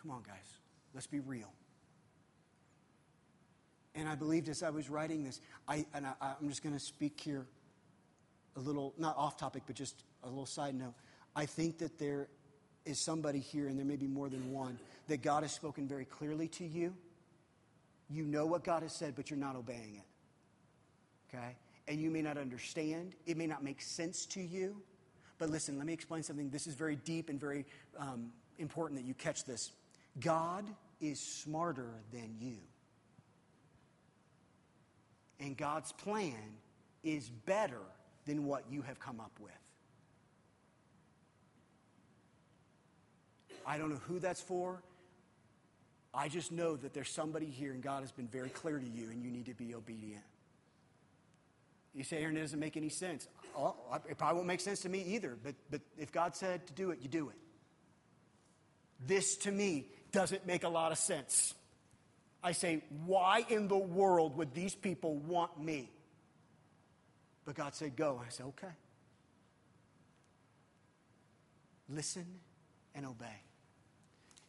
Come 0.00 0.10
on, 0.10 0.22
guys, 0.22 0.58
let's 0.94 1.06
be 1.06 1.20
real. 1.20 1.52
And 3.94 4.08
I 4.08 4.14
believed 4.14 4.48
as 4.48 4.62
I 4.62 4.70
was 4.70 4.90
writing 4.90 5.24
this, 5.24 5.40
I, 5.66 5.86
and 5.94 6.06
I, 6.06 6.12
I'm 6.20 6.48
just 6.48 6.62
going 6.62 6.74
to 6.74 6.80
speak 6.80 7.18
here 7.18 7.46
a 8.56 8.60
little, 8.60 8.94
not 8.98 9.16
off 9.16 9.36
topic, 9.38 9.62
but 9.66 9.74
just 9.74 10.04
a 10.22 10.28
little 10.28 10.46
side 10.46 10.74
note. 10.74 10.94
I 11.34 11.46
think 11.46 11.78
that 11.78 11.98
there 11.98 12.28
is 12.84 12.98
somebody 12.98 13.40
here, 13.40 13.68
and 13.68 13.78
there 13.78 13.86
may 13.86 13.96
be 13.96 14.06
more 14.06 14.28
than 14.28 14.52
one, 14.52 14.78
that 15.08 15.22
God 15.22 15.42
has 15.42 15.52
spoken 15.52 15.88
very 15.88 16.04
clearly 16.04 16.48
to 16.48 16.64
you. 16.64 16.94
You 18.08 18.24
know 18.24 18.46
what 18.46 18.64
God 18.64 18.82
has 18.82 18.92
said, 18.92 19.14
but 19.16 19.30
you're 19.30 19.38
not 19.38 19.56
obeying 19.56 19.96
it. 19.96 21.34
Okay? 21.34 21.56
And 21.88 22.00
you 22.00 22.10
may 22.10 22.22
not 22.22 22.36
understand, 22.36 23.14
it 23.26 23.36
may 23.36 23.46
not 23.46 23.64
make 23.64 23.80
sense 23.80 24.26
to 24.26 24.40
you. 24.40 24.76
But 25.38 25.50
listen, 25.50 25.76
let 25.76 25.86
me 25.86 25.92
explain 25.92 26.22
something. 26.22 26.50
This 26.50 26.66
is 26.66 26.74
very 26.74 26.96
deep 26.96 27.28
and 27.28 27.38
very 27.38 27.66
um, 27.98 28.32
important 28.58 29.00
that 29.00 29.06
you 29.06 29.14
catch 29.14 29.44
this. 29.44 29.72
God 30.20 30.64
is 31.00 31.20
smarter 31.20 31.90
than 32.12 32.36
you. 32.40 32.56
And 35.38 35.56
God's 35.56 35.92
plan 35.92 36.56
is 37.04 37.28
better 37.28 37.82
than 38.24 38.46
what 38.46 38.64
you 38.70 38.82
have 38.82 38.98
come 38.98 39.20
up 39.20 39.32
with. 39.38 39.52
I 43.66 43.78
don't 43.78 43.90
know 43.90 44.00
who 44.06 44.18
that's 44.18 44.40
for. 44.40 44.82
I 46.14 46.28
just 46.28 46.50
know 46.50 46.76
that 46.76 46.94
there's 46.94 47.10
somebody 47.10 47.46
here 47.46 47.72
and 47.72 47.82
God 47.82 48.00
has 48.00 48.12
been 48.12 48.28
very 48.28 48.48
clear 48.48 48.78
to 48.78 48.86
you 48.86 49.10
and 49.10 49.22
you 49.22 49.30
need 49.30 49.46
to 49.46 49.54
be 49.54 49.74
obedient. 49.74 50.22
You 51.96 52.04
say, 52.04 52.22
Aaron, 52.22 52.36
it 52.36 52.42
doesn't 52.42 52.60
make 52.60 52.76
any 52.76 52.90
sense. 52.90 53.26
Oh, 53.56 53.74
it 54.08 54.18
probably 54.18 54.36
won't 54.36 54.48
make 54.48 54.60
sense 54.60 54.80
to 54.80 54.88
me 54.90 55.02
either, 55.14 55.34
but, 55.42 55.54
but 55.70 55.80
if 55.96 56.12
God 56.12 56.36
said 56.36 56.66
to 56.66 56.72
do 56.74 56.90
it, 56.90 56.98
you 57.00 57.08
do 57.08 57.30
it. 57.30 57.36
This 59.06 59.36
to 59.38 59.50
me 59.50 59.86
doesn't 60.12 60.46
make 60.46 60.64
a 60.64 60.68
lot 60.68 60.92
of 60.92 60.98
sense. 60.98 61.54
I 62.42 62.52
say, 62.52 62.84
why 63.06 63.44
in 63.48 63.66
the 63.66 63.78
world 63.78 64.36
would 64.36 64.52
these 64.52 64.74
people 64.74 65.16
want 65.16 65.58
me? 65.58 65.90
But 67.46 67.54
God 67.54 67.74
said, 67.74 67.96
go. 67.96 68.20
I 68.24 68.28
said, 68.28 68.46
okay. 68.46 68.72
Listen 71.88 72.26
and 72.94 73.06
obey. 73.06 73.40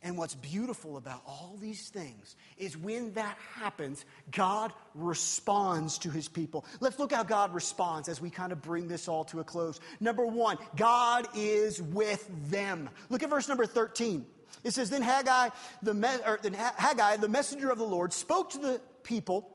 And 0.03 0.17
what's 0.17 0.35
beautiful 0.35 0.97
about 0.97 1.23
all 1.25 1.57
these 1.59 1.89
things 1.89 2.35
is 2.57 2.77
when 2.77 3.13
that 3.13 3.37
happens, 3.55 4.05
God 4.31 4.71
responds 4.93 5.97
to 5.99 6.11
his 6.11 6.27
people. 6.27 6.65
Let's 6.79 6.99
look 6.99 7.11
how 7.11 7.23
God 7.23 7.53
responds 7.53 8.07
as 8.07 8.21
we 8.21 8.29
kind 8.29 8.51
of 8.51 8.61
bring 8.61 8.87
this 8.87 9.07
all 9.07 9.25
to 9.25 9.39
a 9.39 9.43
close. 9.43 9.79
Number 9.99 10.25
one, 10.25 10.57
God 10.75 11.27
is 11.35 11.81
with 11.81 12.29
them. 12.51 12.89
Look 13.09 13.23
at 13.23 13.29
verse 13.29 13.47
number 13.47 13.65
13. 13.65 14.25
It 14.63 14.71
says, 14.71 14.89
Then 14.89 15.01
Haggai, 15.01 15.49
the, 15.81 15.93
me- 15.93 16.19
or, 16.25 16.39
then 16.41 16.53
Haggai, 16.53 17.17
the 17.17 17.27
messenger 17.27 17.69
of 17.71 17.79
the 17.79 17.83
Lord, 17.83 18.13
spoke 18.13 18.51
to 18.51 18.59
the 18.59 18.81
people 19.03 19.49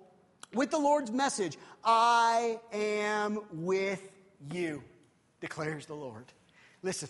with 0.55 0.71
the 0.71 0.79
Lord's 0.79 1.11
message 1.11 1.57
I 1.85 2.59
am 2.73 3.41
with 3.53 4.03
you, 4.53 4.83
declares 5.41 5.87
the 5.87 5.95
Lord. 5.95 6.27
Listen, 6.83 7.09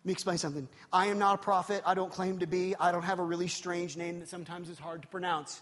let 0.00 0.06
me 0.06 0.12
explain 0.12 0.38
something. 0.38 0.66
I 0.90 1.08
am 1.08 1.18
not 1.18 1.34
a 1.34 1.38
prophet. 1.38 1.82
I 1.84 1.92
don't 1.92 2.10
claim 2.10 2.38
to 2.38 2.46
be. 2.46 2.74
I 2.80 2.90
don't 2.90 3.02
have 3.02 3.18
a 3.18 3.22
really 3.22 3.48
strange 3.48 3.98
name 3.98 4.20
that 4.20 4.30
sometimes 4.30 4.70
is 4.70 4.78
hard 4.78 5.02
to 5.02 5.08
pronounce. 5.08 5.60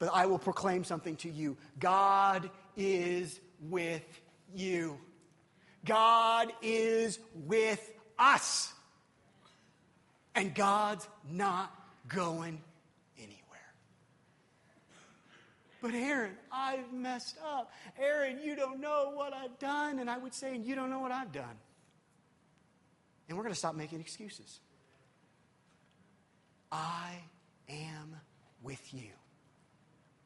But 0.00 0.10
I 0.12 0.26
will 0.26 0.40
proclaim 0.40 0.82
something 0.82 1.14
to 1.18 1.30
you 1.30 1.56
God 1.78 2.50
is 2.76 3.38
with 3.70 4.02
you. 4.52 4.98
God 5.84 6.52
is 6.62 7.20
with 7.46 7.92
us. 8.18 8.72
And 10.34 10.52
God's 10.52 11.06
not 11.30 11.72
going 12.08 12.60
anywhere. 13.16 13.38
But 15.80 15.94
Aaron, 15.94 16.32
I've 16.50 16.92
messed 16.92 17.36
up. 17.40 17.70
Aaron, 18.00 18.40
you 18.42 18.56
don't 18.56 18.80
know 18.80 19.12
what 19.14 19.32
I've 19.32 19.56
done. 19.60 20.00
And 20.00 20.10
I 20.10 20.18
would 20.18 20.34
say, 20.34 20.56
and 20.56 20.66
you 20.66 20.74
don't 20.74 20.90
know 20.90 20.98
what 20.98 21.12
I've 21.12 21.30
done. 21.30 21.56
And 23.28 23.36
we're 23.36 23.44
going 23.44 23.54
to 23.54 23.58
stop 23.58 23.74
making 23.74 24.00
excuses. 24.00 24.60
I 26.70 27.14
am 27.68 28.16
with 28.62 28.92
you. 28.92 29.10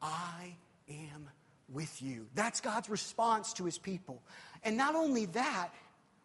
I 0.01 0.55
am 0.89 1.29
with 1.71 2.01
you. 2.01 2.27
That's 2.33 2.61
God's 2.61 2.89
response 2.89 3.53
to 3.53 3.65
his 3.65 3.77
people. 3.77 4.23
And 4.63 4.75
not 4.75 4.95
only 4.95 5.25
that, 5.27 5.69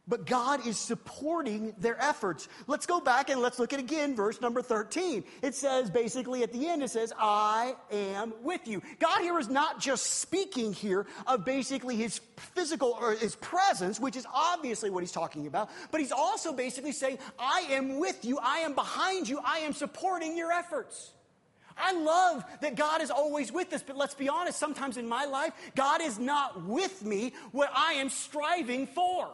but 0.07 0.27
God 0.27 0.67
is 0.67 0.79
supporting 0.79 1.75
their 1.79 2.01
efforts. 2.03 2.49
Let's 2.67 2.87
go 2.87 3.01
back 3.01 3.31
and 3.31 3.41
let's 3.41 3.59
look 3.59 3.73
at 3.73 3.81
again 3.81 4.15
verse 4.15 4.41
number 4.41 4.61
13. 4.61 5.25
It 5.43 5.55
says 5.55 5.91
basically 5.91 6.43
at 6.43 6.53
the 6.53 6.69
end, 6.69 6.83
it 6.83 6.91
says, 6.91 7.13
I 7.19 7.75
am 7.91 8.35
with 8.43 8.69
you. 8.69 8.83
God 8.99 9.21
here 9.21 9.39
is 9.39 9.49
not 9.49 9.81
just 9.81 10.21
speaking 10.21 10.73
here 10.73 11.07
of 11.27 11.45
basically 11.45 11.97
his 11.97 12.21
physical 12.37 12.97
or 13.01 13.13
his 13.15 13.37
presence, 13.37 13.99
which 13.99 14.17
is 14.17 14.27
obviously 14.33 14.91
what 14.91 15.03
he's 15.03 15.13
talking 15.13 15.47
about, 15.47 15.71
but 15.91 16.01
he's 16.01 16.13
also 16.13 16.53
basically 16.53 16.93
saying, 16.93 17.19
I 17.39 17.67
am 17.71 17.99
with 17.99 18.25
you. 18.25 18.39
I 18.43 18.59
am 18.59 18.75
behind 18.75 19.29
you. 19.29 19.41
I 19.45 19.61
am 19.61 19.73
supporting 19.73 20.37
your 20.37 20.53
efforts. 20.53 21.13
I 21.77 21.93
love 21.93 22.45
that 22.61 22.77
God 22.77 23.03
is 23.03 23.11
always 23.11 23.51
with 23.51 23.73
us, 23.73 23.83
but 23.83 23.97
let's 23.97 24.15
be 24.15 24.29
honest, 24.29 24.59
sometimes 24.59 24.97
in 24.97 25.09
my 25.09 25.25
life, 25.25 25.53
God 25.75 26.03
is 26.03 26.19
not 26.19 26.65
with 26.65 27.05
me 27.05 27.33
what 27.51 27.71
I 27.75 27.95
am 27.95 28.11
striving 28.11 28.87
for. 28.87 29.29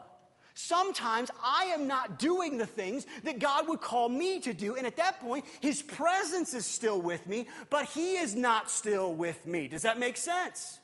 Sometimes 0.54 1.30
I 1.42 1.64
am 1.66 1.86
not 1.86 2.18
doing 2.18 2.58
the 2.58 2.66
things 2.66 3.06
that 3.24 3.38
God 3.38 3.68
would 3.68 3.80
call 3.80 4.08
me 4.08 4.40
to 4.40 4.52
do. 4.52 4.76
And 4.76 4.86
at 4.86 4.96
that 4.96 5.20
point, 5.20 5.44
His 5.60 5.82
presence 5.82 6.54
is 6.54 6.66
still 6.66 7.00
with 7.00 7.26
me, 7.26 7.46
but 7.70 7.86
He 7.86 8.16
is 8.16 8.34
not 8.34 8.70
still 8.70 9.14
with 9.14 9.46
me. 9.46 9.68
Does 9.68 9.82
that 9.82 9.98
make 9.98 10.16
sense? 10.16 10.78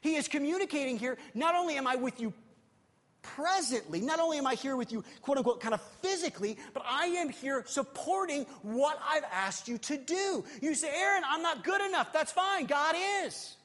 He 0.00 0.16
is 0.16 0.28
communicating 0.28 0.98
here 0.98 1.16
not 1.34 1.54
only 1.54 1.76
am 1.76 1.86
I 1.86 1.94
with 1.94 2.20
you 2.20 2.32
presently, 3.22 4.00
not 4.00 4.18
only 4.18 4.38
am 4.38 4.46
I 4.46 4.54
here 4.54 4.76
with 4.76 4.92
you, 4.92 5.04
quote 5.20 5.38
unquote, 5.38 5.60
kind 5.60 5.74
of 5.74 5.80
physically, 6.02 6.58
but 6.74 6.82
I 6.86 7.06
am 7.06 7.28
here 7.28 7.62
supporting 7.66 8.44
what 8.62 9.00
I've 9.08 9.24
asked 9.32 9.68
you 9.68 9.78
to 9.78 9.96
do. 9.96 10.44
You 10.60 10.74
say, 10.74 10.90
Aaron, 10.94 11.22
I'm 11.26 11.42
not 11.42 11.64
good 11.64 11.80
enough. 11.80 12.12
That's 12.12 12.32
fine. 12.32 12.66
God 12.66 12.96
is. 13.24 13.56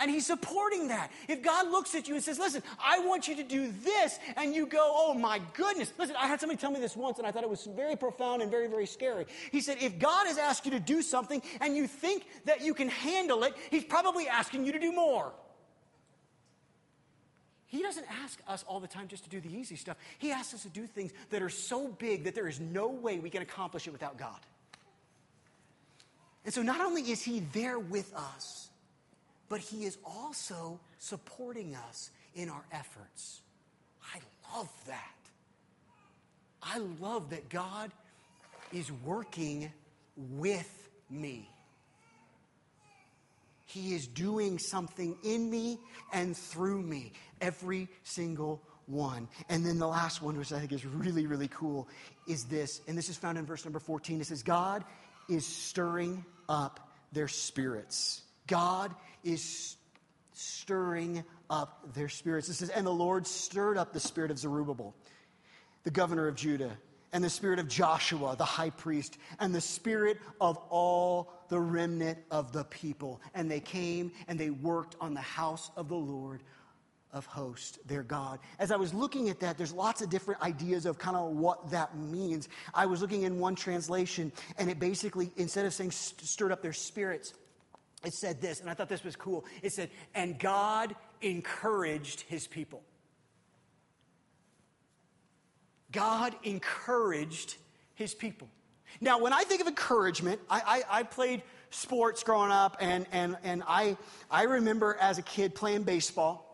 And 0.00 0.10
he's 0.10 0.26
supporting 0.26 0.88
that. 0.88 1.10
If 1.26 1.42
God 1.42 1.70
looks 1.70 1.94
at 1.94 2.06
you 2.06 2.14
and 2.14 2.22
says, 2.22 2.38
Listen, 2.38 2.62
I 2.82 3.00
want 3.00 3.26
you 3.26 3.36
to 3.36 3.42
do 3.42 3.72
this, 3.82 4.18
and 4.36 4.54
you 4.54 4.66
go, 4.66 4.78
Oh 4.80 5.14
my 5.14 5.40
goodness. 5.54 5.92
Listen, 5.98 6.14
I 6.16 6.28
had 6.28 6.40
somebody 6.40 6.60
tell 6.60 6.70
me 6.70 6.78
this 6.78 6.96
once, 6.96 7.18
and 7.18 7.26
I 7.26 7.32
thought 7.32 7.42
it 7.42 7.50
was 7.50 7.66
very 7.66 7.96
profound 7.96 8.42
and 8.42 8.50
very, 8.50 8.68
very 8.68 8.86
scary. 8.86 9.26
He 9.50 9.60
said, 9.60 9.78
If 9.80 9.98
God 9.98 10.26
has 10.26 10.38
asked 10.38 10.64
you 10.64 10.70
to 10.72 10.80
do 10.80 11.02
something 11.02 11.42
and 11.60 11.76
you 11.76 11.86
think 11.86 12.26
that 12.44 12.62
you 12.62 12.74
can 12.74 12.88
handle 12.88 13.42
it, 13.42 13.54
he's 13.70 13.84
probably 13.84 14.28
asking 14.28 14.66
you 14.66 14.72
to 14.72 14.78
do 14.78 14.92
more. 14.92 15.32
He 17.66 17.82
doesn't 17.82 18.06
ask 18.24 18.40
us 18.48 18.64
all 18.66 18.80
the 18.80 18.88
time 18.88 19.08
just 19.08 19.24
to 19.24 19.30
do 19.30 19.40
the 19.40 19.54
easy 19.54 19.76
stuff. 19.76 19.98
He 20.18 20.32
asks 20.32 20.54
us 20.54 20.62
to 20.62 20.70
do 20.70 20.86
things 20.86 21.12
that 21.28 21.42
are 21.42 21.50
so 21.50 21.88
big 21.88 22.24
that 22.24 22.34
there 22.34 22.48
is 22.48 22.60
no 22.60 22.88
way 22.88 23.18
we 23.18 23.28
can 23.28 23.42
accomplish 23.42 23.86
it 23.86 23.90
without 23.90 24.16
God. 24.16 24.38
And 26.46 26.54
so 26.54 26.62
not 26.62 26.80
only 26.80 27.02
is 27.02 27.22
he 27.22 27.40
there 27.52 27.78
with 27.78 28.14
us, 28.14 28.70
but 29.48 29.60
He 29.60 29.84
is 29.84 29.98
also 30.04 30.80
supporting 30.98 31.74
us 31.74 32.10
in 32.34 32.48
our 32.48 32.64
efforts. 32.72 33.40
I 34.14 34.18
love 34.56 34.70
that. 34.86 35.14
I 36.62 36.78
love 37.00 37.30
that 37.30 37.48
God 37.48 37.92
is 38.72 38.90
working 39.04 39.72
with 40.16 40.88
me. 41.10 41.48
He 43.66 43.94
is 43.94 44.06
doing 44.06 44.58
something 44.58 45.16
in 45.22 45.50
me 45.50 45.78
and 46.12 46.36
through 46.36 46.80
me, 46.80 47.12
every 47.40 47.88
single 48.02 48.62
one. 48.86 49.28
And 49.50 49.64
then 49.64 49.78
the 49.78 49.86
last 49.86 50.22
one, 50.22 50.38
which 50.38 50.52
I 50.52 50.58
think 50.58 50.72
is 50.72 50.86
really, 50.86 51.26
really 51.26 51.48
cool, 51.48 51.86
is 52.26 52.44
this. 52.44 52.80
And 52.88 52.96
this 52.96 53.10
is 53.10 53.16
found 53.16 53.36
in 53.36 53.44
verse 53.44 53.64
number 53.64 53.78
14. 53.78 54.22
It 54.22 54.26
says, 54.26 54.42
God 54.42 54.84
is 55.28 55.46
stirring 55.46 56.24
up 56.48 56.80
their 57.12 57.28
spirits. 57.28 58.22
God 58.46 58.94
is 59.28 59.76
stirring 60.32 61.24
up 61.50 61.94
their 61.94 62.08
spirits. 62.08 62.48
It 62.48 62.54
says, 62.54 62.70
And 62.70 62.86
the 62.86 62.92
Lord 62.92 63.26
stirred 63.26 63.76
up 63.76 63.92
the 63.92 64.00
spirit 64.00 64.30
of 64.30 64.38
Zerubbabel, 64.38 64.94
the 65.84 65.90
governor 65.90 66.28
of 66.28 66.34
Judah, 66.34 66.76
and 67.12 67.24
the 67.24 67.30
spirit 67.30 67.58
of 67.58 67.68
Joshua, 67.68 68.36
the 68.36 68.44
high 68.44 68.70
priest, 68.70 69.18
and 69.40 69.54
the 69.54 69.60
spirit 69.60 70.18
of 70.40 70.58
all 70.68 71.32
the 71.48 71.58
remnant 71.58 72.18
of 72.30 72.52
the 72.52 72.64
people. 72.64 73.20
And 73.34 73.50
they 73.50 73.60
came 73.60 74.12
and 74.28 74.38
they 74.38 74.50
worked 74.50 74.96
on 75.00 75.14
the 75.14 75.20
house 75.20 75.70
of 75.76 75.88
the 75.88 75.96
Lord 75.96 76.42
of 77.12 77.24
hosts, 77.24 77.78
their 77.86 78.02
God. 78.02 78.38
As 78.58 78.70
I 78.70 78.76
was 78.76 78.92
looking 78.92 79.30
at 79.30 79.40
that, 79.40 79.56
there's 79.56 79.72
lots 79.72 80.02
of 80.02 80.10
different 80.10 80.42
ideas 80.42 80.84
of 80.84 80.98
kind 80.98 81.16
of 81.16 81.30
what 81.30 81.70
that 81.70 81.96
means. 81.96 82.48
I 82.74 82.84
was 82.84 83.00
looking 83.00 83.22
in 83.22 83.38
one 83.38 83.54
translation, 83.54 84.30
and 84.58 84.70
it 84.70 84.78
basically, 84.78 85.30
instead 85.36 85.64
of 85.64 85.72
saying 85.72 85.92
stirred 85.92 86.52
up 86.52 86.60
their 86.60 86.74
spirits, 86.74 87.32
it 88.04 88.14
said 88.14 88.40
this, 88.40 88.60
and 88.60 88.70
I 88.70 88.74
thought 88.74 88.88
this 88.88 89.04
was 89.04 89.16
cool. 89.16 89.44
It 89.62 89.72
said, 89.72 89.90
and 90.14 90.38
God 90.38 90.94
encouraged 91.20 92.22
his 92.22 92.46
people. 92.46 92.82
God 95.90 96.34
encouraged 96.44 97.56
his 97.94 98.14
people. 98.14 98.48
Now, 99.00 99.18
when 99.18 99.32
I 99.32 99.42
think 99.42 99.60
of 99.60 99.66
encouragement, 99.66 100.40
I, 100.48 100.82
I, 100.90 101.00
I 101.00 101.02
played 101.02 101.42
sports 101.70 102.22
growing 102.22 102.50
up, 102.50 102.76
and, 102.80 103.06
and, 103.12 103.36
and 103.42 103.62
I, 103.66 103.96
I 104.30 104.44
remember 104.44 104.96
as 105.00 105.18
a 105.18 105.22
kid 105.22 105.54
playing 105.54 105.82
baseball. 105.82 106.44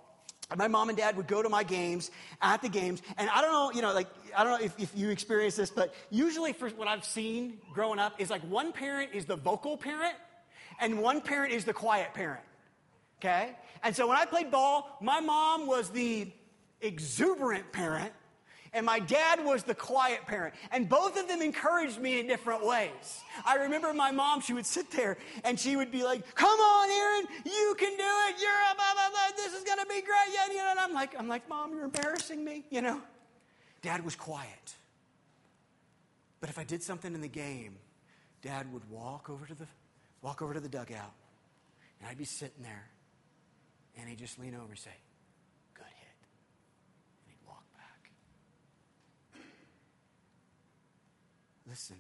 My 0.57 0.69
mom 0.69 0.89
and 0.89 0.99
dad 0.99 1.17
would 1.17 1.27
go 1.27 1.43
to 1.43 1.49
my 1.49 1.63
games, 1.63 2.11
at 2.43 2.63
the 2.63 2.69
games, 2.69 3.03
and 3.17 3.31
I 3.31 3.41
don't 3.41 3.53
know, 3.53 3.73
you 3.73 3.83
know, 3.83 3.95
like, 3.95 4.09
I 4.37 4.45
don't 4.45 4.59
know 4.59 4.65
if, 4.65 4.79
if 4.79 4.93
you 4.97 5.11
experience 5.11 5.57
this, 5.57 5.71
but 5.71 5.95
usually 6.11 6.53
for 6.53 6.69
what 6.71 6.89
I've 6.89 7.05
seen 7.05 7.59
growing 7.73 7.99
up 7.99 8.21
is 8.21 8.31
like 8.31 8.43
one 8.43 8.73
parent 8.73 9.11
is 9.15 9.25
the 9.25 9.37
vocal 9.37 9.77
parent, 9.77 10.15
and 10.81 11.01
one 11.01 11.21
parent 11.21 11.53
is 11.53 11.65
the 11.65 11.73
quiet 11.73 12.15
parent. 12.15 12.43
Okay? 13.19 13.57
And 13.83 13.95
so 13.95 14.07
when 14.07 14.17
I 14.17 14.25
played 14.25 14.51
ball, 14.51 14.99
my 15.01 15.21
mom 15.21 15.67
was 15.67 15.91
the 15.91 16.31
exuberant 16.81 17.73
parent, 17.73 18.13
and 18.73 18.85
my 18.85 18.99
dad 18.99 19.45
was 19.45 19.63
the 19.63 19.75
quiet 19.75 20.27
parent. 20.27 20.55
And 20.73 20.89
both 20.89 21.19
of 21.19 21.29
them 21.29 21.41
encouraged 21.41 22.01
me 22.01 22.19
in 22.19 22.27
different 22.27 22.67
ways. 22.67 23.23
I 23.47 23.57
remember 23.57 23.93
my 23.95 24.11
mom, 24.11 24.41
she 24.41 24.53
would 24.53 24.67
sit 24.67 24.91
there 24.91 25.17
and 25.45 25.59
she 25.59 25.77
would 25.77 25.93
be 25.93 26.03
like, 26.03 26.35
Come 26.35 26.59
on, 26.59 26.91
Aaron, 26.91 27.27
you 27.45 27.77
can 27.79 27.91
do 27.91 28.03
it. 28.03 28.41
You're 28.41 28.51
a 28.51 28.75
blah, 28.75 28.93
blah, 28.95 29.11
blah. 29.11 29.37
This 29.37 29.55
is 29.55 29.63
going 29.63 29.79
to 29.79 29.87
be 29.87 30.03
great. 30.03 30.35
Yeah, 30.35 30.47
you 30.51 30.57
know, 30.57 30.71
and 30.73 30.81
I'm 30.81 30.93
like, 30.93 31.15
I'm 31.17 31.29
like, 31.29 31.49
Mom, 31.49 31.73
you're 31.73 31.85
embarrassing 31.85 32.45
me, 32.45 32.65
you 32.71 32.83
know? 32.83 33.01
Dad 33.81 34.05
was 34.05 34.17
quiet. 34.17 34.75
But 36.41 36.51
if 36.51 36.59
I 36.59 36.65
did 36.65 36.83
something 36.83 37.15
in 37.15 37.21
the 37.21 37.29
game, 37.29 37.77
Dad 38.43 38.71
would 38.73 38.91
walk 38.91 39.31
over 39.31 39.47
to 39.47 39.55
the, 39.55 39.67
walk 40.25 40.41
over 40.41 40.55
to 40.55 40.61
the 40.61 40.71
dugout, 40.71 41.13
and 42.01 42.09
I'd 42.09 42.17
be 42.17 42.25
sitting 42.25 42.63
there, 42.63 42.89
and 43.99 44.09
he'd 44.09 44.19
just 44.19 44.41
lean 44.41 44.55
over 44.55 44.71
and 44.71 44.79
say, 44.79 44.91
Good 45.75 45.85
hit. 45.85 46.17
And 47.27 47.29
he'd 47.29 47.47
walk 47.47 47.63
back. 47.75 49.43
Listen, 51.69 51.97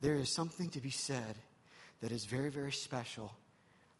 there 0.00 0.14
is 0.14 0.32
something 0.32 0.68
to 0.70 0.80
be 0.80 0.90
said 0.90 1.34
that 2.00 2.12
is 2.12 2.24
very, 2.24 2.50
very 2.50 2.72
special 2.72 3.32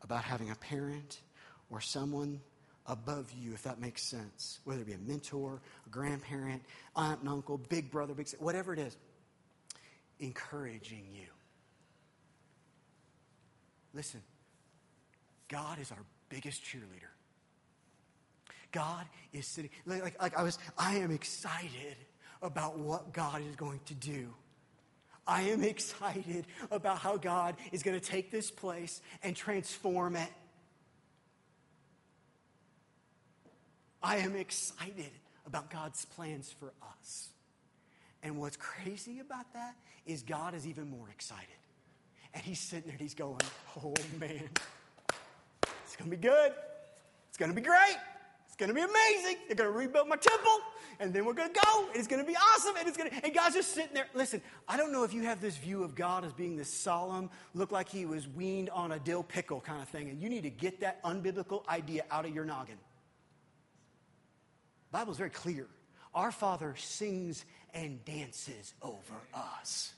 about 0.02 0.22
having 0.22 0.50
a 0.50 0.56
parent 0.56 1.20
or 1.68 1.80
someone 1.80 2.40
above 2.86 3.32
you, 3.32 3.54
if 3.54 3.62
that 3.64 3.80
makes 3.80 4.02
sense, 4.02 4.60
whether 4.64 4.82
it 4.82 4.86
be 4.86 4.92
a 4.92 4.98
mentor, 4.98 5.60
a 5.84 5.90
grandparent, 5.90 6.62
aunt 6.94 7.20
and 7.20 7.28
uncle, 7.28 7.58
big 7.58 7.90
brother, 7.90 8.14
big 8.14 8.28
sister, 8.28 8.44
whatever 8.44 8.72
it 8.72 8.78
is, 8.78 8.96
encouraging 10.22 11.04
you. 11.12 11.26
Listen, 13.92 14.22
God 15.48 15.78
is 15.80 15.90
our 15.90 16.04
biggest 16.28 16.64
cheerleader. 16.64 17.10
God 18.70 19.04
is 19.34 19.46
sitting, 19.46 19.70
like, 19.84 20.02
like, 20.02 20.22
like 20.22 20.38
I 20.38 20.42
was, 20.42 20.58
I 20.78 20.96
am 20.96 21.10
excited 21.10 21.96
about 22.40 22.78
what 22.78 23.12
God 23.12 23.42
is 23.42 23.54
going 23.56 23.80
to 23.86 23.94
do. 23.94 24.32
I 25.26 25.42
am 25.42 25.62
excited 25.62 26.46
about 26.70 26.98
how 26.98 27.16
God 27.16 27.56
is 27.70 27.82
going 27.82 27.98
to 27.98 28.04
take 28.04 28.30
this 28.30 28.50
place 28.50 29.02
and 29.22 29.36
transform 29.36 30.16
it. 30.16 30.30
I 34.02 34.16
am 34.16 34.34
excited 34.34 35.10
about 35.46 35.70
God's 35.70 36.04
plans 36.06 36.52
for 36.58 36.72
us. 36.98 37.28
And 38.22 38.36
what's 38.38 38.56
crazy 38.56 39.20
about 39.20 39.52
that 39.54 39.74
is 40.06 40.22
God 40.22 40.54
is 40.54 40.66
even 40.66 40.88
more 40.88 41.08
excited. 41.10 41.48
And 42.34 42.42
he's 42.42 42.60
sitting 42.60 42.84
there 42.84 42.92
and 42.92 43.00
he's 43.00 43.14
going, 43.14 43.40
oh 43.82 43.94
man, 44.18 44.48
it's 45.84 45.96
to 45.96 46.04
be 46.04 46.16
good. 46.16 46.52
It's 47.28 47.36
to 47.38 47.52
be 47.52 47.60
great. 47.60 47.96
It's 48.46 48.68
to 48.68 48.74
be 48.74 48.82
amazing. 48.82 49.36
They're 49.48 49.66
to 49.66 49.72
rebuild 49.72 50.08
my 50.08 50.16
temple, 50.16 50.58
and 51.00 51.12
then 51.12 51.24
we're 51.24 51.32
to 51.32 51.48
go, 51.48 51.86
and 51.88 51.96
it's 51.96 52.06
to 52.06 52.22
be 52.22 52.36
awesome, 52.36 52.76
and 52.78 52.86
it's 52.86 52.98
to. 52.98 53.10
And 53.24 53.34
God's 53.34 53.54
just 53.54 53.72
sitting 53.72 53.94
there. 53.94 54.06
Listen, 54.14 54.42
I 54.68 54.76
don't 54.76 54.92
know 54.92 55.04
if 55.04 55.14
you 55.14 55.22
have 55.22 55.40
this 55.40 55.56
view 55.56 55.82
of 55.82 55.94
God 55.94 56.24
as 56.24 56.34
being 56.34 56.56
this 56.56 56.72
solemn, 56.72 57.30
look 57.54 57.72
like 57.72 57.88
He 57.88 58.04
was 58.04 58.28
weaned 58.28 58.68
on 58.70 58.92
a 58.92 58.98
dill 58.98 59.22
pickle 59.22 59.60
kind 59.60 59.80
of 59.80 59.88
thing, 59.88 60.10
and 60.10 60.22
you 60.22 60.28
need 60.28 60.42
to 60.42 60.50
get 60.50 60.80
that 60.80 61.02
unbiblical 61.02 61.66
idea 61.66 62.04
out 62.10 62.26
of 62.26 62.34
your 62.34 62.44
noggin. 62.44 62.76
The 64.92 64.98
Bible's 64.98 65.16
very 65.16 65.30
clear. 65.30 65.66
Our 66.14 66.30
Father 66.30 66.74
sings 66.76 67.46
and 67.74 68.04
dances 68.04 68.74
over 68.82 69.14
us. 69.34 69.92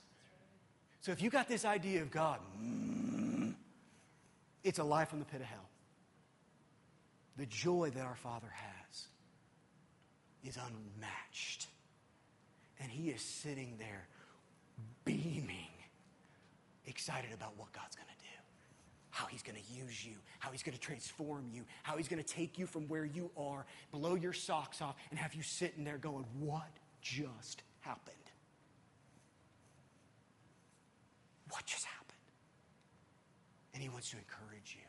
So 1.01 1.11
if 1.11 1.21
you 1.21 1.29
got 1.29 1.47
this 1.47 1.65
idea 1.65 2.01
of 2.01 2.09
God, 2.09 2.39
mm, 2.61 3.53
it's 4.63 4.79
a 4.79 4.83
life 4.83 5.09
from 5.09 5.19
the 5.19 5.25
pit 5.25 5.41
of 5.41 5.47
hell. 5.47 5.69
The 7.37 7.45
joy 7.45 7.91
that 7.93 8.03
our 8.03 8.15
Father 8.15 8.51
has 8.51 9.07
is 10.43 10.57
unmatched. 10.57 11.67
And 12.79 12.91
He 12.91 13.09
is 13.09 13.21
sitting 13.21 13.75
there 13.77 14.07
beaming, 15.05 15.69
excited 16.87 17.31
about 17.33 17.57
what 17.57 17.71
God's 17.71 17.95
going 17.95 18.07
to 18.07 18.23
do, 18.23 18.37
how 19.11 19.25
He's 19.27 19.43
going 19.43 19.57
to 19.57 19.73
use 19.73 20.05
you, 20.05 20.15
how 20.39 20.51
He's 20.51 20.63
going 20.63 20.75
to 20.75 20.81
transform 20.81 21.49
you, 21.53 21.63
how 21.83 21.97
He's 21.97 22.07
going 22.07 22.23
to 22.23 22.27
take 22.27 22.57
you 22.57 22.65
from 22.65 22.87
where 22.87 23.05
you 23.05 23.29
are, 23.37 23.65
blow 23.91 24.15
your 24.15 24.33
socks 24.33 24.81
off, 24.81 24.95
and 25.11 25.19
have 25.19 25.35
you 25.35 25.43
sitting 25.43 25.83
there 25.83 25.97
going, 25.97 26.25
What 26.39 26.67
just 27.05 27.61
happened? 27.81 28.15
What 31.49 31.65
just 31.65 31.85
happened? 31.85 32.17
And 33.73 33.83
He 33.83 33.89
wants 33.89 34.09
to 34.09 34.17
encourage 34.17 34.75
you. 34.75 34.87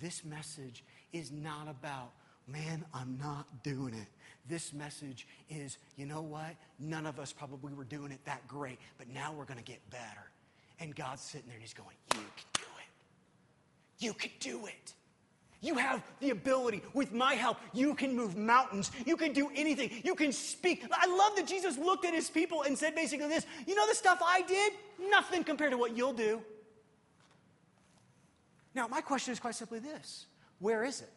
This 0.00 0.24
message 0.24 0.82
is 1.12 1.30
not 1.30 1.68
about, 1.68 2.10
man, 2.48 2.84
I'm 2.92 3.16
not 3.22 3.62
doing 3.62 3.94
it. 3.94 4.08
This 4.48 4.72
message 4.72 5.28
is, 5.48 5.78
you 5.96 6.04
know 6.04 6.22
what? 6.22 6.56
None 6.80 7.06
of 7.06 7.20
us 7.20 7.32
probably 7.32 7.72
were 7.74 7.84
doing 7.84 8.10
it 8.10 8.18
that 8.24 8.48
great, 8.48 8.78
but 8.98 9.08
now 9.08 9.32
we're 9.32 9.44
going 9.44 9.58
to 9.58 9.64
get 9.64 9.88
better. 9.90 10.30
And 10.80 10.96
God's 10.96 11.22
sitting 11.22 11.46
there 11.46 11.54
and 11.54 11.62
He's 11.62 11.74
going, 11.74 11.96
You 12.12 12.18
can 12.18 12.48
do 12.54 12.62
it. 12.78 14.04
You 14.04 14.14
can 14.14 14.30
do 14.40 14.66
it. 14.66 14.94
You 15.62 15.76
have 15.76 16.02
the 16.18 16.30
ability. 16.30 16.82
With 16.92 17.12
my 17.12 17.34
help, 17.34 17.56
you 17.72 17.94
can 17.94 18.16
move 18.16 18.36
mountains. 18.36 18.90
You 19.06 19.16
can 19.16 19.32
do 19.32 19.48
anything. 19.54 19.90
You 20.02 20.16
can 20.16 20.32
speak. 20.32 20.84
I 20.90 21.06
love 21.06 21.36
that 21.36 21.46
Jesus 21.46 21.78
looked 21.78 22.04
at 22.04 22.12
his 22.12 22.28
people 22.28 22.62
and 22.62 22.76
said 22.76 22.96
basically 22.96 23.28
this 23.28 23.46
You 23.66 23.76
know 23.76 23.86
the 23.86 23.94
stuff 23.94 24.20
I 24.22 24.42
did? 24.42 24.72
Nothing 25.08 25.44
compared 25.44 25.70
to 25.70 25.78
what 25.78 25.96
you'll 25.96 26.12
do. 26.12 26.42
Now, 28.74 28.88
my 28.88 29.00
question 29.00 29.32
is 29.32 29.38
quite 29.38 29.54
simply 29.54 29.78
this 29.78 30.26
where 30.58 30.84
is 30.84 31.00
it? 31.00 31.10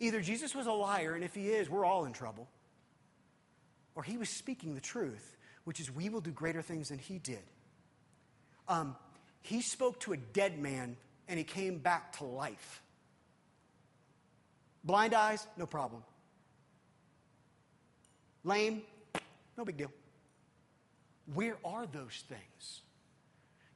Either 0.00 0.20
Jesus 0.20 0.54
was 0.54 0.66
a 0.66 0.72
liar, 0.72 1.14
and 1.14 1.24
if 1.24 1.34
he 1.34 1.48
is, 1.48 1.70
we're 1.70 1.84
all 1.84 2.04
in 2.04 2.12
trouble, 2.12 2.48
or 3.94 4.02
he 4.02 4.16
was 4.16 4.28
speaking 4.28 4.74
the 4.74 4.80
truth, 4.80 5.36
which 5.64 5.80
is 5.80 5.90
we 5.90 6.08
will 6.08 6.20
do 6.20 6.30
greater 6.30 6.62
things 6.62 6.88
than 6.88 6.98
he 6.98 7.18
did. 7.18 7.42
Um, 8.68 8.96
he 9.48 9.62
spoke 9.62 9.98
to 10.00 10.12
a 10.12 10.16
dead 10.18 10.58
man 10.58 10.94
and 11.26 11.38
he 11.38 11.44
came 11.44 11.78
back 11.78 12.18
to 12.18 12.24
life. 12.24 12.82
Blind 14.84 15.14
eyes, 15.14 15.46
no 15.56 15.64
problem. 15.64 16.02
Lame, 18.44 18.82
no 19.56 19.64
big 19.64 19.78
deal. 19.78 19.90
Where 21.32 21.56
are 21.64 21.86
those 21.86 22.24
things? 22.28 22.82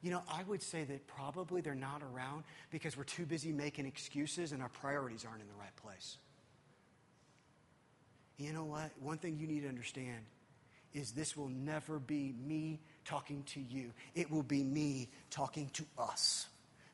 You 0.02 0.10
know, 0.10 0.22
I 0.30 0.42
would 0.42 0.62
say 0.62 0.84
that 0.84 1.06
probably 1.06 1.62
they're 1.62 1.74
not 1.74 2.02
around 2.02 2.44
because 2.70 2.94
we're 2.94 3.04
too 3.04 3.24
busy 3.24 3.50
making 3.50 3.86
excuses 3.86 4.52
and 4.52 4.60
our 4.60 4.68
priorities 4.68 5.24
aren't 5.24 5.40
in 5.40 5.48
the 5.48 5.54
right 5.54 5.74
place. 5.76 6.18
You 8.36 8.52
know 8.52 8.64
what? 8.64 8.90
One 9.00 9.16
thing 9.16 9.38
you 9.38 9.46
need 9.46 9.62
to 9.62 9.68
understand 9.68 10.20
is 10.92 11.12
this 11.12 11.34
will 11.34 11.48
never 11.48 11.98
be 11.98 12.34
me 12.46 12.80
talking 13.04 13.42
to 13.54 13.60
you. 13.60 13.92
It 14.14 14.30
will 14.30 14.42
be 14.42 14.62
me 14.62 15.08
talking 15.30 15.70
to 15.74 15.84
us. 15.98 16.46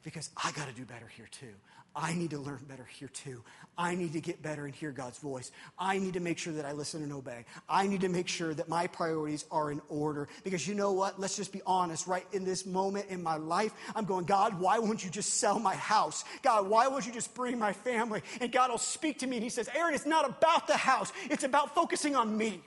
Because 0.02 0.30
I 0.42 0.52
got 0.52 0.68
to 0.68 0.74
do 0.74 0.84
better 0.84 1.06
here 1.06 1.28
too. 1.30 1.54
I 1.94 2.14
need 2.14 2.30
to 2.30 2.38
learn 2.38 2.61
better 2.68 2.84
here 2.84 3.09
too. 3.09 3.42
I 3.76 3.96
need 3.96 4.12
to 4.12 4.20
get 4.20 4.40
better 4.40 4.66
and 4.66 4.74
hear 4.74 4.92
God's 4.92 5.18
voice. 5.18 5.50
I 5.76 5.98
need 5.98 6.14
to 6.14 6.20
make 6.20 6.38
sure 6.38 6.52
that 6.52 6.64
I 6.64 6.72
listen 6.72 7.02
and 7.02 7.12
obey. 7.12 7.44
I 7.68 7.88
need 7.88 8.02
to 8.02 8.09
make 8.09 8.28
sure 8.28 8.54
that 8.54 8.68
my 8.68 8.86
priorities 8.86 9.44
are 9.50 9.72
in 9.72 9.80
order. 9.88 10.28
Because 10.44 10.66
you 10.68 10.74
know 10.74 10.92
what? 10.92 11.18
Let's 11.18 11.36
just 11.36 11.52
be 11.52 11.61
honest. 11.66 12.06
Right 12.06 12.24
in 12.32 12.44
this 12.44 12.64
moment 12.66 13.06
in 13.09 13.22
my 13.22 13.36
life, 13.36 13.72
I'm 13.96 14.04
going, 14.04 14.26
God, 14.26 14.61
why 14.61 14.78
won't 14.78 15.04
you 15.04 15.11
just 15.11 15.34
sell 15.34 15.59
my 15.59 15.74
house? 15.74 16.24
God, 16.42 16.68
why 16.68 16.86
won't 16.86 17.04
you 17.04 17.12
just 17.12 17.34
bring 17.34 17.59
my 17.59 17.72
family? 17.72 18.22
And 18.40 18.52
God 18.52 18.70
will 18.70 18.78
speak 18.78 19.18
to 19.20 19.26
me 19.26 19.36
and 19.36 19.42
He 19.42 19.50
says, 19.50 19.68
Aaron, 19.74 19.94
it's 19.94 20.06
not 20.06 20.28
about 20.28 20.68
the 20.68 20.76
house, 20.76 21.12
it's 21.30 21.44
about 21.44 21.74
focusing 21.74 22.14
on 22.14 22.36
me. 22.36 22.62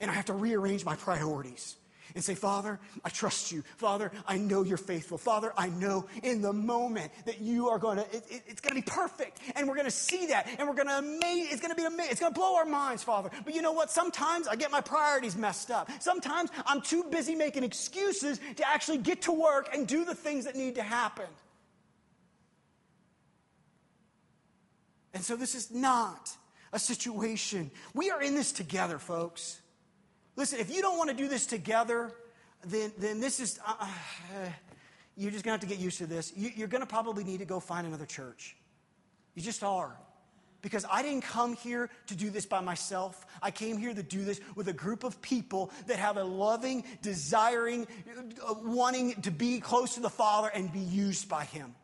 And 0.00 0.10
I 0.10 0.14
have 0.14 0.26
to 0.26 0.34
rearrange 0.34 0.84
my 0.84 0.96
priorities 0.96 1.76
and 2.14 2.22
say, 2.22 2.34
Father, 2.34 2.78
I 3.04 3.08
trust 3.08 3.52
you. 3.52 3.62
Father, 3.76 4.12
I 4.26 4.36
know 4.36 4.62
you're 4.62 4.76
faithful. 4.76 5.18
Father, 5.18 5.52
I 5.56 5.68
know 5.68 6.06
in 6.22 6.42
the 6.42 6.52
moment 6.52 7.10
that 7.24 7.40
you 7.40 7.68
are 7.68 7.78
going 7.78 7.98
to, 7.98 8.04
it, 8.14 8.24
it, 8.28 8.42
it's 8.46 8.60
going 8.60 8.74
to 8.76 8.82
be 8.82 8.90
perfect. 8.90 9.40
And 9.56 9.68
we're 9.68 9.74
going 9.74 9.86
to 9.86 9.90
see 9.90 10.26
that. 10.26 10.48
And 10.58 10.68
we're 10.68 10.74
going 10.74 10.88
to 10.88 10.98
amaze, 10.98 11.52
it's 11.52 11.60
going 11.60 11.74
to 11.74 11.76
be 11.76 11.84
amazing. 11.84 12.12
It's 12.12 12.20
going 12.20 12.32
to 12.32 12.38
blow 12.38 12.56
our 12.56 12.64
minds, 12.64 13.02
Father. 13.02 13.30
But 13.44 13.54
you 13.54 13.62
know 13.62 13.72
what? 13.72 13.90
Sometimes 13.90 14.46
I 14.46 14.56
get 14.56 14.70
my 14.70 14.80
priorities 14.80 15.36
messed 15.36 15.70
up. 15.70 15.90
Sometimes 16.00 16.50
I'm 16.66 16.80
too 16.80 17.04
busy 17.10 17.34
making 17.34 17.64
excuses 17.64 18.40
to 18.56 18.68
actually 18.68 18.98
get 18.98 19.22
to 19.22 19.32
work 19.32 19.70
and 19.72 19.86
do 19.86 20.04
the 20.04 20.14
things 20.14 20.44
that 20.44 20.56
need 20.56 20.74
to 20.76 20.82
happen. 20.82 21.26
And 25.14 25.22
so 25.24 25.36
this 25.36 25.54
is 25.54 25.70
not 25.70 26.30
a 26.72 26.78
situation. 26.78 27.70
We 27.94 28.10
are 28.10 28.20
in 28.20 28.34
this 28.34 28.50
together, 28.50 28.98
folks. 28.98 29.60
Listen, 30.36 30.58
if 30.58 30.74
you 30.74 30.82
don't 30.82 30.98
want 30.98 31.10
to 31.10 31.16
do 31.16 31.28
this 31.28 31.46
together, 31.46 32.12
then, 32.66 32.92
then 32.98 33.20
this 33.20 33.40
is, 33.40 33.60
uh, 33.66 33.74
uh, 33.80 33.86
you're 35.16 35.30
just 35.30 35.44
going 35.44 35.58
to 35.58 35.60
have 35.60 35.68
to 35.68 35.74
get 35.76 35.82
used 35.82 35.98
to 35.98 36.06
this. 36.06 36.32
You, 36.36 36.50
you're 36.56 36.68
going 36.68 36.80
to 36.82 36.86
probably 36.86 37.24
need 37.24 37.38
to 37.38 37.44
go 37.44 37.60
find 37.60 37.86
another 37.86 38.06
church. 38.06 38.56
You 39.34 39.42
just 39.42 39.62
are. 39.62 39.96
because 40.64 40.86
I 40.90 41.02
didn't 41.02 41.24
come 41.24 41.56
here 41.56 41.90
to 42.06 42.16
do 42.16 42.30
this 42.30 42.46
by 42.46 42.60
myself. 42.62 43.26
I 43.42 43.50
came 43.50 43.76
here 43.76 43.92
to 43.92 44.02
do 44.02 44.24
this 44.24 44.40
with 44.56 44.66
a 44.66 44.72
group 44.72 45.04
of 45.04 45.20
people 45.20 45.70
that 45.88 45.98
have 45.98 46.16
a 46.16 46.24
loving, 46.24 46.84
desiring, 47.02 47.86
uh, 48.42 48.54
wanting 48.64 49.20
to 49.22 49.30
be 49.30 49.60
close 49.60 49.96
to 49.96 50.00
the 50.00 50.08
Father 50.08 50.48
and 50.48 50.72
be 50.72 50.80
used 50.80 51.28
by 51.28 51.44
Him. 51.44 51.74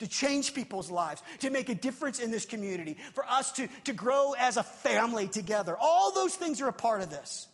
To 0.00 0.08
change 0.08 0.54
people's 0.54 0.90
lives, 0.90 1.22
to 1.38 1.50
make 1.50 1.68
a 1.68 1.74
difference 1.74 2.18
in 2.18 2.32
this 2.32 2.44
community, 2.44 2.96
for 3.14 3.24
us 3.26 3.52
to, 3.52 3.68
to 3.84 3.92
grow 3.92 4.34
as 4.36 4.56
a 4.56 4.64
family 4.64 5.28
together. 5.28 5.76
All 5.80 6.12
those 6.12 6.34
things 6.34 6.60
are 6.60 6.68
a 6.68 6.72
part 6.72 7.02
of 7.02 7.10
this. 7.10 7.46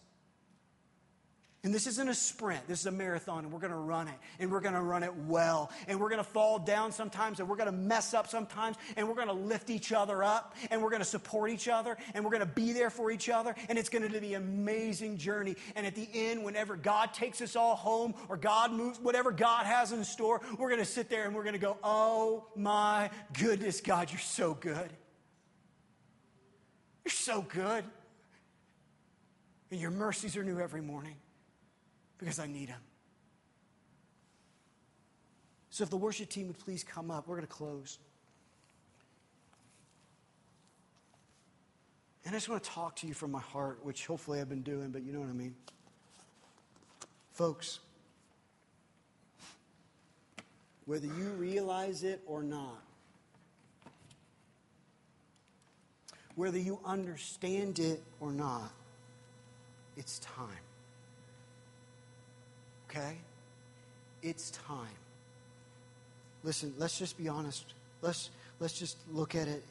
And 1.67 1.75
this 1.75 1.89
isn't 1.89 2.09
a 2.09 2.15
sprint, 2.15 2.69
this 2.69 2.79
is 2.79 2.87
a 2.87 2.93
marathon, 2.93 3.43
and 3.43 3.53
we're 3.53 3.59
gonna 3.59 3.77
run 3.77 4.07
it, 4.07 4.15
and 4.39 4.53
we're 4.53 4.61
gonna 4.61 4.81
run 4.81 5.03
it 5.03 5.13
well. 5.27 5.73
And 5.89 5.99
we're 5.99 6.11
gonna 6.11 6.23
fall 6.23 6.61
down 6.61 6.93
sometimes, 6.93 7.41
and 7.41 7.49
we're 7.49 7.57
gonna 7.57 7.73
mess 7.73 8.15
up 8.15 8.29
sometimes, 8.29 8.77
and 8.97 9.09
we're 9.09 9.17
gonna 9.17 9.33
lift 9.33 9.69
each 9.69 9.91
other 9.91 10.23
up, 10.23 10.55
and 10.71 10.81
we're 10.81 10.91
gonna 10.91 11.05
support 11.05 11.51
each 11.51 11.67
other, 11.67 11.97
and 12.15 12.25
we're 12.25 12.31
gonna 12.31 12.47
be 12.47 12.73
there 12.73 12.89
for 12.89 13.11
each 13.11 13.29
other, 13.29 13.53
and 13.69 13.81
it's 13.81 13.89
gonna 13.89 14.09
be 14.09 14.35
an 14.35 14.43
amazing 14.45 15.19
journey. 15.19 15.57
And 15.75 15.85
at 15.85 15.97
the 15.97 16.09
end, 16.15 16.45
whenever 16.45 16.77
God 16.77 17.13
takes 17.13 17.41
us 17.41 17.57
all 17.57 17.75
home, 17.75 18.15
or 18.29 18.37
God 18.37 18.71
moves, 18.71 19.01
whatever 19.01 19.33
God 19.33 19.67
has 19.67 19.91
in 19.91 20.05
store, 20.05 20.43
we're 20.61 20.71
gonna 20.71 20.85
sit 20.85 21.11
there 21.11 21.25
and 21.25 21.35
we're 21.35 21.43
gonna 21.43 21.59
go, 21.59 21.79
Oh 21.83 22.47
my 22.55 23.11
goodness, 23.33 23.81
God, 23.81 24.13
you're 24.13 24.21
so 24.21 24.55
good. 24.55 24.93
You're 27.05 27.11
so 27.11 27.43
good. 27.43 27.83
And 29.73 29.81
your 29.81 29.91
mercies 29.91 30.37
are 30.37 30.45
new 30.45 30.61
every 30.61 30.81
morning 30.81 31.17
because 32.27 32.41
I 32.41 32.49
need 32.49 32.69
Him. 32.69 32.81
So, 35.71 35.85
if 35.85 35.91
the 35.91 35.97
worship 35.97 36.29
team 36.29 36.49
would 36.49 36.59
please 36.59 36.83
come 36.83 37.09
up, 37.09 37.29
we're 37.29 37.37
going 37.37 37.47
to 37.47 37.53
close. 37.53 38.01
And 42.25 42.35
I 42.35 42.39
just 42.39 42.49
want 42.49 42.65
to 42.65 42.69
talk 42.69 42.97
to 42.97 43.07
you 43.07 43.15
from 43.15 43.31
my 43.31 43.41
heart, 43.41 43.79
which 43.85 44.09
hopefully 44.09 44.41
I've 44.41 44.49
been 44.49 44.63
doing, 44.63 44.91
but 44.91 45.05
you 45.05 45.13
know 45.13 45.21
what 45.21 45.29
I 45.29 45.35
mean. 45.35 45.55
Folks, 47.33 47.79
whether 50.85 51.07
you 51.07 51.29
realize 51.37 52.03
it 52.03 52.23
or 52.27 52.43
not, 52.43 52.83
whether 56.35 56.59
you 56.59 56.81
understand 56.85 57.79
it 57.79 58.03
or 58.19 58.33
not, 58.33 58.73
it's 59.97 60.19
time 60.19 60.66
okay? 62.97 63.17
It's 64.23 64.51
time. 64.51 64.87
Listen, 66.43 66.73
let's 66.79 66.99
just 66.99 67.19
be 67.19 67.29
honest. 67.29 67.75
Let's, 68.03 68.31
let's 68.61 68.79
just 68.79 68.97
look 69.13 69.35
at 69.35 69.49
it. 69.49 69.63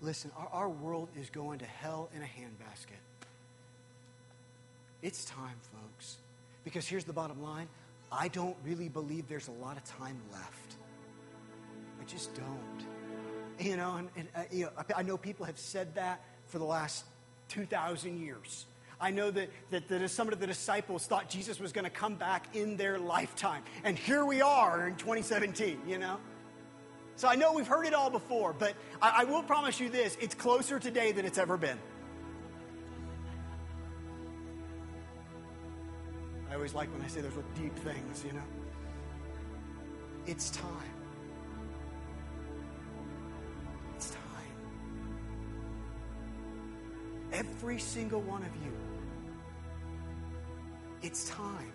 Listen, 0.00 0.30
our, 0.36 0.48
our 0.52 0.68
world 0.68 1.08
is 1.18 1.30
going 1.30 1.58
to 1.60 1.64
hell 1.64 2.08
in 2.14 2.22
a 2.22 2.24
handbasket. 2.24 2.98
It's 5.02 5.24
time, 5.24 5.56
folks. 5.72 6.16
Because 6.64 6.86
here's 6.86 7.04
the 7.04 7.12
bottom 7.12 7.42
line 7.42 7.68
I 8.10 8.28
don't 8.28 8.56
really 8.64 8.88
believe 8.88 9.28
there's 9.28 9.48
a 9.48 9.52
lot 9.52 9.76
of 9.76 9.84
time 9.84 10.20
left. 10.32 10.76
I 12.00 12.04
just 12.04 12.34
don't. 12.34 12.86
You 13.58 13.76
know, 13.76 13.96
and, 13.96 14.08
and 14.16 14.28
uh, 14.34 14.42
you 14.50 14.64
know, 14.64 14.70
I 14.96 15.02
know 15.02 15.16
people 15.16 15.46
have 15.46 15.58
said 15.58 15.94
that 15.94 16.24
for 16.46 16.58
the 16.58 16.64
last 16.64 17.04
2,000 17.48 18.18
years. 18.20 18.66
I 19.02 19.10
know 19.10 19.32
that, 19.32 19.50
that, 19.70 19.88
that 19.88 20.08
some 20.10 20.28
of 20.28 20.38
the 20.38 20.46
disciples 20.46 21.06
thought 21.06 21.28
Jesus 21.28 21.58
was 21.58 21.72
going 21.72 21.84
to 21.84 21.90
come 21.90 22.14
back 22.14 22.54
in 22.54 22.76
their 22.76 23.00
lifetime. 23.00 23.64
And 23.82 23.98
here 23.98 24.24
we 24.24 24.40
are 24.40 24.86
in 24.86 24.94
2017, 24.94 25.80
you 25.88 25.98
know? 25.98 26.18
So 27.16 27.26
I 27.26 27.34
know 27.34 27.52
we've 27.52 27.66
heard 27.66 27.84
it 27.84 27.94
all 27.94 28.10
before, 28.10 28.52
but 28.52 28.74
I, 29.02 29.22
I 29.22 29.24
will 29.24 29.42
promise 29.42 29.80
you 29.80 29.88
this 29.88 30.16
it's 30.20 30.36
closer 30.36 30.78
today 30.78 31.10
than 31.10 31.26
it's 31.26 31.36
ever 31.36 31.56
been. 31.56 31.78
I 36.48 36.54
always 36.54 36.72
like 36.72 36.92
when 36.92 37.02
I 37.02 37.08
say 37.08 37.22
those 37.22 37.32
deep 37.60 37.74
things, 37.80 38.24
you 38.24 38.34
know? 38.34 38.44
It's 40.26 40.50
time. 40.50 40.68
It's 43.96 44.10
time. 44.10 44.20
Every 47.32 47.80
single 47.80 48.20
one 48.20 48.42
of 48.42 48.54
you 48.64 48.91
it's 51.02 51.28
time. 51.28 51.72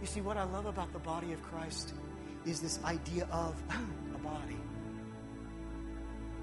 You 0.00 0.06
see, 0.06 0.20
what 0.20 0.36
I 0.36 0.44
love 0.44 0.66
about 0.66 0.92
the 0.92 0.98
body 0.98 1.32
of 1.32 1.42
Christ 1.42 1.94
is 2.44 2.60
this 2.60 2.78
idea 2.84 3.26
of 3.32 3.60
a 4.14 4.18
body. 4.18 4.58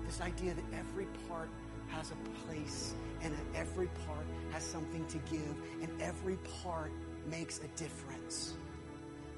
This 0.05 0.19
idea 0.19 0.53
that 0.53 0.63
every 0.77 1.05
part 1.29 1.49
has 1.89 2.11
a 2.11 2.45
place 2.45 2.95
and 3.21 3.33
that 3.33 3.59
every 3.59 3.87
part 4.05 4.25
has 4.51 4.63
something 4.63 5.05
to 5.07 5.17
give 5.31 5.55
and 5.81 5.89
every 6.01 6.37
part 6.63 6.91
makes 7.29 7.59
a 7.59 7.67
difference. 7.77 8.55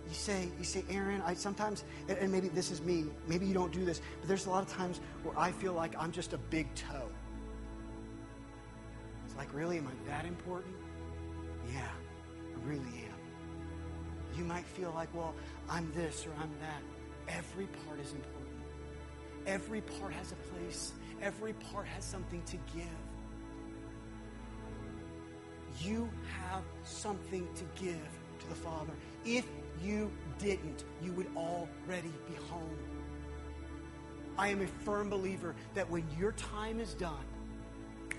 You 0.07 0.13
say, 0.13 0.49
you 0.57 0.63
say, 0.63 0.83
Aaron, 0.89 1.21
I 1.25 1.33
sometimes, 1.33 1.83
and 2.07 2.31
maybe 2.31 2.49
this 2.49 2.71
is 2.71 2.81
me, 2.81 3.05
maybe 3.27 3.45
you 3.45 3.53
don't 3.53 3.71
do 3.71 3.85
this, 3.85 4.01
but 4.19 4.27
there's 4.27 4.45
a 4.45 4.49
lot 4.49 4.63
of 4.63 4.71
times 4.71 4.99
where 5.23 5.37
I 5.37 5.51
feel 5.51 5.73
like 5.73 5.95
I'm 5.97 6.11
just 6.11 6.33
a 6.33 6.37
big 6.37 6.73
toe. 6.75 7.09
Really? 9.53 9.77
Am 9.77 9.87
I 9.87 10.09
that 10.09 10.25
important? 10.25 10.73
Yeah, 11.71 11.81
I 11.83 12.67
really 12.67 13.05
am. 13.05 14.37
You 14.37 14.43
might 14.43 14.65
feel 14.65 14.91
like, 14.95 15.13
well, 15.13 15.35
I'm 15.69 15.91
this 15.93 16.25
or 16.25 16.31
I'm 16.41 16.49
that. 16.59 16.81
Every 17.27 17.67
part 17.85 17.99
is 17.99 18.11
important. 18.13 18.43
Every 19.45 19.81
part 19.81 20.13
has 20.13 20.31
a 20.31 20.35
place. 20.35 20.93
Every 21.21 21.53
part 21.53 21.85
has 21.85 22.03
something 22.03 22.41
to 22.43 22.57
give. 22.75 22.87
You 25.79 26.09
have 26.41 26.63
something 26.83 27.47
to 27.55 27.81
give 27.81 28.09
to 28.39 28.49
the 28.49 28.55
Father. 28.55 28.93
If 29.23 29.45
you 29.83 30.11
didn't, 30.39 30.83
you 31.01 31.11
would 31.13 31.27
already 31.37 32.11
be 32.27 32.35
home. 32.49 32.77
I 34.35 34.47
am 34.47 34.61
a 34.61 34.67
firm 34.67 35.09
believer 35.09 35.53
that 35.75 35.87
when 35.89 36.05
your 36.17 36.31
time 36.33 36.79
is 36.79 36.95
done, 36.95 37.25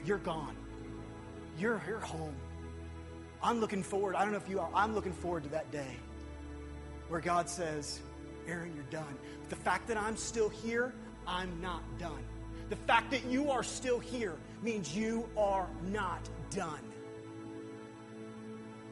you're 0.05 0.19
gone 0.19 0.57
you're, 1.59 1.81
you're 1.87 1.99
home. 2.01 2.35
I'm 3.43 3.61
looking 3.61 3.83
forward, 3.83 4.17
I 4.17 4.23
don't 4.23 4.33
know 4.33 4.39
if 4.39 4.49
you 4.49 4.59
are, 4.59 4.71
I'm 4.75 4.95
looking 4.95 5.13
forward 5.13 5.43
to 5.45 5.49
that 5.51 5.71
day 5.71 5.97
where 7.09 7.21
God 7.21 7.49
says, 7.49 8.01
Aaron, 8.49 8.73
you're 8.75 8.85
done. 8.85 9.17
But 9.41 9.51
the 9.51 9.57
fact 9.57 9.87
that 9.89 9.97
I'm 9.97 10.17
still 10.17 10.49
here, 10.49 10.95
I'm 11.27 11.61
not 11.61 11.83
done. 11.99 12.23
The 12.71 12.77
fact 12.77 13.11
that 13.11 13.25
you 13.27 13.51
are 13.51 13.63
still 13.63 13.99
here 13.99 14.37
means 14.63 14.97
you 14.97 15.29
are 15.37 15.69
not 15.93 16.29
done. 16.51 16.81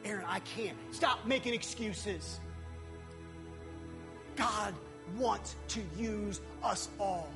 Aaron, 0.05 0.25
I 0.29 0.41
can't. 0.41 0.77
Stop 0.91 1.27
making 1.27 1.55
excuses. 1.55 2.41
God 4.37 4.75
wants 5.17 5.57
to 5.69 5.81
use 5.97 6.41
us 6.63 6.89
all 6.99 7.29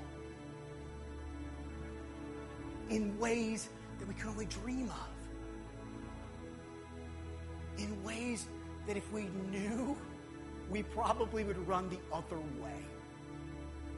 in 2.91 3.19
ways 3.19 3.69
that 3.99 4.09
we 4.09 4.15
can 4.15 4.29
only 4.29 4.47
dream 4.47 4.91
of 4.91 5.16
in 7.79 8.03
ways 8.05 8.47
that 8.87 8.97
if 8.97 9.11
we 9.13 9.29
knew, 9.51 9.97
we 10.71 10.83
probably 10.83 11.45
would 11.45 11.59
run 11.67 11.89
the 11.89 11.99
other 12.13 12.39
way. 12.63 12.85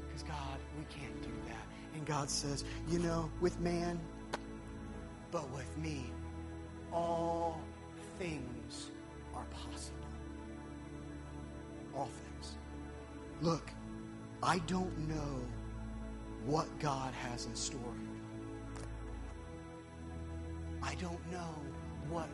Because, 0.07 0.23
God, 0.23 0.59
we 0.79 0.85
can't 0.85 1.23
do 1.23 1.31
that. 1.47 1.67
And 1.95 2.07
God 2.07 2.31
says, 2.31 2.65
you 2.89 2.99
know, 2.99 3.31
with 3.41 3.59
man, 3.61 3.99
but 5.31 5.49
with 5.51 5.77
me, 5.79 6.11
all 6.93 7.61
things 8.19 8.91
are 9.35 9.45
possible. 9.45 9.97
All 11.97 12.07
things. 12.07 12.57
Look, 13.41 13.71
I 14.43 14.59
don't 14.61 14.97
know 15.09 15.41
what 16.47 16.67
God 16.79 17.13
has 17.15 17.47
in 17.47 17.55
store. 17.55 17.81
I 20.83 20.95
don't 20.95 21.31
know 21.31 21.55
what 22.09 22.29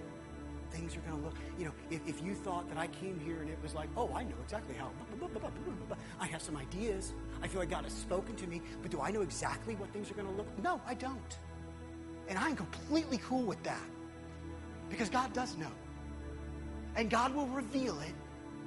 things 0.74 0.96
are 0.96 1.00
going 1.00 1.16
to 1.18 1.24
look. 1.24 1.34
You 1.58 1.66
know, 1.66 1.72
if, 1.90 2.00
if 2.06 2.22
you 2.22 2.34
thought 2.34 2.68
that 2.68 2.78
I 2.78 2.88
came 2.88 3.20
here 3.20 3.40
and 3.40 3.48
it 3.48 3.58
was 3.62 3.74
like, 3.74 3.88
oh, 3.96 4.10
I 4.14 4.24
know 4.24 4.34
exactly 4.42 4.74
how, 4.74 4.90
I 6.20 6.26
have 6.26 6.42
some 6.42 6.56
ideas. 6.56 7.12
I 7.42 7.48
feel 7.48 7.60
like 7.60 7.70
God 7.70 7.84
has 7.84 7.92
spoken 7.92 8.34
to 8.36 8.46
me, 8.46 8.60
but 8.82 8.90
do 8.90 9.00
I 9.00 9.10
know 9.10 9.22
exactly 9.22 9.74
what 9.76 9.90
things 9.92 10.10
are 10.10 10.14
going 10.14 10.28
to 10.28 10.34
look? 10.34 10.46
No, 10.62 10.80
I 10.86 10.94
don't. 10.94 11.38
And 12.28 12.38
I'm 12.38 12.56
completely 12.56 13.18
cool 13.18 13.42
with 13.42 13.62
that 13.64 13.86
because 14.88 15.08
God 15.08 15.32
does 15.32 15.56
know. 15.56 15.70
And 16.96 17.10
God 17.10 17.34
will 17.34 17.48
reveal 17.48 17.98
it 18.00 18.14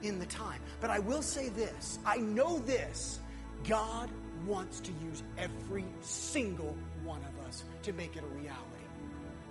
in 0.05 0.19
the 0.19 0.25
time. 0.25 0.61
But 0.79 0.89
I 0.89 0.99
will 0.99 1.21
say 1.21 1.49
this 1.49 1.99
I 2.05 2.17
know 2.17 2.59
this 2.59 3.19
God 3.63 4.09
wants 4.45 4.79
to 4.81 4.91
use 5.03 5.23
every 5.37 5.85
single 6.01 6.75
one 7.03 7.21
of 7.23 7.47
us 7.47 7.63
to 7.83 7.93
make 7.93 8.15
it 8.15 8.23
a 8.23 8.27
reality. 8.27 8.76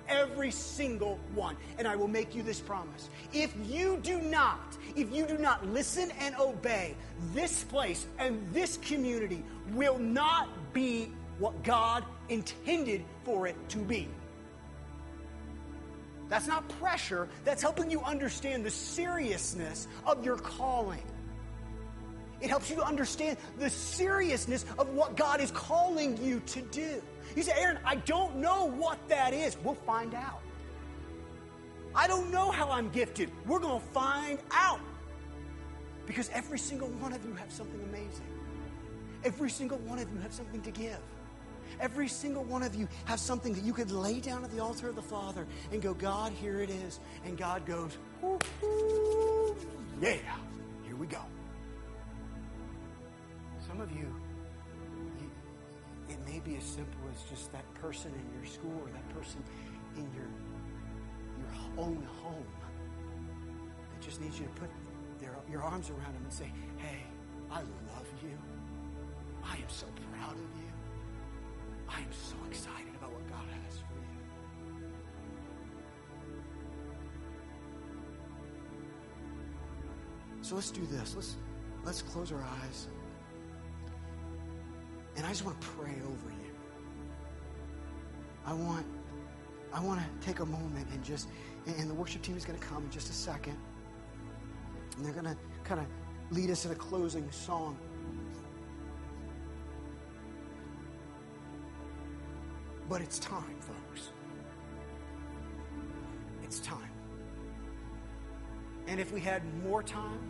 Every 0.08 0.50
single 0.50 1.18
one. 1.34 1.56
And 1.78 1.86
I 1.86 1.96
will 1.96 2.08
make 2.08 2.34
you 2.34 2.42
this 2.42 2.60
promise. 2.60 3.10
If 3.32 3.54
you 3.66 3.98
do 4.02 4.20
not, 4.20 4.76
if 4.94 5.12
you 5.14 5.26
do 5.26 5.38
not 5.38 5.66
listen 5.68 6.10
and 6.20 6.34
obey, 6.36 6.94
this 7.34 7.64
place 7.64 8.06
and 8.18 8.46
this 8.52 8.76
community 8.78 9.42
will 9.72 9.98
not 9.98 10.48
be 10.72 11.12
what 11.38 11.62
God 11.62 12.04
intended 12.28 13.04
for 13.24 13.46
it 13.46 13.56
to 13.70 13.78
be. 13.78 14.08
That's 16.28 16.46
not 16.46 16.68
pressure, 16.80 17.28
that's 17.44 17.62
helping 17.62 17.90
you 17.90 18.00
understand 18.00 18.64
the 18.64 18.70
seriousness 18.70 19.86
of 20.04 20.24
your 20.24 20.36
calling. 20.36 21.02
It 22.40 22.50
helps 22.50 22.68
you 22.68 22.76
to 22.76 22.84
understand 22.84 23.38
the 23.58 23.70
seriousness 23.70 24.64
of 24.78 24.90
what 24.90 25.16
God 25.16 25.40
is 25.40 25.50
calling 25.52 26.22
you 26.22 26.40
to 26.46 26.62
do. 26.62 27.02
You 27.34 27.42
say, 27.42 27.52
Aaron, 27.56 27.78
I 27.84 27.96
don't 27.96 28.36
know 28.36 28.66
what 28.66 28.98
that 29.08 29.32
is. 29.34 29.56
We'll 29.62 29.74
find 29.74 30.14
out. 30.14 30.40
I 31.94 32.06
don't 32.06 32.30
know 32.30 32.50
how 32.50 32.70
I'm 32.70 32.90
gifted. 32.90 33.30
We're 33.46 33.58
going 33.58 33.80
to 33.80 33.86
find 33.88 34.38
out. 34.52 34.80
Because 36.06 36.30
every 36.32 36.58
single 36.58 36.88
one 36.88 37.12
of 37.12 37.24
you 37.24 37.34
have 37.34 37.50
something 37.50 37.80
amazing. 37.82 38.26
Every 39.24 39.50
single 39.50 39.78
one 39.78 39.98
of 39.98 40.10
you 40.12 40.18
have 40.20 40.32
something 40.32 40.60
to 40.62 40.70
give. 40.70 41.00
Every 41.80 42.08
single 42.08 42.44
one 42.44 42.62
of 42.62 42.74
you 42.74 42.86
have 43.06 43.18
something 43.18 43.52
that 43.54 43.64
you 43.64 43.72
could 43.72 43.90
lay 43.90 44.20
down 44.20 44.44
at 44.44 44.50
the 44.50 44.60
altar 44.60 44.88
of 44.88 44.94
the 44.94 45.02
Father 45.02 45.46
and 45.72 45.82
go, 45.82 45.94
God, 45.94 46.32
here 46.32 46.60
it 46.60 46.70
is. 46.70 47.00
And 47.24 47.36
God 47.36 47.66
goes, 47.66 47.98
yeah, 50.00 50.16
here 50.84 50.96
we 50.96 51.06
go. 51.06 51.20
Some 53.66 53.80
of 53.80 53.90
you, 53.90 54.14
it 56.08 56.18
may 56.24 56.38
be 56.40 56.56
as 56.56 56.64
simple 56.64 57.00
as 57.16 57.22
just 57.30 57.52
that 57.52 57.64
person 57.74 58.12
in 58.12 58.38
your 58.38 58.46
school 58.46 58.78
or 58.84 58.90
that 58.90 59.08
person 59.08 59.42
in 59.96 60.02
your, 60.14 60.28
your 61.40 61.50
own 61.78 62.06
home 62.22 62.44
that 63.90 64.00
just 64.00 64.20
needs 64.20 64.38
you 64.38 64.44
to 64.44 64.52
put 64.52 64.70
their, 65.18 65.34
your 65.50 65.62
arms 65.62 65.88
around 65.90 66.14
them 66.14 66.22
and 66.24 66.32
say, 66.32 66.52
hey, 66.76 67.02
I 67.50 67.60
love 67.60 68.06
you. 68.22 68.36
I 69.42 69.56
am 69.56 69.68
so 69.68 69.86
proud 70.12 70.32
of 70.32 70.38
you. 70.38 70.72
I 71.88 72.00
am 72.00 72.12
so 72.12 72.36
excited 72.50 72.94
about 72.98 73.12
what 73.12 73.26
God 73.28 73.44
has 73.64 73.78
for 73.78 73.94
you. 73.94 74.82
So 80.42 80.54
let's 80.56 80.70
do 80.70 80.84
this. 80.86 81.14
Let's 81.14 81.36
let's 81.84 82.02
close 82.02 82.32
our 82.32 82.42
eyes. 82.42 82.88
And 85.16 85.24
I 85.24 85.28
just 85.30 85.44
want 85.44 85.60
to 85.60 85.66
pray 85.68 85.94
over 86.04 86.30
you. 86.30 86.35
I 88.46 88.52
want 88.52 88.86
I 89.72 89.80
want 89.80 90.00
to 90.00 90.26
take 90.26 90.38
a 90.38 90.46
moment 90.46 90.86
and 90.92 91.02
just 91.04 91.28
and 91.66 91.90
the 91.90 91.94
worship 91.94 92.22
team 92.22 92.36
is 92.36 92.44
going 92.44 92.58
to 92.58 92.64
come 92.64 92.84
in 92.84 92.90
just 92.90 93.10
a 93.10 93.12
second. 93.12 93.56
And 94.96 95.04
they're 95.04 95.12
going 95.12 95.24
to 95.24 95.36
kind 95.64 95.80
of 95.80 95.86
lead 96.30 96.50
us 96.50 96.64
in 96.64 96.70
a 96.70 96.76
closing 96.76 97.28
song. 97.32 97.76
But 102.88 103.02
it's 103.02 103.18
time, 103.18 103.56
folks. 103.58 104.10
It's 106.44 106.60
time. 106.60 106.78
And 108.86 109.00
if 109.00 109.12
we 109.12 109.20
had 109.20 109.42
more 109.64 109.82
time, 109.82 110.20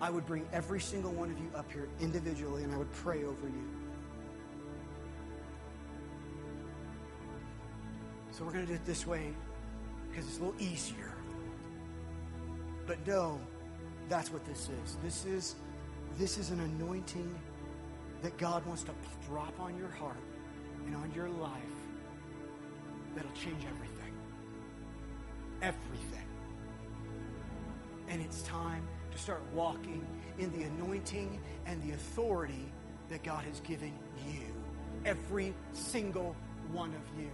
I 0.00 0.10
would 0.10 0.24
bring 0.24 0.46
every 0.52 0.80
single 0.80 1.10
one 1.10 1.30
of 1.30 1.38
you 1.38 1.50
up 1.56 1.70
here 1.72 1.88
individually 2.00 2.62
and 2.62 2.72
I 2.72 2.78
would 2.78 2.92
pray 2.92 3.24
over 3.24 3.48
you. 3.48 3.79
So 8.40 8.46
we're 8.46 8.52
going 8.52 8.64
to 8.64 8.72
do 8.72 8.76
it 8.76 8.86
this 8.86 9.06
way 9.06 9.34
because 10.08 10.26
it's 10.26 10.38
a 10.38 10.40
little 10.40 10.58
easier. 10.58 11.12
But 12.86 13.06
no, 13.06 13.38
that's 14.08 14.32
what 14.32 14.46
this 14.46 14.70
is. 14.82 14.96
This 15.04 15.26
is 15.26 15.56
this 16.18 16.38
is 16.38 16.48
an 16.48 16.60
anointing 16.60 17.38
that 18.22 18.38
God 18.38 18.64
wants 18.64 18.82
to 18.84 18.92
drop 19.28 19.60
on 19.60 19.76
your 19.76 19.90
heart 19.90 20.16
and 20.86 20.96
on 20.96 21.12
your 21.14 21.28
life 21.28 21.52
that'll 23.14 23.30
change 23.32 23.62
everything. 23.74 24.14
Everything. 25.60 26.26
And 28.08 28.22
it's 28.22 28.40
time 28.40 28.88
to 29.12 29.18
start 29.18 29.42
walking 29.52 30.02
in 30.38 30.50
the 30.58 30.64
anointing 30.64 31.38
and 31.66 31.82
the 31.82 31.92
authority 31.92 32.72
that 33.10 33.22
God 33.22 33.44
has 33.44 33.60
given 33.60 33.92
you. 34.26 34.46
Every 35.04 35.52
single 35.74 36.34
one 36.72 36.94
of 36.94 37.20
you. 37.20 37.30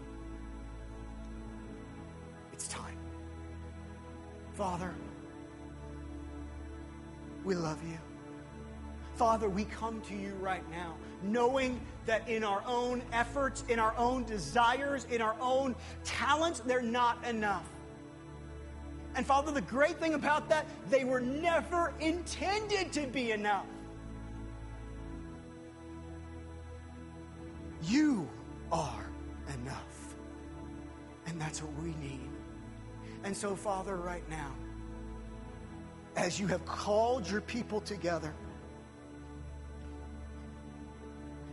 Father, 4.57 4.95
we 7.45 7.55
love 7.55 7.79
you. 7.87 7.99
Father, 9.17 9.51
we 9.51 9.67
come 9.67 10.01
to 10.03 10.15
you 10.15 10.33
right 10.41 10.63
now, 10.71 10.95
knowing 11.23 11.79
that 12.07 12.27
in 12.27 12.43
our 12.43 12.63
own 12.67 13.03
efforts, 13.13 13.65
in 13.69 13.79
our 13.79 13.95
own 13.99 14.25
desires, 14.25 15.07
in 15.11 15.21
our 15.21 15.37
own 15.43 15.77
talents, 16.05 16.61
they're 16.61 16.81
not 16.81 17.23
enough. 17.27 17.69
And 19.15 19.27
Father, 19.27 19.53
the 19.53 19.61
great 19.61 19.99
thing 19.99 20.15
about 20.15 20.49
that, 20.49 20.67
they 20.89 21.05
were 21.05 21.21
never 21.21 21.93
intended 22.01 22.93
to 22.93 23.07
be 23.07 23.33
enough. 23.33 23.67
You 27.83 28.27
are 28.73 29.07
enough. 29.61 30.15
And 31.27 31.39
that's 31.39 31.63
what 31.63 31.73
we 31.83 31.95
need. 32.03 32.36
And 33.27 33.37
so, 33.37 33.57
Father, 33.57 33.97
right 33.97 34.23
now, 34.31 34.53
as 36.15 36.39
you 36.39 36.47
have 36.47 36.65
called 36.65 37.29
your 37.29 37.41
people 37.41 37.81
together, 37.81 38.33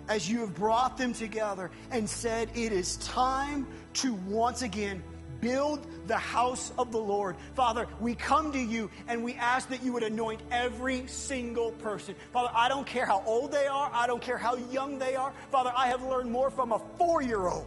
as 0.08 0.30
you 0.30 0.42
have 0.42 0.54
brought 0.54 1.00
them 1.00 1.14
together 1.14 1.72
and 1.90 2.08
said, 2.08 2.52
It 2.54 2.74
is 2.74 2.98
time 2.98 3.66
to 3.94 4.14
once 4.14 4.62
again 4.62 5.02
build 5.42 5.88
the 6.06 6.16
house 6.16 6.72
of 6.78 6.92
the 6.92 7.00
Lord. 7.00 7.38
Father, 7.56 7.88
we 8.00 8.14
come 8.14 8.52
to 8.52 8.60
you 8.60 8.92
and 9.08 9.24
we 9.24 9.34
ask 9.34 9.68
that 9.70 9.82
you 9.82 9.94
would 9.94 10.04
anoint 10.04 10.42
every 10.52 11.08
single 11.08 11.72
person. 11.72 12.14
Father, 12.32 12.52
I 12.54 12.70
don't 12.70 12.86
care 12.86 13.08
how 13.08 13.24
old 13.26 13.52
they 13.52 13.66
are, 13.66 13.90
I 13.92 14.06
don't 14.06 14.22
care 14.22 14.38
how 14.38 14.58
young 14.72 15.00
they 15.00 15.16
are. 15.16 15.34
Father, 15.50 15.74
I 15.76 15.88
have 15.88 16.04
learned 16.04 16.30
more 16.30 16.52
from 16.52 16.72
a 16.72 16.80
four 17.00 17.24
year 17.24 17.48
old 17.48 17.66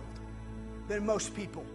than 0.87 1.05
most 1.05 1.35
people 1.35 1.67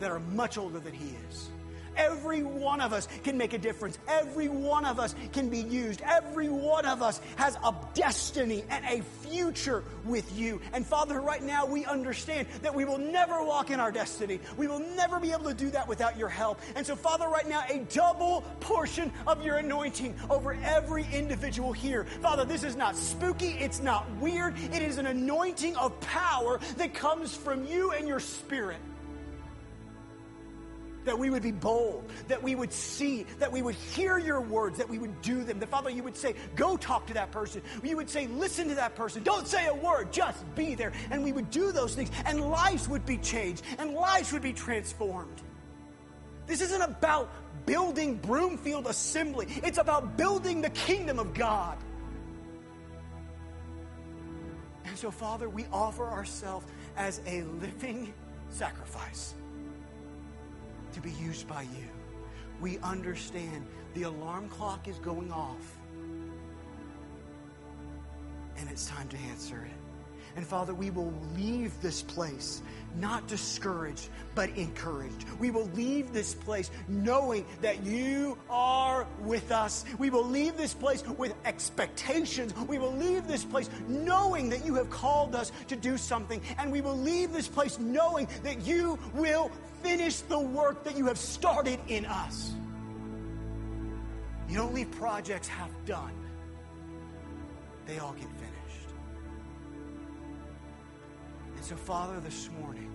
that 0.00 0.10
are 0.10 0.20
much 0.20 0.58
older 0.58 0.80
than 0.80 0.92
he 0.92 1.14
is. 1.28 1.50
Every 1.98 2.44
one 2.44 2.80
of 2.80 2.92
us 2.92 3.08
can 3.24 3.36
make 3.36 3.52
a 3.52 3.58
difference. 3.58 3.98
Every 4.06 4.48
one 4.48 4.84
of 4.84 5.00
us 5.00 5.16
can 5.32 5.48
be 5.48 5.58
used. 5.58 6.00
Every 6.02 6.48
one 6.48 6.86
of 6.86 7.02
us 7.02 7.20
has 7.36 7.56
a 7.56 7.74
destiny 7.94 8.64
and 8.70 8.84
a 8.84 9.02
future 9.26 9.82
with 10.04 10.38
you. 10.38 10.60
And 10.72 10.86
Father, 10.86 11.20
right 11.20 11.42
now 11.42 11.66
we 11.66 11.84
understand 11.84 12.46
that 12.62 12.72
we 12.72 12.84
will 12.84 12.98
never 12.98 13.42
walk 13.42 13.70
in 13.70 13.80
our 13.80 13.90
destiny. 13.90 14.38
We 14.56 14.68
will 14.68 14.78
never 14.78 15.18
be 15.18 15.32
able 15.32 15.46
to 15.46 15.54
do 15.54 15.70
that 15.70 15.88
without 15.88 16.16
your 16.16 16.28
help. 16.28 16.60
And 16.76 16.86
so, 16.86 16.94
Father, 16.94 17.28
right 17.28 17.48
now, 17.48 17.64
a 17.68 17.80
double 17.92 18.42
portion 18.60 19.12
of 19.26 19.44
your 19.44 19.56
anointing 19.56 20.14
over 20.30 20.56
every 20.62 21.04
individual 21.12 21.72
here. 21.72 22.04
Father, 22.22 22.44
this 22.44 22.62
is 22.62 22.76
not 22.76 22.96
spooky. 22.96 23.50
It's 23.58 23.80
not 23.82 24.08
weird. 24.18 24.54
It 24.72 24.82
is 24.82 24.98
an 24.98 25.06
anointing 25.06 25.76
of 25.76 25.98
power 26.00 26.60
that 26.76 26.94
comes 26.94 27.34
from 27.34 27.66
you 27.66 27.90
and 27.90 28.06
your 28.06 28.20
spirit 28.20 28.78
that 31.08 31.18
we 31.18 31.30
would 31.30 31.42
be 31.42 31.52
bold, 31.52 32.04
that 32.28 32.42
we 32.42 32.54
would 32.54 32.70
see, 32.70 33.24
that 33.38 33.50
we 33.50 33.62
would 33.62 33.74
hear 33.74 34.18
your 34.18 34.42
words, 34.42 34.76
that 34.76 34.90
we 34.90 34.98
would 34.98 35.22
do 35.22 35.42
them. 35.42 35.58
That 35.58 35.70
Father, 35.70 35.88
you 35.88 36.02
would 36.02 36.18
say, 36.18 36.34
go 36.54 36.76
talk 36.76 37.06
to 37.06 37.14
that 37.14 37.32
person. 37.32 37.62
You 37.82 37.96
would 37.96 38.10
say, 38.10 38.26
listen 38.26 38.68
to 38.68 38.74
that 38.74 38.94
person. 38.94 39.22
Don't 39.22 39.48
say 39.48 39.66
a 39.68 39.74
word, 39.74 40.12
just 40.12 40.44
be 40.54 40.74
there. 40.74 40.92
And 41.10 41.24
we 41.24 41.32
would 41.32 41.50
do 41.50 41.72
those 41.72 41.94
things, 41.94 42.10
and 42.26 42.42
lives 42.42 42.90
would 42.90 43.06
be 43.06 43.16
changed, 43.16 43.62
and 43.78 43.94
lives 43.94 44.34
would 44.34 44.42
be 44.42 44.52
transformed. 44.52 45.40
This 46.46 46.60
isn't 46.60 46.82
about 46.82 47.30
building 47.64 48.16
Broomfield 48.16 48.86
Assembly, 48.86 49.46
it's 49.64 49.78
about 49.78 50.18
building 50.18 50.60
the 50.60 50.70
kingdom 50.70 51.18
of 51.18 51.32
God. 51.32 51.78
And 54.84 54.98
so, 54.98 55.10
Father, 55.10 55.48
we 55.48 55.64
offer 55.72 56.04
ourselves 56.04 56.66
as 56.98 57.22
a 57.26 57.44
living 57.44 58.12
sacrifice 58.50 59.34
to 60.92 61.00
be 61.00 61.12
used 61.12 61.46
by 61.46 61.62
you. 61.62 61.88
We 62.60 62.78
understand 62.78 63.66
the 63.94 64.04
alarm 64.04 64.48
clock 64.48 64.88
is 64.88 64.98
going 64.98 65.32
off. 65.32 65.78
And 68.56 68.68
it's 68.68 68.86
time 68.86 69.08
to 69.08 69.16
answer 69.30 69.64
it. 69.64 69.77
And 70.38 70.46
Father, 70.46 70.72
we 70.72 70.90
will 70.90 71.12
leave 71.34 71.72
this 71.82 72.00
place 72.00 72.62
not 72.94 73.26
discouraged, 73.26 74.08
but 74.36 74.48
encouraged. 74.50 75.24
We 75.40 75.50
will 75.50 75.68
leave 75.74 76.12
this 76.12 76.32
place 76.32 76.70
knowing 76.86 77.44
that 77.60 77.84
you 77.84 78.38
are 78.48 79.04
with 79.22 79.50
us. 79.50 79.84
We 79.98 80.10
will 80.10 80.24
leave 80.24 80.56
this 80.56 80.72
place 80.72 81.04
with 81.04 81.34
expectations. 81.44 82.54
We 82.68 82.78
will 82.78 82.94
leave 82.94 83.26
this 83.26 83.44
place 83.44 83.68
knowing 83.88 84.48
that 84.50 84.64
you 84.64 84.76
have 84.76 84.90
called 84.90 85.34
us 85.34 85.50
to 85.66 85.74
do 85.74 85.98
something. 85.98 86.40
And 86.56 86.70
we 86.70 86.82
will 86.82 86.96
leave 86.96 87.32
this 87.32 87.48
place 87.48 87.76
knowing 87.80 88.28
that 88.44 88.64
you 88.64 88.96
will 89.14 89.50
finish 89.82 90.20
the 90.20 90.38
work 90.38 90.84
that 90.84 90.96
you 90.96 91.06
have 91.06 91.18
started 91.18 91.80
in 91.88 92.06
us. 92.06 92.52
You 94.48 94.58
don't 94.58 94.72
leave 94.72 94.92
projects 94.92 95.48
half 95.48 95.70
done, 95.84 96.14
they 97.86 97.98
all 97.98 98.12
get 98.12 98.37
so, 101.68 101.76
Father, 101.76 102.18
this 102.20 102.48
morning, 102.62 102.90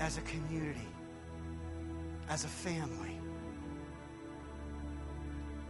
as 0.00 0.16
a 0.16 0.22
community, 0.22 0.88
as 2.30 2.44
a 2.44 2.48
family, 2.48 3.20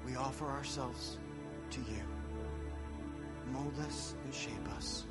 we 0.07 0.15
offer 0.15 0.47
ourselves 0.47 1.19
to 1.71 1.81
you. 1.81 2.03
Mold 3.53 3.75
us 3.89 4.15
and 4.25 4.33
shape 4.33 4.69
us. 4.77 5.07